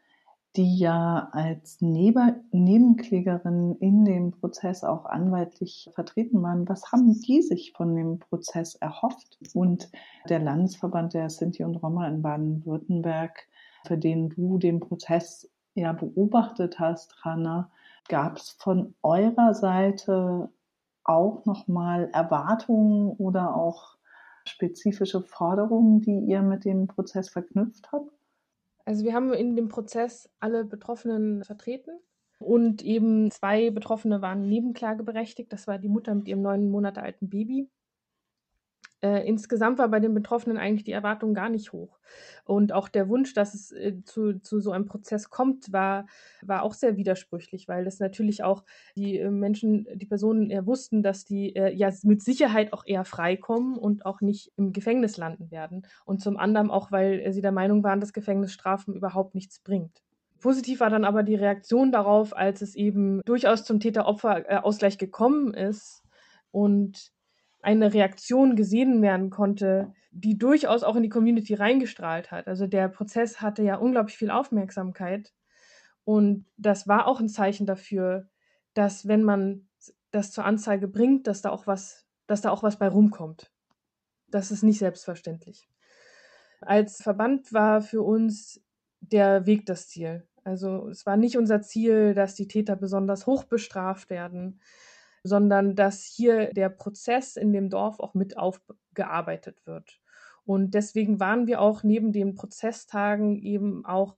die 0.56 0.76
ja 0.78 1.30
als 1.32 1.80
Neben 1.80 2.44
Nebenklägerin 2.50 3.76
in 3.80 4.04
dem 4.04 4.32
Prozess 4.32 4.84
auch 4.84 5.06
anwaltlich 5.06 5.90
vertreten 5.94 6.42
waren. 6.42 6.68
Was 6.68 6.92
haben 6.92 7.18
die 7.20 7.40
sich 7.40 7.72
von 7.74 7.94
dem 7.94 8.18
Prozess 8.18 8.74
erhofft? 8.74 9.38
Und 9.54 9.90
der 10.28 10.40
Landesverband 10.40 11.14
der 11.14 11.30
Sinti 11.30 11.64
und 11.64 11.76
Roma 11.76 12.06
in 12.06 12.20
Baden-Württemberg, 12.20 13.48
für 13.86 13.96
den 13.96 14.28
du 14.28 14.58
den 14.58 14.80
Prozess 14.80 15.50
ja 15.74 15.92
beobachtet 15.92 16.78
hast, 16.78 17.24
Rana, 17.24 17.70
gab 18.08 18.36
es 18.36 18.50
von 18.50 18.94
eurer 19.02 19.54
Seite 19.54 20.50
auch 21.04 21.44
nochmal 21.44 22.10
Erwartungen 22.12 23.10
oder 23.10 23.56
auch 23.56 23.96
spezifische 24.46 25.22
Forderungen, 25.22 26.00
die 26.00 26.18
ihr 26.18 26.42
mit 26.42 26.64
dem 26.64 26.86
Prozess 26.86 27.28
verknüpft 27.28 27.92
habt? 27.92 28.10
Also 28.84 29.04
wir 29.04 29.14
haben 29.14 29.32
in 29.32 29.54
dem 29.56 29.68
Prozess 29.68 30.28
alle 30.40 30.64
Betroffenen 30.64 31.44
vertreten 31.44 31.92
und 32.38 32.82
eben 32.82 33.30
zwei 33.30 33.70
Betroffene 33.70 34.22
waren 34.22 34.48
nebenklageberechtigt. 34.48 35.52
Das 35.52 35.66
war 35.68 35.78
die 35.78 35.88
Mutter 35.88 36.14
mit 36.14 36.26
ihrem 36.26 36.42
neun 36.42 36.70
Monate 36.70 37.02
alten 37.02 37.28
Baby 37.28 37.70
äh, 39.02 39.26
insgesamt 39.26 39.78
war 39.78 39.88
bei 39.88 40.00
den 40.00 40.14
Betroffenen 40.14 40.56
eigentlich 40.56 40.84
die 40.84 40.92
Erwartung 40.92 41.34
gar 41.34 41.48
nicht 41.48 41.72
hoch. 41.72 41.98
Und 42.44 42.72
auch 42.72 42.88
der 42.88 43.08
Wunsch, 43.08 43.34
dass 43.34 43.54
es 43.54 43.72
äh, 43.72 44.02
zu, 44.04 44.40
zu 44.40 44.60
so 44.60 44.70
einem 44.70 44.86
Prozess 44.86 45.28
kommt, 45.28 45.72
war, 45.72 46.06
war 46.42 46.62
auch 46.62 46.74
sehr 46.74 46.96
widersprüchlich, 46.96 47.68
weil 47.68 47.84
das 47.84 47.98
natürlich 47.98 48.44
auch 48.44 48.64
die 48.96 49.18
äh, 49.18 49.30
Menschen, 49.30 49.86
die 49.94 50.06
Personen 50.06 50.50
eher 50.50 50.66
wussten, 50.66 51.02
dass 51.02 51.24
die 51.24 51.54
äh, 51.56 51.74
ja 51.74 51.90
mit 52.04 52.22
Sicherheit 52.22 52.72
auch 52.72 52.84
eher 52.86 53.04
freikommen 53.04 53.76
und 53.76 54.06
auch 54.06 54.20
nicht 54.20 54.52
im 54.56 54.72
Gefängnis 54.72 55.16
landen 55.16 55.50
werden. 55.50 55.82
Und 56.04 56.20
zum 56.20 56.36
anderen 56.36 56.70
auch, 56.70 56.92
weil 56.92 57.32
sie 57.32 57.42
der 57.42 57.52
Meinung 57.52 57.82
waren, 57.82 58.00
dass 58.00 58.12
Gefängnisstrafen 58.12 58.94
überhaupt 58.94 59.34
nichts 59.34 59.58
bringt. 59.58 60.02
Positiv 60.38 60.80
war 60.80 60.90
dann 60.90 61.04
aber 61.04 61.22
die 61.22 61.36
Reaktion 61.36 61.92
darauf, 61.92 62.36
als 62.36 62.62
es 62.62 62.74
eben 62.74 63.20
durchaus 63.24 63.64
zum 63.64 63.78
Täter-Opfer-Ausgleich 63.78 64.98
gekommen 64.98 65.54
ist 65.54 66.02
und 66.50 67.12
eine 67.62 67.94
Reaktion 67.94 68.56
gesehen 68.56 69.00
werden 69.02 69.30
konnte, 69.30 69.94
die 70.10 70.36
durchaus 70.36 70.82
auch 70.82 70.96
in 70.96 71.02
die 71.02 71.08
Community 71.08 71.54
reingestrahlt 71.54 72.30
hat. 72.30 72.48
Also 72.48 72.66
der 72.66 72.88
Prozess 72.88 73.40
hatte 73.40 73.62
ja 73.62 73.76
unglaublich 73.76 74.16
viel 74.16 74.30
Aufmerksamkeit 74.30 75.32
und 76.04 76.46
das 76.56 76.88
war 76.88 77.06
auch 77.06 77.20
ein 77.20 77.28
Zeichen 77.28 77.66
dafür, 77.66 78.28
dass 78.74 79.06
wenn 79.06 79.22
man 79.22 79.68
das 80.10 80.32
zur 80.32 80.44
Anzeige 80.44 80.88
bringt, 80.88 81.26
dass 81.26 81.40
da 81.40 81.50
auch 81.50 81.66
was, 81.66 82.06
dass 82.26 82.42
da 82.42 82.50
auch 82.50 82.62
was 82.62 82.78
bei 82.78 82.88
rumkommt. 82.88 83.50
Das 84.28 84.50
ist 84.50 84.62
nicht 84.62 84.78
selbstverständlich. 84.78 85.68
Als 86.60 87.02
Verband 87.02 87.52
war 87.52 87.80
für 87.80 88.02
uns 88.02 88.62
der 89.00 89.46
Weg 89.46 89.66
das 89.66 89.88
Ziel. 89.88 90.26
Also 90.44 90.88
es 90.88 91.06
war 91.06 91.16
nicht 91.16 91.36
unser 91.36 91.62
Ziel, 91.62 92.14
dass 92.14 92.34
die 92.34 92.48
Täter 92.48 92.76
besonders 92.76 93.26
hoch 93.26 93.44
bestraft 93.44 94.10
werden, 94.10 94.60
sondern 95.24 95.76
dass 95.76 96.02
hier 96.04 96.52
der 96.52 96.68
Prozess 96.68 97.36
in 97.36 97.52
dem 97.52 97.70
Dorf 97.70 98.00
auch 98.00 98.14
mit 98.14 98.36
aufgearbeitet 98.36 99.66
wird. 99.66 100.00
Und 100.44 100.74
deswegen 100.74 101.20
waren 101.20 101.46
wir 101.46 101.60
auch 101.60 101.82
neben 101.84 102.12
den 102.12 102.34
Prozesstagen 102.34 103.36
eben 103.36 103.84
auch 103.84 104.16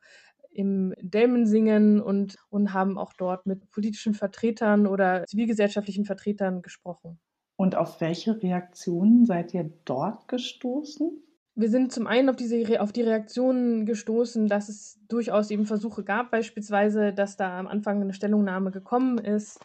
im 0.50 0.94
Delmensingen 1.00 2.00
und, 2.00 2.36
und 2.48 2.72
haben 2.72 2.96
auch 2.96 3.12
dort 3.12 3.44
mit 3.44 3.70
politischen 3.70 4.14
Vertretern 4.14 4.86
oder 4.86 5.24
zivilgesellschaftlichen 5.26 6.04
Vertretern 6.04 6.62
gesprochen. 6.62 7.18
Und 7.56 7.76
auf 7.76 8.00
welche 8.00 8.42
Reaktionen 8.42 9.26
seid 9.26 9.52
ihr 9.52 9.70
dort 9.84 10.28
gestoßen? 10.28 11.22
Wir 11.56 11.68
sind 11.68 11.92
zum 11.92 12.08
einen 12.08 12.28
auf, 12.28 12.36
diese, 12.36 12.80
auf 12.80 12.90
die 12.90 13.02
Reaktionen 13.02 13.86
gestoßen, 13.86 14.48
dass 14.48 14.68
es 14.68 14.98
durchaus 15.06 15.50
eben 15.50 15.66
Versuche 15.66 16.02
gab, 16.02 16.32
beispielsweise, 16.32 17.12
dass 17.12 17.36
da 17.36 17.58
am 17.58 17.68
Anfang 17.68 18.00
eine 18.00 18.12
Stellungnahme 18.12 18.72
gekommen 18.72 19.18
ist, 19.18 19.60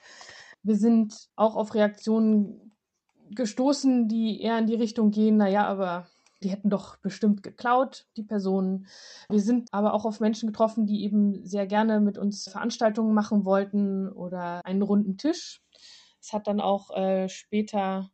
wir 0.64 0.76
sind 0.76 1.30
auch 1.36 1.55
auf 1.55 1.74
Reaktionen 1.74 2.76
gestoßen, 3.32 4.07
die 4.07 4.41
eher 4.41 4.57
in 4.57 4.68
die 4.68 4.76
Richtung 4.76 5.12
gehen, 5.12 5.38
naja, 5.38 5.66
aber 5.68 6.07
die 6.41 6.49
hätten 6.49 6.70
doch 6.70 6.97
bestimmt 6.97 7.43
geklaut, 7.43 8.07
die 8.16 8.24
Personen. 8.24 8.88
Wir 9.30 9.41
sind 9.41 9.70
aber 9.74 9.93
auch 9.93 10.05
auf 10.05 10.20
Menschen 10.20 10.47
getroffen, 10.47 10.86
die 10.86 11.03
eben 11.03 11.45
sehr 11.45 11.68
gerne 11.68 11.99
mit 11.99 12.18
uns 12.18 12.47
Veranstaltungen 12.47 13.14
machen 13.14 13.45
wollten 13.45 14.10
oder 14.10 14.66
einen 14.66 14.82
runden 14.82 15.18
Tisch. 15.18 15.62
Es 16.22 16.34
hat 16.34 16.47
dann 16.47 16.62
auch 16.62 16.95
äh, 16.95 17.28
später, 17.28 18.10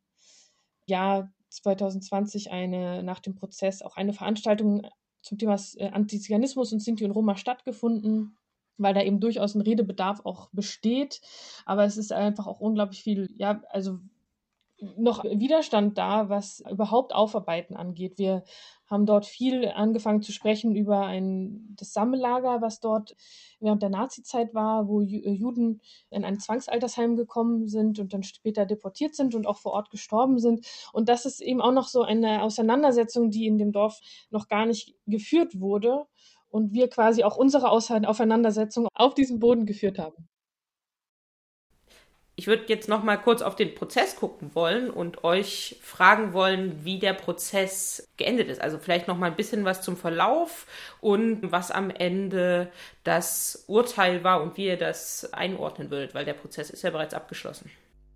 ja, 0.85 1.29
2020 1.49 2.51
eine, 2.51 3.03
nach 3.03 3.19
dem 3.19 3.35
Prozess 3.35 3.81
auch 3.81 3.95
eine 3.95 4.13
Veranstaltung 4.13 4.87
zum 5.21 5.37
Thema 5.37 5.57
äh, 5.75 5.89
Antiziganismus 5.89 6.73
und 6.73 6.81
Sinti 6.81 7.05
und 7.05 7.11
Roma 7.11 7.37
stattgefunden 7.37 8.37
weil 8.78 8.93
da 8.93 9.01
eben 9.01 9.19
durchaus 9.19 9.55
ein 9.55 9.61
Redebedarf 9.61 10.21
auch 10.26 10.49
besteht. 10.51 11.21
Aber 11.65 11.84
es 11.86 11.97
ist 11.97 12.11
einfach 12.11 12.47
auch 12.47 12.59
unglaublich 12.59 13.03
viel, 13.03 13.30
ja, 13.38 13.61
also 13.69 13.99
noch 14.97 15.23
Widerstand 15.23 15.97
da, 15.97 16.30
was 16.30 16.61
überhaupt 16.69 17.13
Aufarbeiten 17.13 17.76
angeht. 17.76 18.17
Wir 18.17 18.43
haben 18.88 19.05
dort 19.05 19.26
viel 19.26 19.67
angefangen 19.69 20.21
zu 20.21 20.32
sprechen 20.32 20.76
über 20.76 21.05
ein, 21.05 21.76
das 21.78 21.93
Sammellager, 21.93 22.61
was 22.61 22.82
dort 22.82 23.15
während 23.59 23.82
der 23.82 23.89
Nazizeit 23.89 24.53
war, 24.53 24.88
wo 24.88 25.01
äh, 25.01 25.32
Juden 25.32 25.82
in 26.11 26.23
ein 26.23 26.39
Zwangsaltersheim 26.39 27.15
gekommen 27.15 27.67
sind 27.67 27.99
und 27.99 28.13
dann 28.13 28.23
später 28.23 28.65
deportiert 28.65 29.15
sind 29.15 29.34
und 29.34 29.47
auch 29.47 29.57
vor 29.57 29.71
Ort 29.71 29.89
gestorben 29.89 30.39
sind. 30.39 30.65
Und 30.93 31.09
das 31.09 31.26
ist 31.26 31.41
eben 31.41 31.61
auch 31.61 31.71
noch 31.71 31.88
so 31.88 32.03
eine 32.03 32.43
Auseinandersetzung, 32.43 33.32
die 33.32 33.47
in 33.47 33.57
dem 33.57 33.71
Dorf 33.71 34.01
noch 34.30 34.47
gar 34.47 34.65
nicht 34.65 34.95
geführt 35.07 35.59
wurde 35.59 36.05
und 36.56 36.72
wir 36.72 36.89
quasi 36.89 37.26
auch 37.26 37.36
unsere 37.36 37.70
Auseinandersetzung 37.70 38.88
auf 38.93 39.14
diesem 39.14 39.39
Boden 39.39 39.66
geführt 39.66 39.99
haben. 39.99 40.30
Ich 42.38 42.47
würde 42.47 42.64
jetzt 42.68 42.88
noch 42.88 43.03
mal 43.03 43.18
kurz 43.18 43.41
auf 43.41 43.58
den 43.58 43.76
Prozess 43.76 44.16
gucken 44.16 44.56
wollen 44.56 44.89
und 44.89 45.26
euch 45.26 45.78
fragen 45.82 46.32
wollen, 46.32 46.86
wie 46.86 46.97
der 46.97 47.12
Prozess 47.14 48.08
geendet 48.16 48.47
ist. 48.47 48.62
Also 48.62 48.78
vielleicht 48.78 49.10
noch 49.10 49.18
mal 49.18 49.28
ein 49.28 49.36
bisschen 49.36 49.66
was 49.66 49.82
zum 49.82 49.97
Verlauf 49.97 50.66
und 51.01 51.51
was 51.51 51.72
am 51.72 51.89
Ende 51.89 52.72
das 53.03 53.66
Urteil 53.68 54.24
war 54.24 54.41
und 54.41 54.56
wie 54.56 54.68
ihr 54.68 54.78
das 54.78 55.34
einordnen 55.34 55.91
würdet, 55.91 56.16
weil 56.16 56.24
der 56.24 56.34
Prozess 56.34 56.70
ist 56.70 56.84
ja 56.84 56.89
bereits 56.89 57.14
abgeschlossen. 57.14 57.70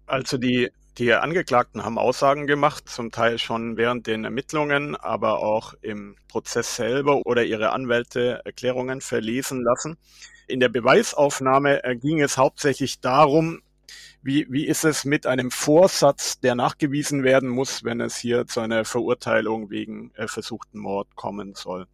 Also 0.06 0.38
die 0.38 0.70
die 1.00 1.14
Angeklagten 1.14 1.86
haben 1.86 1.98
Aussagen 1.98 2.46
gemacht, 2.46 2.90
zum 2.90 3.10
Teil 3.10 3.38
schon 3.38 3.78
während 3.78 4.06
den 4.06 4.26
Ermittlungen, 4.26 4.98
aber 4.98 5.40
auch 5.40 5.74
im 5.82 6.18
Prozess 6.28 6.76
selber 6.76 7.26
oder 7.26 7.46
ihre 7.46 7.72
Anwälte 7.72 8.42
Erklärungen 8.44 9.00
verlesen 9.00 9.64
lassen. 9.64 9.98
In 10.48 10.60
der 10.60 10.68
Beweisaufnahme 10.68 11.86
äh, 11.86 11.96
ging 11.96 12.22
es 12.22 12.38
hauptsächlich 12.38 13.00
darum, 13.00 13.62
wie, 14.22 14.46
wie 14.50 14.68
ist 14.68 14.84
es 14.84 15.06
mit 15.06 15.26
einem 15.26 15.52
Vorsatz, 15.52 16.42
der 16.42 16.56
nachgewiesen 16.56 17.24
werden 17.24 17.48
muss, 17.48 17.86
wenn 17.86 18.02
es 18.02 18.18
hier 18.18 18.46
zu 18.46 18.60
einer 18.60 18.84
Verurteilung 18.84 19.70
wegen 19.70 20.12
äh, 20.16 20.28
versuchten 20.28 20.80
Mord 20.80 21.16
kommen 21.16 21.56
soll. 21.56 21.88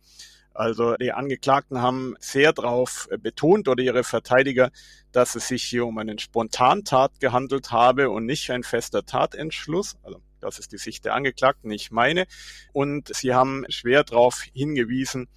Also 0.55 0.95
die 0.95 1.11
Angeklagten 1.11 1.81
haben 1.81 2.15
sehr 2.19 2.53
darauf 2.53 3.09
äh, 3.11 3.17
betont 3.17 3.67
oder 3.67 3.83
ihre 3.83 4.05
Verteidiger, 4.05 4.71
dass 5.11 5.35
es 5.35 5.49
sich 5.49 5.63
hier 5.63 5.85
um 5.85 5.97
einen 5.97 6.17
Spontantat 6.17 7.19
gehandelt 7.19 7.71
habe 7.71 8.09
und 8.09 8.25
nicht 8.25 8.49
ein 8.51 8.63
fester 8.63 9.05
Tatentschluss. 9.05 9.97
Also 10.01 10.21
das 10.39 10.57
ist 10.57 10.71
die 10.71 10.77
Sicht 10.77 11.03
der 11.03 11.13
Angeklagten, 11.13 11.69
nicht 11.69 11.91
meine. 11.91 12.25
Und 12.71 13.13
sie 13.13 13.33
haben 13.33 13.65
schwer 13.67 14.05
darauf 14.05 14.43
hingewiesen, 14.53 15.27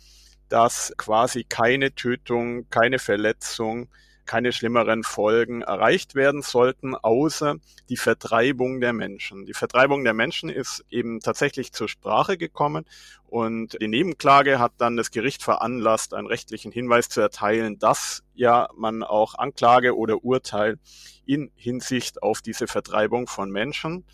dass 0.48 0.94
quasi 0.96 1.44
keine 1.44 1.94
Tötung, 1.94 2.70
keine 2.70 3.00
Verletzung 3.00 3.88
keine 4.28 4.52
schlimmeren 4.52 5.02
Folgen 5.02 5.62
erreicht 5.62 6.14
werden 6.14 6.42
sollten, 6.42 6.94
außer 6.94 7.56
die 7.88 7.96
Vertreibung 7.96 8.80
der 8.80 8.92
Menschen. 8.92 9.46
Die 9.46 9.54
Vertreibung 9.54 10.04
der 10.04 10.14
Menschen 10.14 10.50
ist 10.50 10.84
eben 10.90 11.20
tatsächlich 11.20 11.72
zur 11.72 11.88
Sprache 11.88 12.36
gekommen 12.36 12.84
und 13.26 13.80
die 13.80 13.88
Nebenklage 13.88 14.58
hat 14.58 14.72
dann 14.78 14.96
das 14.96 15.10
Gericht 15.10 15.42
veranlasst, 15.42 16.14
einen 16.14 16.26
rechtlichen 16.26 16.70
Hinweis 16.70 17.08
zu 17.08 17.20
erteilen, 17.20 17.78
dass 17.78 18.22
ja 18.34 18.68
man 18.76 19.02
auch 19.02 19.34
Anklage 19.34 19.96
oder 19.96 20.22
Urteil 20.22 20.78
in 21.24 21.50
Hinsicht 21.56 22.22
auf 22.22 22.42
diese 22.42 22.66
Vertreibung 22.66 23.26
von 23.26 23.50
Menschen 23.50 24.04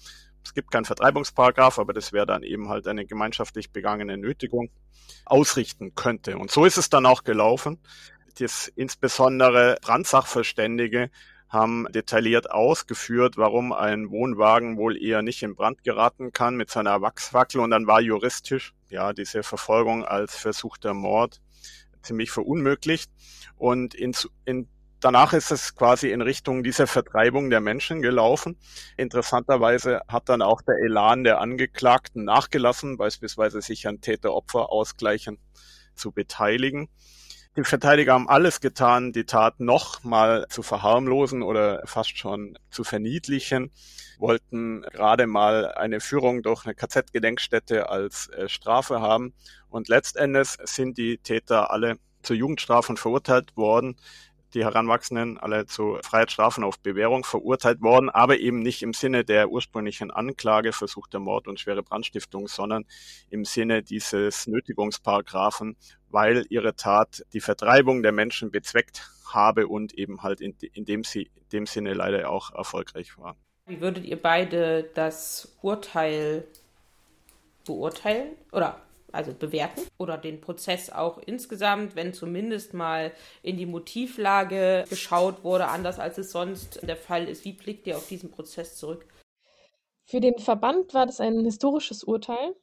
es 0.47 0.53
gibt 0.53 0.71
keinen 0.71 0.85
Vertreibungsparagraf, 0.85 1.79
aber 1.79 1.95
das 1.95 2.13
wäre 2.13 2.27
dann 2.27 2.43
eben 2.43 2.69
halt 2.69 2.87
eine 2.87 3.07
gemeinschaftlich 3.07 3.71
begangene 3.71 4.19
Nötigung, 4.19 4.69
ausrichten 5.25 5.95
könnte. 5.95 6.39
Und 6.39 6.51
so 6.51 6.65
ist 6.65 6.77
es 6.77 6.91
dann 6.91 7.07
auch 7.07 7.25
gelaufen 7.25 7.79
das 8.39 8.69
insbesondere 8.69 9.77
Brandsachverständige 9.81 11.11
haben 11.49 11.87
detailliert 11.93 12.51
ausgeführt, 12.51 13.37
warum 13.37 13.73
ein 13.73 14.11
Wohnwagen 14.11 14.77
wohl 14.77 15.01
eher 15.01 15.23
nicht 15.23 15.43
in 15.43 15.55
Brand 15.55 15.85
geraten 15.85 16.33
kann 16.33 16.57
mit 16.57 16.71
seiner 16.71 17.01
Wachsfackel. 17.01 17.61
Und 17.61 17.71
dann 17.71 17.87
war 17.87 18.01
juristisch 18.01 18.75
ja 18.89 19.13
diese 19.13 19.43
Verfolgung 19.43 20.05
als 20.05 20.37
versuchter 20.37 20.95
Mord 20.95 21.41
ziemlich 22.03 22.31
verunmöglicht. 22.31 23.11
Und 23.57 23.95
in, 23.95 24.15
in 24.45 24.69
danach 25.01 25.33
ist 25.33 25.51
es 25.51 25.75
quasi 25.75 26.11
in 26.11 26.23
Richtung 26.23 26.63
dieser 26.65 26.87
Vertreibung 26.87 27.51
der 27.51 27.61
Menschen 27.61 28.03
gelaufen. 28.03 28.57
Interessanterweise 28.97 30.01
hat 30.09 30.29
dann 30.29 30.43
auch 30.43 30.63
der 30.63 30.77
Elan 30.79 31.25
der 31.25 31.41
Angeklagten 31.41 32.25
nachgelassen, 32.25 32.97
beispielsweise 32.97 33.61
sich 33.61 33.87
an 33.87 34.01
Täter-Opfer-Ausgleichen 34.01 35.39
zu 35.95 36.11
beteiligen. 36.11 36.89
Die 37.57 37.63
Verteidiger 37.63 38.15
haben 38.15 38.29
alles 38.29 38.61
getan, 38.61 39.13
die 39.13 39.27
Tat 39.27 39.61
noch 39.61 40.03
mal 40.03 40.47
zu 40.49 40.65
verharmlosen 40.65 41.43
oder 41.43 41.83
fast 41.87 42.19
schon 42.19 42.59
zu 42.69 42.83
verniedlichen, 42.83 43.71
wollten 44.19 44.83
gerade 44.83 45.29
mal 45.29 45.73
eine 45.73 46.01
Führung 46.01 46.43
durch 46.43 46.65
eine 46.65 46.75
KZ-Gedenkstätte 46.75 47.89
als 47.89 48.27
äh, 48.31 48.49
Strafe 48.49 49.01
haben. 49.01 49.35
Und 49.69 49.87
letztendlich 49.87 50.49
sind 50.65 50.99
die 50.99 51.19
Täter 51.19 51.71
alle 51.71 51.99
zu 52.23 52.35
Jugendstrafen 52.35 52.97
verurteilt 52.97 53.57
worden 53.57 53.97
die 54.55 54.65
Heranwachsenden 54.65 55.39
alle 55.39 55.67
zu 55.67 55.99
Freiheitsstrafen 56.03 56.65
auf 56.65 56.79
Bewährung 56.79 57.25
verurteilt 57.25 57.83
worden, 57.83 58.11
aber 58.11 58.39
eben 58.39 58.61
nicht 58.61 58.83
im 58.83 58.93
Sinne 58.93 59.25
der 59.25 59.51
ursprünglichen 59.51 60.11
Anklage, 60.11 60.73
versuchter 60.73 61.19
Mord 61.19 61.49
und 61.49 61.61
schwere 61.61 61.83
Brandstiftung, 61.83 62.49
sondern 62.49 62.85
im 63.31 63.45
Sinne 63.45 63.83
dieses 63.83 64.47
Nötigungsparagraphen, 64.47 65.77
weil 66.09 66.47
ihre 66.49 66.77
Tat 66.77 67.25
die 67.33 67.41
Vertreibung 67.41 68.03
der 68.03 68.13
Menschen 68.13 68.51
bezweckt 68.51 69.11
habe 69.33 69.67
und 69.67 69.95
eben 69.95 70.23
halt 70.23 70.41
in, 70.41 70.57
in, 70.73 70.85
dem, 70.85 71.03
in 71.15 71.29
dem 71.53 71.67
Sinne 71.67 71.95
leider 71.95 72.31
auch 72.31 72.53
erfolgreich 72.55 73.19
war. 73.19 73.37
Wie 73.67 73.81
würdet 73.81 74.05
ihr 74.05 74.21
beide 74.21 74.85
das 74.95 75.57
Urteil 75.63 76.47
beurteilen 77.67 78.37
oder 78.53 78.84
also 79.15 79.33
bewerten 79.33 79.83
oder 79.99 80.19
den 80.19 80.41
Prozess 80.41 80.91
auch 80.91 81.19
insgesamt, 81.19 81.97
wenn 81.97 82.13
zumindest 82.13 82.75
mal 82.75 83.13
in 83.43 83.57
die 83.57 83.67
Motivlage 83.67 84.85
geschaut 84.89 85.45
wurde, 85.45 85.69
anders 85.69 85.99
als 85.99 86.19
es 86.19 86.33
sonst 86.33 86.81
der 86.83 86.97
Fall 86.97 87.29
ist. 87.29 87.45
Wie 87.45 87.53
blickt 87.53 87.87
ihr 87.87 87.97
auf 87.97 88.09
diesen 88.09 88.31
Prozess 88.31 88.77
zurück? 88.77 89.07
Für 90.05 90.21
den 90.21 90.39
Verband 90.39 90.93
war 90.93 91.07
das 91.07 91.21
ein 91.21 91.45
historisches 91.45 92.05
Urteil. 92.05 92.55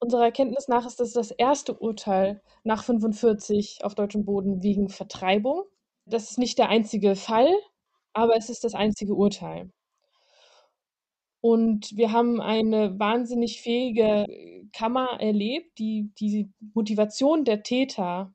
Unserer 0.00 0.24
Erkenntnis 0.24 0.68
nach 0.68 0.86
ist 0.86 1.00
das 1.00 1.12
das 1.12 1.30
erste 1.32 1.74
Urteil 1.74 2.40
nach 2.62 2.84
45 2.84 3.80
auf 3.82 3.94
deutschem 3.94 4.24
Boden 4.24 4.62
wegen 4.62 4.88
Vertreibung. 4.88 5.64
Das 6.06 6.30
ist 6.30 6.38
nicht 6.38 6.58
der 6.58 6.68
einzige 6.68 7.16
Fall, 7.16 7.52
aber 8.12 8.36
es 8.36 8.48
ist 8.48 8.64
das 8.64 8.74
einzige 8.74 9.14
Urteil. 9.14 9.70
Und 11.40 11.96
wir 11.96 12.12
haben 12.12 12.40
eine 12.40 12.98
wahnsinnig 12.98 13.60
fähige 13.60 14.26
Kammer 14.72 15.20
erlebt, 15.20 15.78
die 15.78 16.10
die 16.18 16.50
Motivation 16.74 17.44
der 17.44 17.62
Täter 17.62 18.32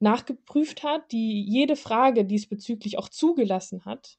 nachgeprüft 0.00 0.82
hat, 0.82 1.12
die 1.12 1.42
jede 1.42 1.76
Frage 1.76 2.24
diesbezüglich 2.24 2.98
auch 2.98 3.08
zugelassen 3.08 3.84
hat. 3.84 4.18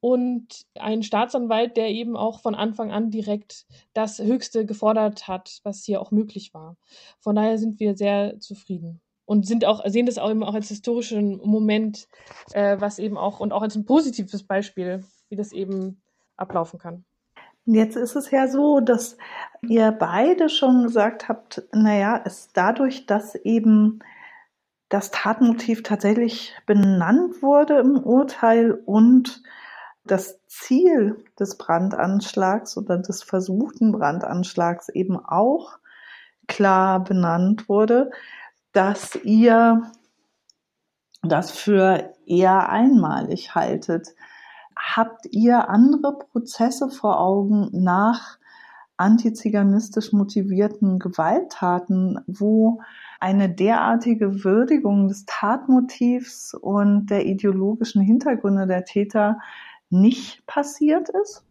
Und 0.00 0.66
ein 0.74 1.04
Staatsanwalt, 1.04 1.76
der 1.76 1.88
eben 1.90 2.16
auch 2.16 2.40
von 2.40 2.56
Anfang 2.56 2.90
an 2.90 3.12
direkt 3.12 3.66
das 3.92 4.18
Höchste 4.18 4.66
gefordert 4.66 5.28
hat, 5.28 5.60
was 5.62 5.84
hier 5.84 6.00
auch 6.00 6.10
möglich 6.10 6.52
war. 6.54 6.76
Von 7.20 7.36
daher 7.36 7.56
sind 7.56 7.78
wir 7.78 7.96
sehr 7.96 8.40
zufrieden 8.40 9.00
und 9.26 9.46
sind 9.46 9.64
auch, 9.64 9.86
sehen 9.86 10.06
das 10.06 10.18
auch 10.18 10.30
eben 10.30 10.42
auch 10.42 10.54
als 10.54 10.68
historischen 10.68 11.38
Moment, 11.44 12.08
äh, 12.52 12.80
was 12.80 12.98
eben 12.98 13.16
auch 13.16 13.38
und 13.38 13.52
auch 13.52 13.62
als 13.62 13.76
ein 13.76 13.84
positives 13.84 14.42
Beispiel, 14.42 15.04
wie 15.28 15.36
das 15.36 15.52
eben 15.52 16.01
ablaufen 16.36 16.78
kann. 16.78 17.04
Jetzt 17.64 17.96
ist 17.96 18.16
es 18.16 18.30
ja 18.30 18.48
so, 18.48 18.80
dass 18.80 19.16
ihr 19.62 19.92
beide 19.92 20.48
schon 20.48 20.84
gesagt 20.84 21.28
habt, 21.28 21.62
naja, 21.72 22.20
es 22.24 22.48
dadurch, 22.52 23.06
dass 23.06 23.36
eben 23.36 24.00
das 24.88 25.10
Tatmotiv 25.10 25.82
tatsächlich 25.82 26.54
benannt 26.66 27.40
wurde 27.40 27.78
im 27.78 27.98
Urteil 27.98 28.72
und 28.72 29.42
das 30.04 30.40
Ziel 30.48 31.24
des 31.38 31.56
Brandanschlags 31.56 32.76
oder 32.76 32.98
des 32.98 33.22
versuchten 33.22 33.92
Brandanschlags 33.92 34.88
eben 34.88 35.16
auch 35.24 35.78
klar 36.48 37.02
benannt 37.02 37.68
wurde, 37.68 38.10
dass 38.72 39.14
ihr 39.22 39.82
das 41.22 41.52
für 41.52 42.12
eher 42.26 42.68
einmalig 42.68 43.54
haltet. 43.54 44.08
Habt 44.76 45.26
ihr 45.30 45.68
andere 45.68 46.18
Prozesse 46.18 46.90
vor 46.90 47.20
Augen 47.20 47.68
nach 47.72 48.38
antiziganistisch 48.96 50.12
motivierten 50.12 50.98
Gewalttaten, 50.98 52.20
wo 52.26 52.80
eine 53.20 53.48
derartige 53.48 54.44
Würdigung 54.44 55.08
des 55.08 55.24
Tatmotivs 55.26 56.54
und 56.54 57.06
der 57.06 57.26
ideologischen 57.26 58.02
Hintergründe 58.02 58.66
der 58.66 58.84
Täter 58.84 59.38
nicht 59.90 60.46
passiert 60.46 61.08
ist? 61.22 61.44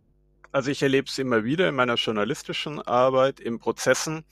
Also 0.52 0.70
ich 0.70 0.84
erlebe 0.84 1.08
es 1.08 1.18
immer 1.18 1.44
wieder 1.44 1.70
in 1.70 1.76
meiner 1.76 1.96
journalistischen 1.96 2.82
Arbeit, 2.82 3.40
in 3.40 3.60
Prozessen, 3.60 4.26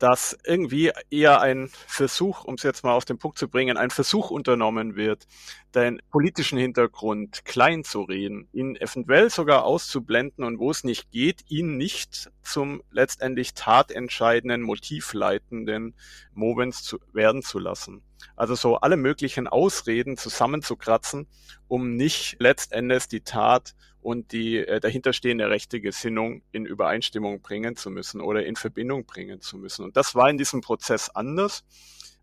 dass 0.00 0.36
irgendwie 0.44 0.92
eher 1.10 1.42
ein 1.42 1.70
Versuch, 1.86 2.44
um 2.44 2.54
es 2.54 2.62
jetzt 2.62 2.84
mal 2.84 2.94
auf 2.94 3.04
den 3.04 3.18
Punkt 3.18 3.38
zu 3.38 3.48
bringen, 3.48 3.76
ein 3.76 3.90
Versuch 3.90 4.30
unternommen 4.30 4.96
wird, 4.96 5.26
den 5.74 6.00
politischen 6.10 6.58
Hintergrund 6.58 7.44
klein 7.44 7.84
zu 7.84 8.02
reden, 8.02 8.48
ihn 8.52 8.76
eventuell 8.76 9.28
sogar 9.28 9.64
auszublenden 9.64 10.42
und 10.42 10.58
wo 10.58 10.70
es 10.70 10.84
nicht 10.84 11.10
geht, 11.10 11.44
ihn 11.48 11.76
nicht 11.76 12.30
zum 12.42 12.82
letztendlich 12.90 13.52
tatentscheidenden, 13.52 14.62
motivleitenden 14.62 15.94
Movens 16.32 16.82
zu 16.82 16.98
werden 17.12 17.42
zu 17.42 17.58
lassen. 17.58 18.02
Also 18.36 18.54
so 18.54 18.76
alle 18.76 18.96
möglichen 18.96 19.48
Ausreden 19.48 20.16
zusammenzukratzen, 20.16 21.26
um 21.68 21.96
nicht 21.96 22.36
letztendlich 22.38 23.06
die 23.06 23.20
Tat 23.20 23.74
und 24.02 24.32
die 24.32 24.58
äh, 24.58 24.80
dahinterstehende 24.80 25.50
rechte 25.50 25.80
Gesinnung 25.80 26.42
in 26.52 26.66
Übereinstimmung 26.66 27.42
bringen 27.42 27.76
zu 27.76 27.90
müssen 27.90 28.20
oder 28.20 28.44
in 28.44 28.56
Verbindung 28.56 29.04
bringen 29.04 29.40
zu 29.40 29.58
müssen. 29.58 29.84
Und 29.84 29.96
das 29.96 30.14
war 30.14 30.30
in 30.30 30.38
diesem 30.38 30.60
Prozess 30.60 31.10
anders. 31.10 31.64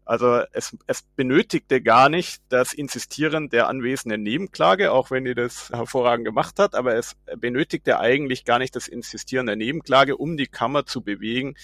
Also 0.08 0.42
es, 0.54 0.76
es 0.88 1.04
benötigte 1.18 1.82
gar 1.82 2.08
nicht 2.08 2.42
das 2.48 2.72
Insistieren 2.72 3.50
der 3.50 3.68
anwesenden 3.68 4.24
Nebenklage, 4.24 4.94
auch 4.94 5.12
wenn 5.12 5.26
die 5.26 5.36
das 5.36 5.70
hervorragend 5.70 6.26
gemacht 6.26 6.60
hat, 6.60 6.76
aber 6.76 6.96
es 6.96 7.18
benötigte 7.38 8.00
eigentlich 8.00 8.46
gar 8.46 8.58
nicht 8.58 8.76
das 8.78 8.88
Insistieren 8.88 9.48
der 9.48 9.58
Nebenklage, 9.58 10.16
um 10.16 10.38
die 10.38 10.48
Kammer 10.48 10.86
zu 10.86 11.02
bewegen, 11.02 11.56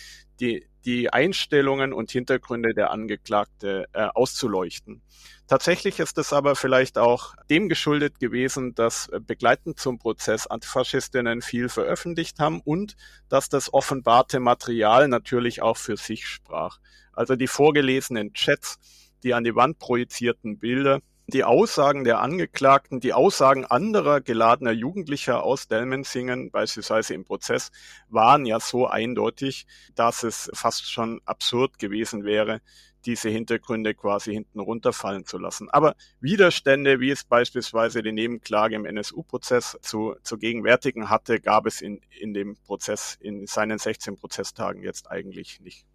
die, 0.41 0.68
die 0.86 1.12
Einstellungen 1.12 1.94
und 1.94 2.12
Hintergründe 2.12 2.74
der 2.74 2.92
Angeklagte 2.92 3.88
äh, 3.94 4.08
auszuleuchten. 4.14 5.02
Tatsächlich 5.48 6.00
ist 6.00 6.18
es 6.18 6.34
aber 6.34 6.56
vielleicht 6.56 6.98
auch 6.98 7.36
dem 7.50 7.70
geschuldet 7.70 8.20
gewesen, 8.20 8.76
dass 8.76 9.08
äh, 9.10 9.20
begleitend 9.20 9.80
zum 9.80 10.00
Prozess 10.00 10.48
Antifaschistinnen 10.48 11.42
viel 11.42 11.70
veröffentlicht 11.70 12.40
haben 12.40 12.62
und 12.62 12.96
dass 13.30 13.50
das 13.50 13.74
offenbarte 13.74 14.40
Material 14.40 15.08
natürlich 15.08 15.62
auch 15.62 15.78
für 15.78 15.98
sich 15.98 16.28
sprach. 16.28 16.80
Also 17.14 17.36
die 17.36 17.48
vorgelesenen 17.48 18.34
Chats, 18.34 18.80
die 19.24 19.34
an 19.34 19.44
die 19.44 19.56
Wand 19.56 19.80
projizierten 19.80 20.60
Bilder, 20.60 21.02
die 21.28 21.43
Aussagen 21.43 22.03
der 22.03 22.19
Angeklagten, 22.19 22.99
die 22.99 23.13
Aussagen 23.13 23.65
anderer 23.65 24.21
geladener 24.21 24.71
Jugendlicher 24.71 25.43
aus 25.43 25.67
Delmensingen, 25.67 26.51
beispielsweise 26.51 27.13
im 27.13 27.24
Prozess, 27.24 27.71
waren 28.09 28.45
ja 28.45 28.59
so 28.59 28.88
eindeutig, 28.88 29.65
dass 29.95 30.24
es 30.24 30.51
fast 30.53 30.91
schon 30.91 31.21
absurd 31.26 31.80
gewesen 31.80 32.26
wäre, 32.26 32.61
diese 33.05 33.30
Hintergründe 33.30 33.93
quasi 33.93 34.34
hinten 34.34 34.59
runterfallen 34.59 35.26
zu 35.26 35.38
lassen. 35.38 35.69
Aber 35.69 35.95
Widerstände, 36.19 36.99
wie 36.99 37.11
es 37.11 37.24
beispielsweise 37.24 38.01
die 38.01 38.11
Nebenklage 38.11 38.76
im 38.76 38.86
NSU-Prozess 38.86 39.78
zu, 39.82 40.15
zu 40.24 40.38
gegenwärtigen 40.38 41.09
hatte, 41.09 41.39
gab 41.39 41.65
es 41.65 41.82
in, 41.82 42.01
in 42.19 42.34
dem 42.34 42.55
Prozess, 42.65 43.17
in 43.19 43.45
seinen 43.47 43.78
16 43.78 44.15
Prozesstagen 44.15 44.84
jetzt 44.84 45.09
eigentlich 45.11 45.59
nicht. 45.59 45.86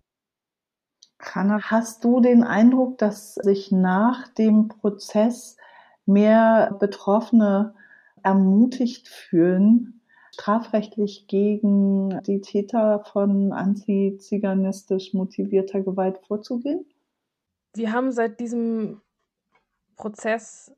Hanna, 1.21 1.61
hast 1.63 2.05
du 2.05 2.21
den 2.21 2.45
Eindruck, 2.45 2.99
dass 2.99 3.35
sich 3.35 3.73
nach 3.73 4.29
dem 4.29 4.69
Prozess 4.69 5.57
mehr 6.07 6.77
Betroffene 6.79 7.75
ermutigt 8.23 9.09
fühlen, 9.09 10.01
strafrechtlich 10.33 11.27
gegen 11.27 12.23
die 12.23 12.41
Täter 12.41 13.05
von 13.13 13.53
antiziganistisch 13.53 15.13
motivierter 15.13 15.81
Gewalt 15.81 16.19
vorzugehen? 16.27 16.87
Wir 17.75 17.93
haben 17.93 18.13
seit 18.13 18.41
diesem 18.41 19.01
Prozess 19.97 20.73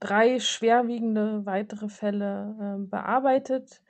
drei 0.00 0.38
schwerwiegende 0.38 1.44
weitere 1.44 1.88
Fälle 1.88 2.56
äh, 2.60 2.86
bearbeitet 2.86 3.82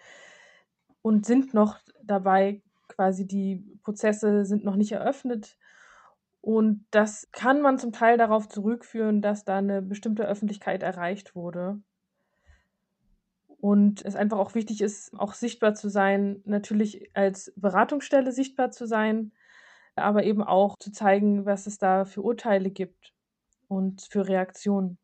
und 1.03 1.27
sind 1.27 1.55
noch 1.55 1.79
dabei, 2.03 2.63
quasi 2.89 3.27
die 3.27 3.79
Prozesse 3.83 4.45
sind 4.45 4.65
noch 4.65 4.77
nicht 4.77 4.93
eröffnet. 4.93 5.57
Und 6.47 6.87
das 6.93 7.29
kann 7.33 7.61
man 7.61 7.77
zum 7.77 7.91
Teil 7.91 8.19
darauf 8.19 8.49
zurückführen, 8.49 9.21
dass 9.21 9.45
da 9.45 9.57
eine 9.57 9.83
bestimmte 9.83 10.25
Öffentlichkeit 10.29 10.85
erreicht 10.85 11.35
wurde 11.35 11.83
Und 13.61 14.05
es 14.05 14.15
einfach 14.15 14.39
auch 14.39 14.55
wichtig 14.55 14.81
ist, 14.81 15.13
auch 15.19 15.33
sichtbar 15.35 15.75
zu 15.75 15.89
sein, 15.89 16.43
natürlich 16.45 17.11
als 17.15 17.53
Beratungsstelle 17.57 18.31
sichtbar 18.31 18.71
zu 18.71 18.87
sein, 18.87 19.33
aber 19.97 20.23
eben 20.23 20.45
auch 20.45 20.77
zu 20.79 20.93
zeigen, 20.93 21.47
was 21.47 21.67
es 21.67 21.79
da 21.79 22.05
für 22.05 22.23
Urteile 22.23 22.71
gibt 22.71 23.13
und 23.69 24.03
für 24.03 24.29
Reaktionen. 24.29 24.99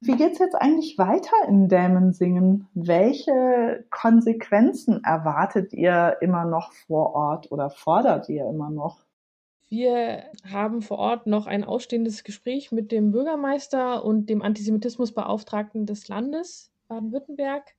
Wie 0.00 0.16
geht 0.16 0.34
es 0.34 0.38
jetzt 0.38 0.54
eigentlich 0.54 0.96
weiter 0.96 1.48
in 1.48 1.68
Dämensingen? 1.68 2.68
Welche 2.74 3.84
Konsequenzen 3.90 5.02
erwartet 5.02 5.72
ihr 5.72 6.18
immer 6.20 6.44
noch 6.44 6.72
vor 6.86 7.14
Ort 7.16 7.50
oder 7.50 7.70
fordert 7.70 8.28
ihr 8.28 8.48
immer 8.48 8.70
noch? 8.70 9.03
Wir 9.74 10.22
haben 10.48 10.82
vor 10.82 10.98
Ort 10.98 11.26
noch 11.26 11.48
ein 11.48 11.64
ausstehendes 11.64 12.22
Gespräch 12.22 12.70
mit 12.70 12.92
dem 12.92 13.10
Bürgermeister 13.10 14.04
und 14.04 14.30
dem 14.30 14.40
Antisemitismusbeauftragten 14.40 15.84
des 15.84 16.06
Landes 16.06 16.70
Baden-Württemberg, 16.86 17.74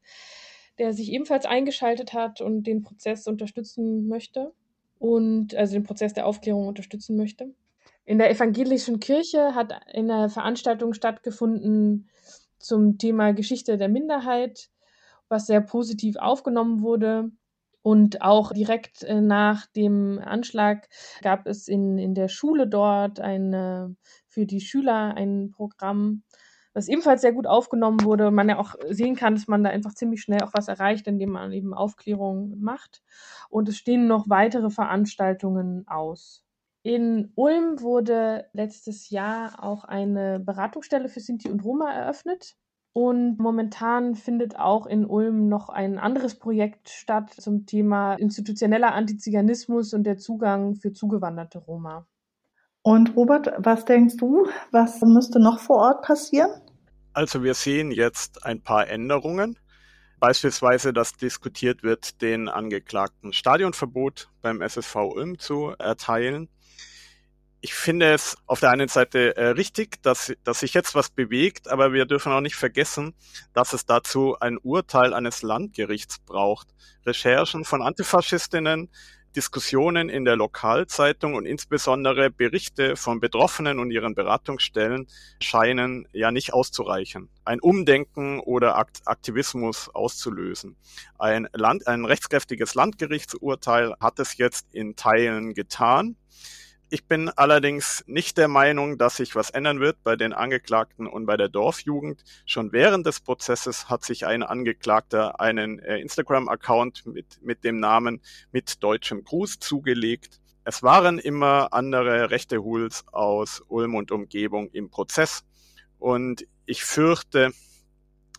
der 0.77 0.91
sich 0.91 1.13
ebenfalls 1.13 1.45
eingeschaltet 1.45 2.11
hat 2.11 2.41
und 2.41 2.63
den 2.63 2.81
Prozess 2.81 3.27
unterstützen 3.27 4.09
möchte 4.09 4.51
und 4.99 5.55
also 5.55 5.71
den 5.75 5.83
Prozess 5.83 6.13
der 6.13 6.27
Aufklärung 6.27 6.67
unterstützen 6.67 7.15
möchte. 7.15 7.53
In 8.03 8.17
der 8.17 8.29
evangelischen 8.29 8.99
Kirche 8.99 9.55
hat 9.55 9.71
eine 9.93 10.27
Veranstaltung 10.27 10.93
stattgefunden 10.93 12.09
zum 12.59 12.97
Thema 12.97 13.31
Geschichte 13.31 13.77
der 13.77 13.87
Minderheit, 13.87 14.69
was 15.29 15.47
sehr 15.47 15.61
positiv 15.61 16.17
aufgenommen 16.17 16.81
wurde. 16.81 17.31
Und 17.85 18.23
auch 18.23 18.51
direkt 18.51 19.03
äh, 19.03 19.21
nach 19.21 19.67
dem 19.67 20.17
Anschlag 20.17 20.89
gab 21.21 21.45
es 21.45 21.67
in, 21.67 21.99
in 21.99 22.15
der 22.15 22.29
Schule 22.29 22.65
dort 22.65 23.19
eine, 23.19 23.95
für 24.27 24.47
die 24.47 24.59
Schüler 24.59 25.13
ein 25.13 25.51
Programm, 25.51 26.23
was 26.73 26.87
ebenfalls 26.87 27.21
sehr 27.21 27.31
gut 27.31 27.45
aufgenommen 27.45 28.03
wurde. 28.03 28.31
Man 28.31 28.49
ja 28.49 28.57
auch 28.57 28.73
sehen 28.89 29.15
kann, 29.15 29.35
dass 29.35 29.47
man 29.47 29.63
da 29.63 29.69
einfach 29.69 29.93
ziemlich 29.93 30.23
schnell 30.23 30.41
auch 30.41 30.53
was 30.55 30.67
erreicht, 30.67 31.05
indem 31.05 31.29
man 31.29 31.51
eben 31.51 31.75
Aufklärung 31.75 32.59
macht. 32.59 33.03
Und 33.49 33.69
es 33.69 33.77
stehen 33.77 34.07
noch 34.07 34.27
weitere 34.29 34.71
Veranstaltungen 34.71 35.87
aus. 35.87 36.43
In 36.81 37.33
Ulm 37.35 37.81
wurde 37.81 38.47
letztes 38.53 39.11
Jahr 39.11 39.63
auch 39.63 39.83
eine 39.83 40.39
Beratungsstelle 40.39 41.07
für 41.07 41.19
Sinti 41.19 41.51
und 41.51 41.63
Roma 41.63 41.93
eröffnet. 41.93 42.55
Und 42.97 43.39
momentan 43.39 44.15
findet 44.15 44.57
auch 44.57 44.85
in 44.85 45.05
Ulm 45.05 45.49
noch 45.49 45.67
ein 45.67 45.99
anderes 45.99 46.39
Projekt 46.39 46.87
statt 46.87 47.29
zum 47.29 47.65
Thema 47.65 48.13
institutioneller 48.13 48.93
Antiziganismus 48.93 49.93
und 49.93 50.05
der 50.05 50.17
Zugang 50.17 50.75
für 50.75 50.93
zugewanderte 50.93 51.57
Roma. 51.57 52.07
Und 52.83 53.17
Robert, 53.17 53.51
was 53.57 53.83
denkst 53.83 54.15
du, 54.15 54.47
was 54.71 55.01
müsste 55.01 55.41
noch 55.41 55.59
vor 55.59 55.79
Ort 55.79 56.05
passieren? 56.05 56.51
Also 57.11 57.43
wir 57.43 57.53
sehen 57.53 57.91
jetzt 57.91 58.45
ein 58.45 58.61
paar 58.61 58.87
Änderungen. 58.87 59.59
Beispielsweise, 60.21 60.93
dass 60.93 61.17
diskutiert 61.17 61.83
wird, 61.83 62.21
den 62.21 62.47
Angeklagten 62.47 63.33
Stadionverbot 63.33 64.29
beim 64.41 64.61
SSV 64.61 64.95
Ulm 64.95 65.37
zu 65.37 65.73
erteilen 65.79 66.47
ich 67.65 67.73
finde 67.73 68.13
es 68.13 68.37
auf 68.45 68.59
der 68.59 68.69
einen 68.69 68.89
Seite 68.89 69.35
äh, 69.37 69.47
richtig, 69.47 69.99
dass, 70.03 70.31
dass 70.43 70.59
sich 70.59 70.75
jetzt 70.75 70.93
was 70.93 71.09
bewegt, 71.09 71.67
aber 71.67 71.93
wir 71.93 72.05
dürfen 72.05 72.31
auch 72.31 72.41
nicht 72.41 72.53
vergessen, 72.53 73.15
dass 73.53 73.73
es 73.73 73.87
dazu 73.87 74.37
ein 74.39 74.59
Urteil 74.59 75.15
eines 75.15 75.41
Landgerichts 75.41 76.19
braucht. 76.19 76.67
Recherchen 77.07 77.65
von 77.65 77.81
Antifaschistinnen, 77.81 78.91
Diskussionen 79.35 80.09
in 80.09 80.25
der 80.25 80.35
Lokalzeitung 80.35 81.33
und 81.33 81.47
insbesondere 81.47 82.29
Berichte 82.29 82.95
von 82.95 83.19
Betroffenen 83.19 83.79
und 83.79 83.89
ihren 83.89 84.13
Beratungsstellen 84.13 85.07
scheinen 85.41 86.07
ja 86.13 86.29
nicht 86.29 86.53
auszureichen, 86.53 87.29
ein 87.45 87.59
Umdenken 87.61 88.41
oder 88.41 88.77
Aktivismus 88.77 89.89
auszulösen. 89.89 90.77
Ein, 91.17 91.49
Land, 91.53 91.87
ein 91.87 92.05
rechtskräftiges 92.05 92.75
Landgerichtsurteil 92.75 93.95
hat 93.99 94.19
es 94.19 94.37
jetzt 94.37 94.67
in 94.71 94.95
Teilen 94.95 95.55
getan. 95.55 96.15
Ich 96.89 97.07
bin 97.07 97.29
allerdings 97.29 98.03
nicht 98.05 98.37
der 98.37 98.47
Meinung, 98.47 98.99
dass 98.99 99.17
sich 99.17 99.35
was 99.35 99.49
ändern 99.49 99.79
wird 99.79 100.03
bei 100.03 100.15
den 100.15 100.33
Angeklagten 100.33 101.07
und 101.07 101.25
bei 101.25 101.35
der 101.35 101.49
Dorfjugend. 101.49 102.23
Schon 102.45 102.71
während 102.73 103.07
des 103.07 103.21
Prozesses 103.21 103.89
hat 103.89 104.03
sich 104.03 104.27
ein 104.27 104.43
Angeklagter 104.43 105.39
einen 105.39 105.79
äh, 105.79 105.97
Instagram-Account 105.97 107.07
mit, 107.07 107.41
mit 107.41 107.63
dem 107.63 107.79
Namen 107.79 108.21
mit 108.51 108.83
deutschem 108.83 109.23
Gruß 109.23 109.57
zugelegt. 109.59 110.39
Es 110.63 110.83
waren 110.83 111.17
immer 111.17 111.73
andere 111.73 112.29
rechte 112.29 112.63
Hools 112.63 113.03
aus 113.11 113.63
Ulm 113.67 113.95
und 113.95 114.11
Umgebung 114.11 114.69
im 114.69 114.91
Prozess. 114.91 115.43
Und 115.97 116.45
ich 116.67 116.83
fürchte, 116.83 117.51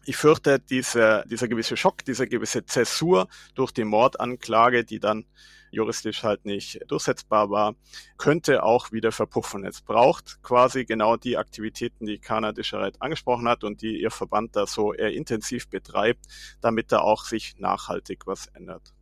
ich 0.05 0.17
fürchte, 0.17 0.61
dieser, 0.61 1.25
dieser 1.25 1.49
gewisse 1.49 1.77
Schock, 1.77 2.05
diese 2.05 2.29
gewisse 2.29 2.65
Zäsur 2.65 3.27
durch 3.57 3.73
die 3.73 3.85
Mordanklage, 3.85 4.85
die 4.85 5.01
dann 5.01 5.25
juristisch 5.71 6.23
halt 6.23 6.45
nicht 6.45 6.81
durchsetzbar 6.89 7.51
war, 7.51 7.75
könnte 8.17 8.63
auch 8.63 8.93
wieder 8.93 9.13
verpuffen. 9.13 9.65
Es 9.65 9.83
braucht 9.83 10.43
quasi 10.43 10.85
genau 10.85 11.17
die 11.17 11.37
Aktivitäten, 11.37 12.07
die 12.07 12.19
Kana 12.19 12.53
Discheret 12.53 13.01
angesprochen 13.01 13.49
hat 13.49 13.65
und 13.65 13.83
die 13.83 14.01
ihr 14.01 14.11
Verband 14.11 14.57
da 14.57 14.67
so 14.67 14.93
eher 14.93 15.13
intensiv 15.13 15.69
betreibt, 15.69 16.27
damit 16.61 16.93
da 16.93 17.01
auch 17.01 17.25
sich 17.25 17.59
nachhaltig 17.59 18.27
was 18.27 18.47
ändert. 18.49 18.95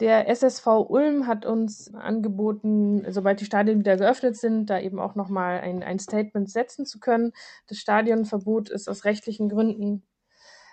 Der 0.00 0.30
SSV 0.30 0.66
Ulm 0.88 1.26
hat 1.26 1.44
uns 1.44 1.92
angeboten, 1.92 3.04
sobald 3.12 3.40
die 3.40 3.44
Stadien 3.44 3.80
wieder 3.80 3.98
geöffnet 3.98 4.34
sind, 4.34 4.70
da 4.70 4.80
eben 4.80 4.98
auch 4.98 5.14
nochmal 5.14 5.60
ein, 5.60 5.82
ein 5.82 5.98
Statement 5.98 6.50
setzen 6.50 6.86
zu 6.86 7.00
können. 7.00 7.32
Das 7.66 7.76
Stadionverbot 7.76 8.70
ist 8.70 8.88
aus 8.88 9.04
rechtlichen 9.04 9.50
Gründen 9.50 10.02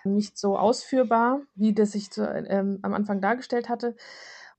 nicht 0.04 0.38
so 0.38 0.56
ausführbar, 0.56 1.42
wie 1.54 1.74
das 1.74 1.92
sich 1.92 2.10
zu, 2.10 2.26
ähm, 2.26 2.78
am 2.80 2.94
Anfang 2.94 3.20
dargestellt 3.20 3.68
hatte. 3.68 3.96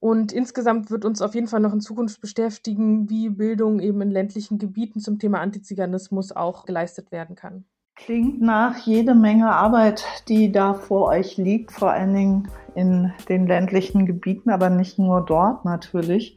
Und 0.00 0.32
insgesamt 0.32 0.90
wird 0.90 1.04
uns 1.04 1.20
auf 1.20 1.34
jeden 1.34 1.46
Fall 1.46 1.60
noch 1.60 1.74
in 1.74 1.82
Zukunft 1.82 2.22
beschäftigen, 2.22 3.10
wie 3.10 3.28
Bildung 3.28 3.80
eben 3.80 4.00
in 4.00 4.10
ländlichen 4.10 4.58
Gebieten 4.58 4.98
zum 5.00 5.18
Thema 5.18 5.40
Antiziganismus 5.40 6.32
auch 6.32 6.64
geleistet 6.64 7.12
werden 7.12 7.36
kann. 7.36 7.64
Klingt 7.96 8.40
nach 8.40 8.78
jede 8.78 9.14
Menge 9.14 9.52
Arbeit, 9.52 10.06
die 10.28 10.50
da 10.50 10.72
vor 10.72 11.08
euch 11.08 11.36
liegt, 11.36 11.70
vor 11.70 11.90
allen 11.90 12.14
Dingen 12.14 12.48
in 12.74 13.12
den 13.28 13.46
ländlichen 13.46 14.06
Gebieten, 14.06 14.48
aber 14.48 14.70
nicht 14.70 14.98
nur 14.98 15.20
dort 15.22 15.66
natürlich. 15.66 16.34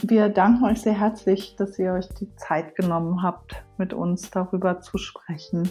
Wir 0.00 0.28
danken 0.28 0.64
euch 0.64 0.80
sehr 0.82 1.00
herzlich, 1.00 1.56
dass 1.56 1.76
ihr 1.78 1.94
euch 1.94 2.08
die 2.20 2.32
Zeit 2.36 2.76
genommen 2.76 3.22
habt, 3.22 3.64
mit 3.78 3.92
uns 3.92 4.30
darüber 4.30 4.80
zu 4.80 4.96
sprechen, 4.96 5.68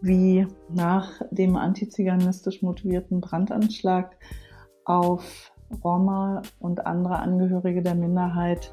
wie 0.00 0.48
nach 0.70 1.20
dem 1.30 1.56
antiziganistisch 1.56 2.62
motivierten 2.62 3.20
Brandanschlag 3.20 4.16
auf 4.84 5.52
Roma 5.82 6.42
und 6.60 6.86
andere 6.86 7.18
Angehörige 7.18 7.82
der 7.82 7.94
Minderheit 7.94 8.72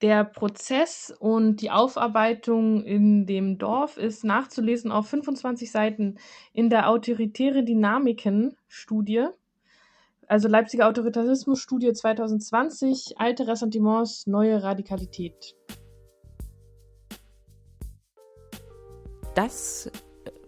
Der 0.00 0.24
Prozess 0.24 1.14
und 1.18 1.56
die 1.56 1.70
Aufarbeitung 1.70 2.84
in 2.84 3.26
dem 3.26 3.58
Dorf 3.58 3.96
ist 3.96 4.22
nachzulesen 4.24 4.92
auf 4.92 5.08
25 5.08 5.70
Seiten 5.70 6.18
in 6.52 6.70
der 6.70 6.88
Autoritäre 6.88 7.62
Dynamiken-Studie, 7.64 9.26
also 10.26 10.48
Leipziger 10.48 10.88
Autoritarismus-Studie 10.88 11.92
2020, 11.92 13.14
alte 13.16 13.46
Ressentiments, 13.46 14.26
neue 14.26 14.62
Radikalität. 14.62 15.54
Das 19.34 19.90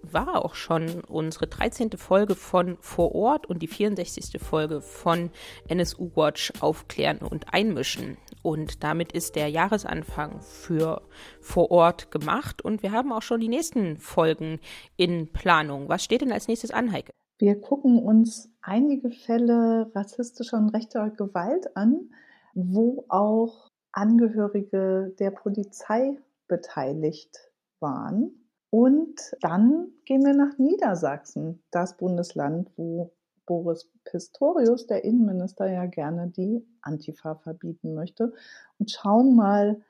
war 0.03 0.45
auch 0.45 0.55
schon 0.55 1.03
unsere 1.05 1.47
13. 1.47 1.91
Folge 1.97 2.35
von 2.35 2.77
Vor 2.81 3.15
Ort 3.15 3.47
und 3.47 3.63
die 3.63 3.67
64. 3.67 4.41
Folge 4.41 4.81
von 4.81 5.31
NSU 5.69 6.11
Watch 6.15 6.53
Aufklären 6.61 7.19
und 7.19 7.53
Einmischen. 7.53 8.17
Und 8.43 8.85
damit 8.85 9.13
ist 9.13 9.37
der 9.37 9.49
Jahresanfang 9.49 10.41
für 10.41 11.03
Vor 11.41 11.71
Ort 11.71 12.11
gemacht 12.11 12.63
und 12.63 12.83
wir 12.83 12.93
haben 12.93 13.13
auch 13.13 13.23
schon 13.23 13.41
die 13.41 13.49
nächsten 13.49 13.97
Folgen 13.97 14.61
in 14.97 15.33
Planung. 15.33 15.89
Was 15.89 16.05
steht 16.05 16.21
denn 16.21 16.33
als 16.33 16.49
nächstes 16.49 16.71
an, 16.71 16.93
Heike? 16.93 17.13
Wir 17.39 17.61
gucken 17.61 17.99
uns 17.99 18.54
einige 18.65 19.11
Fälle 19.11 19.91
rassistischer 19.95 20.59
und 20.59 20.71
rechter 20.71 21.11
Gewalt 21.11 21.77
an, 21.77 22.11
wo 22.55 23.05
auch 23.09 23.71
Angehörige 23.93 25.15
der 25.19 25.31
Polizei 25.31 26.19
beteiligt 26.49 27.51
waren. 27.81 28.33
Und 28.71 29.37
dann 29.41 29.93
gehen 30.05 30.25
wir 30.25 30.35
nach 30.35 30.59
Niedersachsen, 30.59 31.63
das 31.71 31.97
Bundesland, 31.97 32.71
wo 32.77 33.13
Boris 33.47 33.89
Pistorius, 34.05 34.87
der 34.87 35.05
Innenminister, 35.05 35.71
ja 35.71 35.87
gerne 35.87 36.29
die 36.29 36.67
Antifa 36.81 37.37
verbieten 37.37 37.95
möchte 37.95 38.33
und 38.79 38.91
schauen 38.91 39.37
mal, 39.37 39.81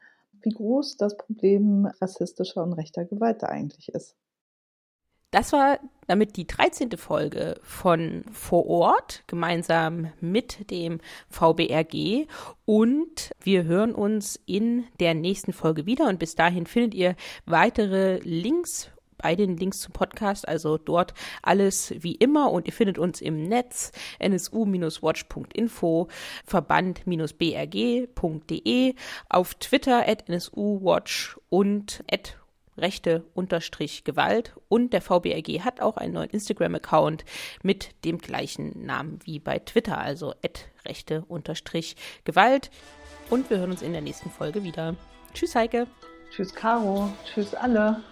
wie 0.42 0.50
groß 0.50 0.98
das 0.98 1.16
Problem 1.16 1.86
rassistischer 2.00 2.62
und 2.62 2.74
rechter 2.74 3.04
Gewalt 3.04 3.42
da 3.42 3.46
eigentlich 3.46 3.88
ist. 3.94 4.16
Das 5.34 5.52
war 5.52 5.78
damit 6.06 6.36
die 6.36 6.46
13. 6.46 6.96
Folge 6.96 7.58
von 7.60 8.22
Vor 8.30 8.68
Ort, 8.68 9.24
gemeinsam 9.26 10.12
mit 10.20 10.70
dem 10.70 11.00
VBRG. 11.28 12.28
Und 12.64 13.32
wir 13.42 13.64
hören 13.64 13.96
uns 13.96 14.38
in 14.46 14.84
der 15.00 15.14
nächsten 15.14 15.52
Folge 15.52 15.86
wieder. 15.86 16.08
Und 16.08 16.20
bis 16.20 16.36
dahin 16.36 16.66
findet 16.66 16.94
ihr 16.94 17.16
weitere 17.46 18.18
Links 18.18 18.92
bei 19.16 19.34
den 19.34 19.56
Links 19.56 19.80
zum 19.80 19.92
Podcast, 19.92 20.46
also 20.46 20.78
dort 20.78 21.14
alles 21.42 21.92
wie 21.98 22.14
immer 22.14 22.52
und 22.52 22.68
ihr 22.68 22.72
findet 22.72 22.98
uns 22.98 23.20
im 23.20 23.42
Netz 23.42 23.90
nsu-watch.info, 24.20 26.06
verband-brg.de, 26.44 28.94
auf 29.28 29.54
Twitter 29.54 30.06
at 30.06 30.28
nsuwatch 30.28 31.40
und 31.48 32.04
at 32.12 32.36
rechte 32.76 33.24
unterstrich 33.34 34.04
Gewalt 34.04 34.54
und 34.68 34.92
der 34.92 35.00
VBRG 35.00 35.60
hat 35.60 35.80
auch 35.80 35.96
einen 35.96 36.14
neuen 36.14 36.30
Instagram-Account 36.30 37.24
mit 37.62 37.90
dem 38.04 38.18
gleichen 38.18 38.84
Namen 38.84 39.18
wie 39.24 39.38
bei 39.38 39.58
Twitter, 39.58 39.98
also 39.98 40.30
at 40.44 40.68
rechte 40.84 41.24
unterstrich 41.28 41.96
Gewalt. 42.24 42.70
Und 43.30 43.48
wir 43.50 43.58
hören 43.58 43.70
uns 43.70 43.82
in 43.82 43.92
der 43.92 44.02
nächsten 44.02 44.30
Folge 44.30 44.64
wieder. 44.64 44.96
Tschüss, 45.32 45.54
Heike. 45.54 45.86
Tschüss, 46.30 46.54
Caro. 46.54 47.12
Tschüss, 47.24 47.54
alle. 47.54 48.02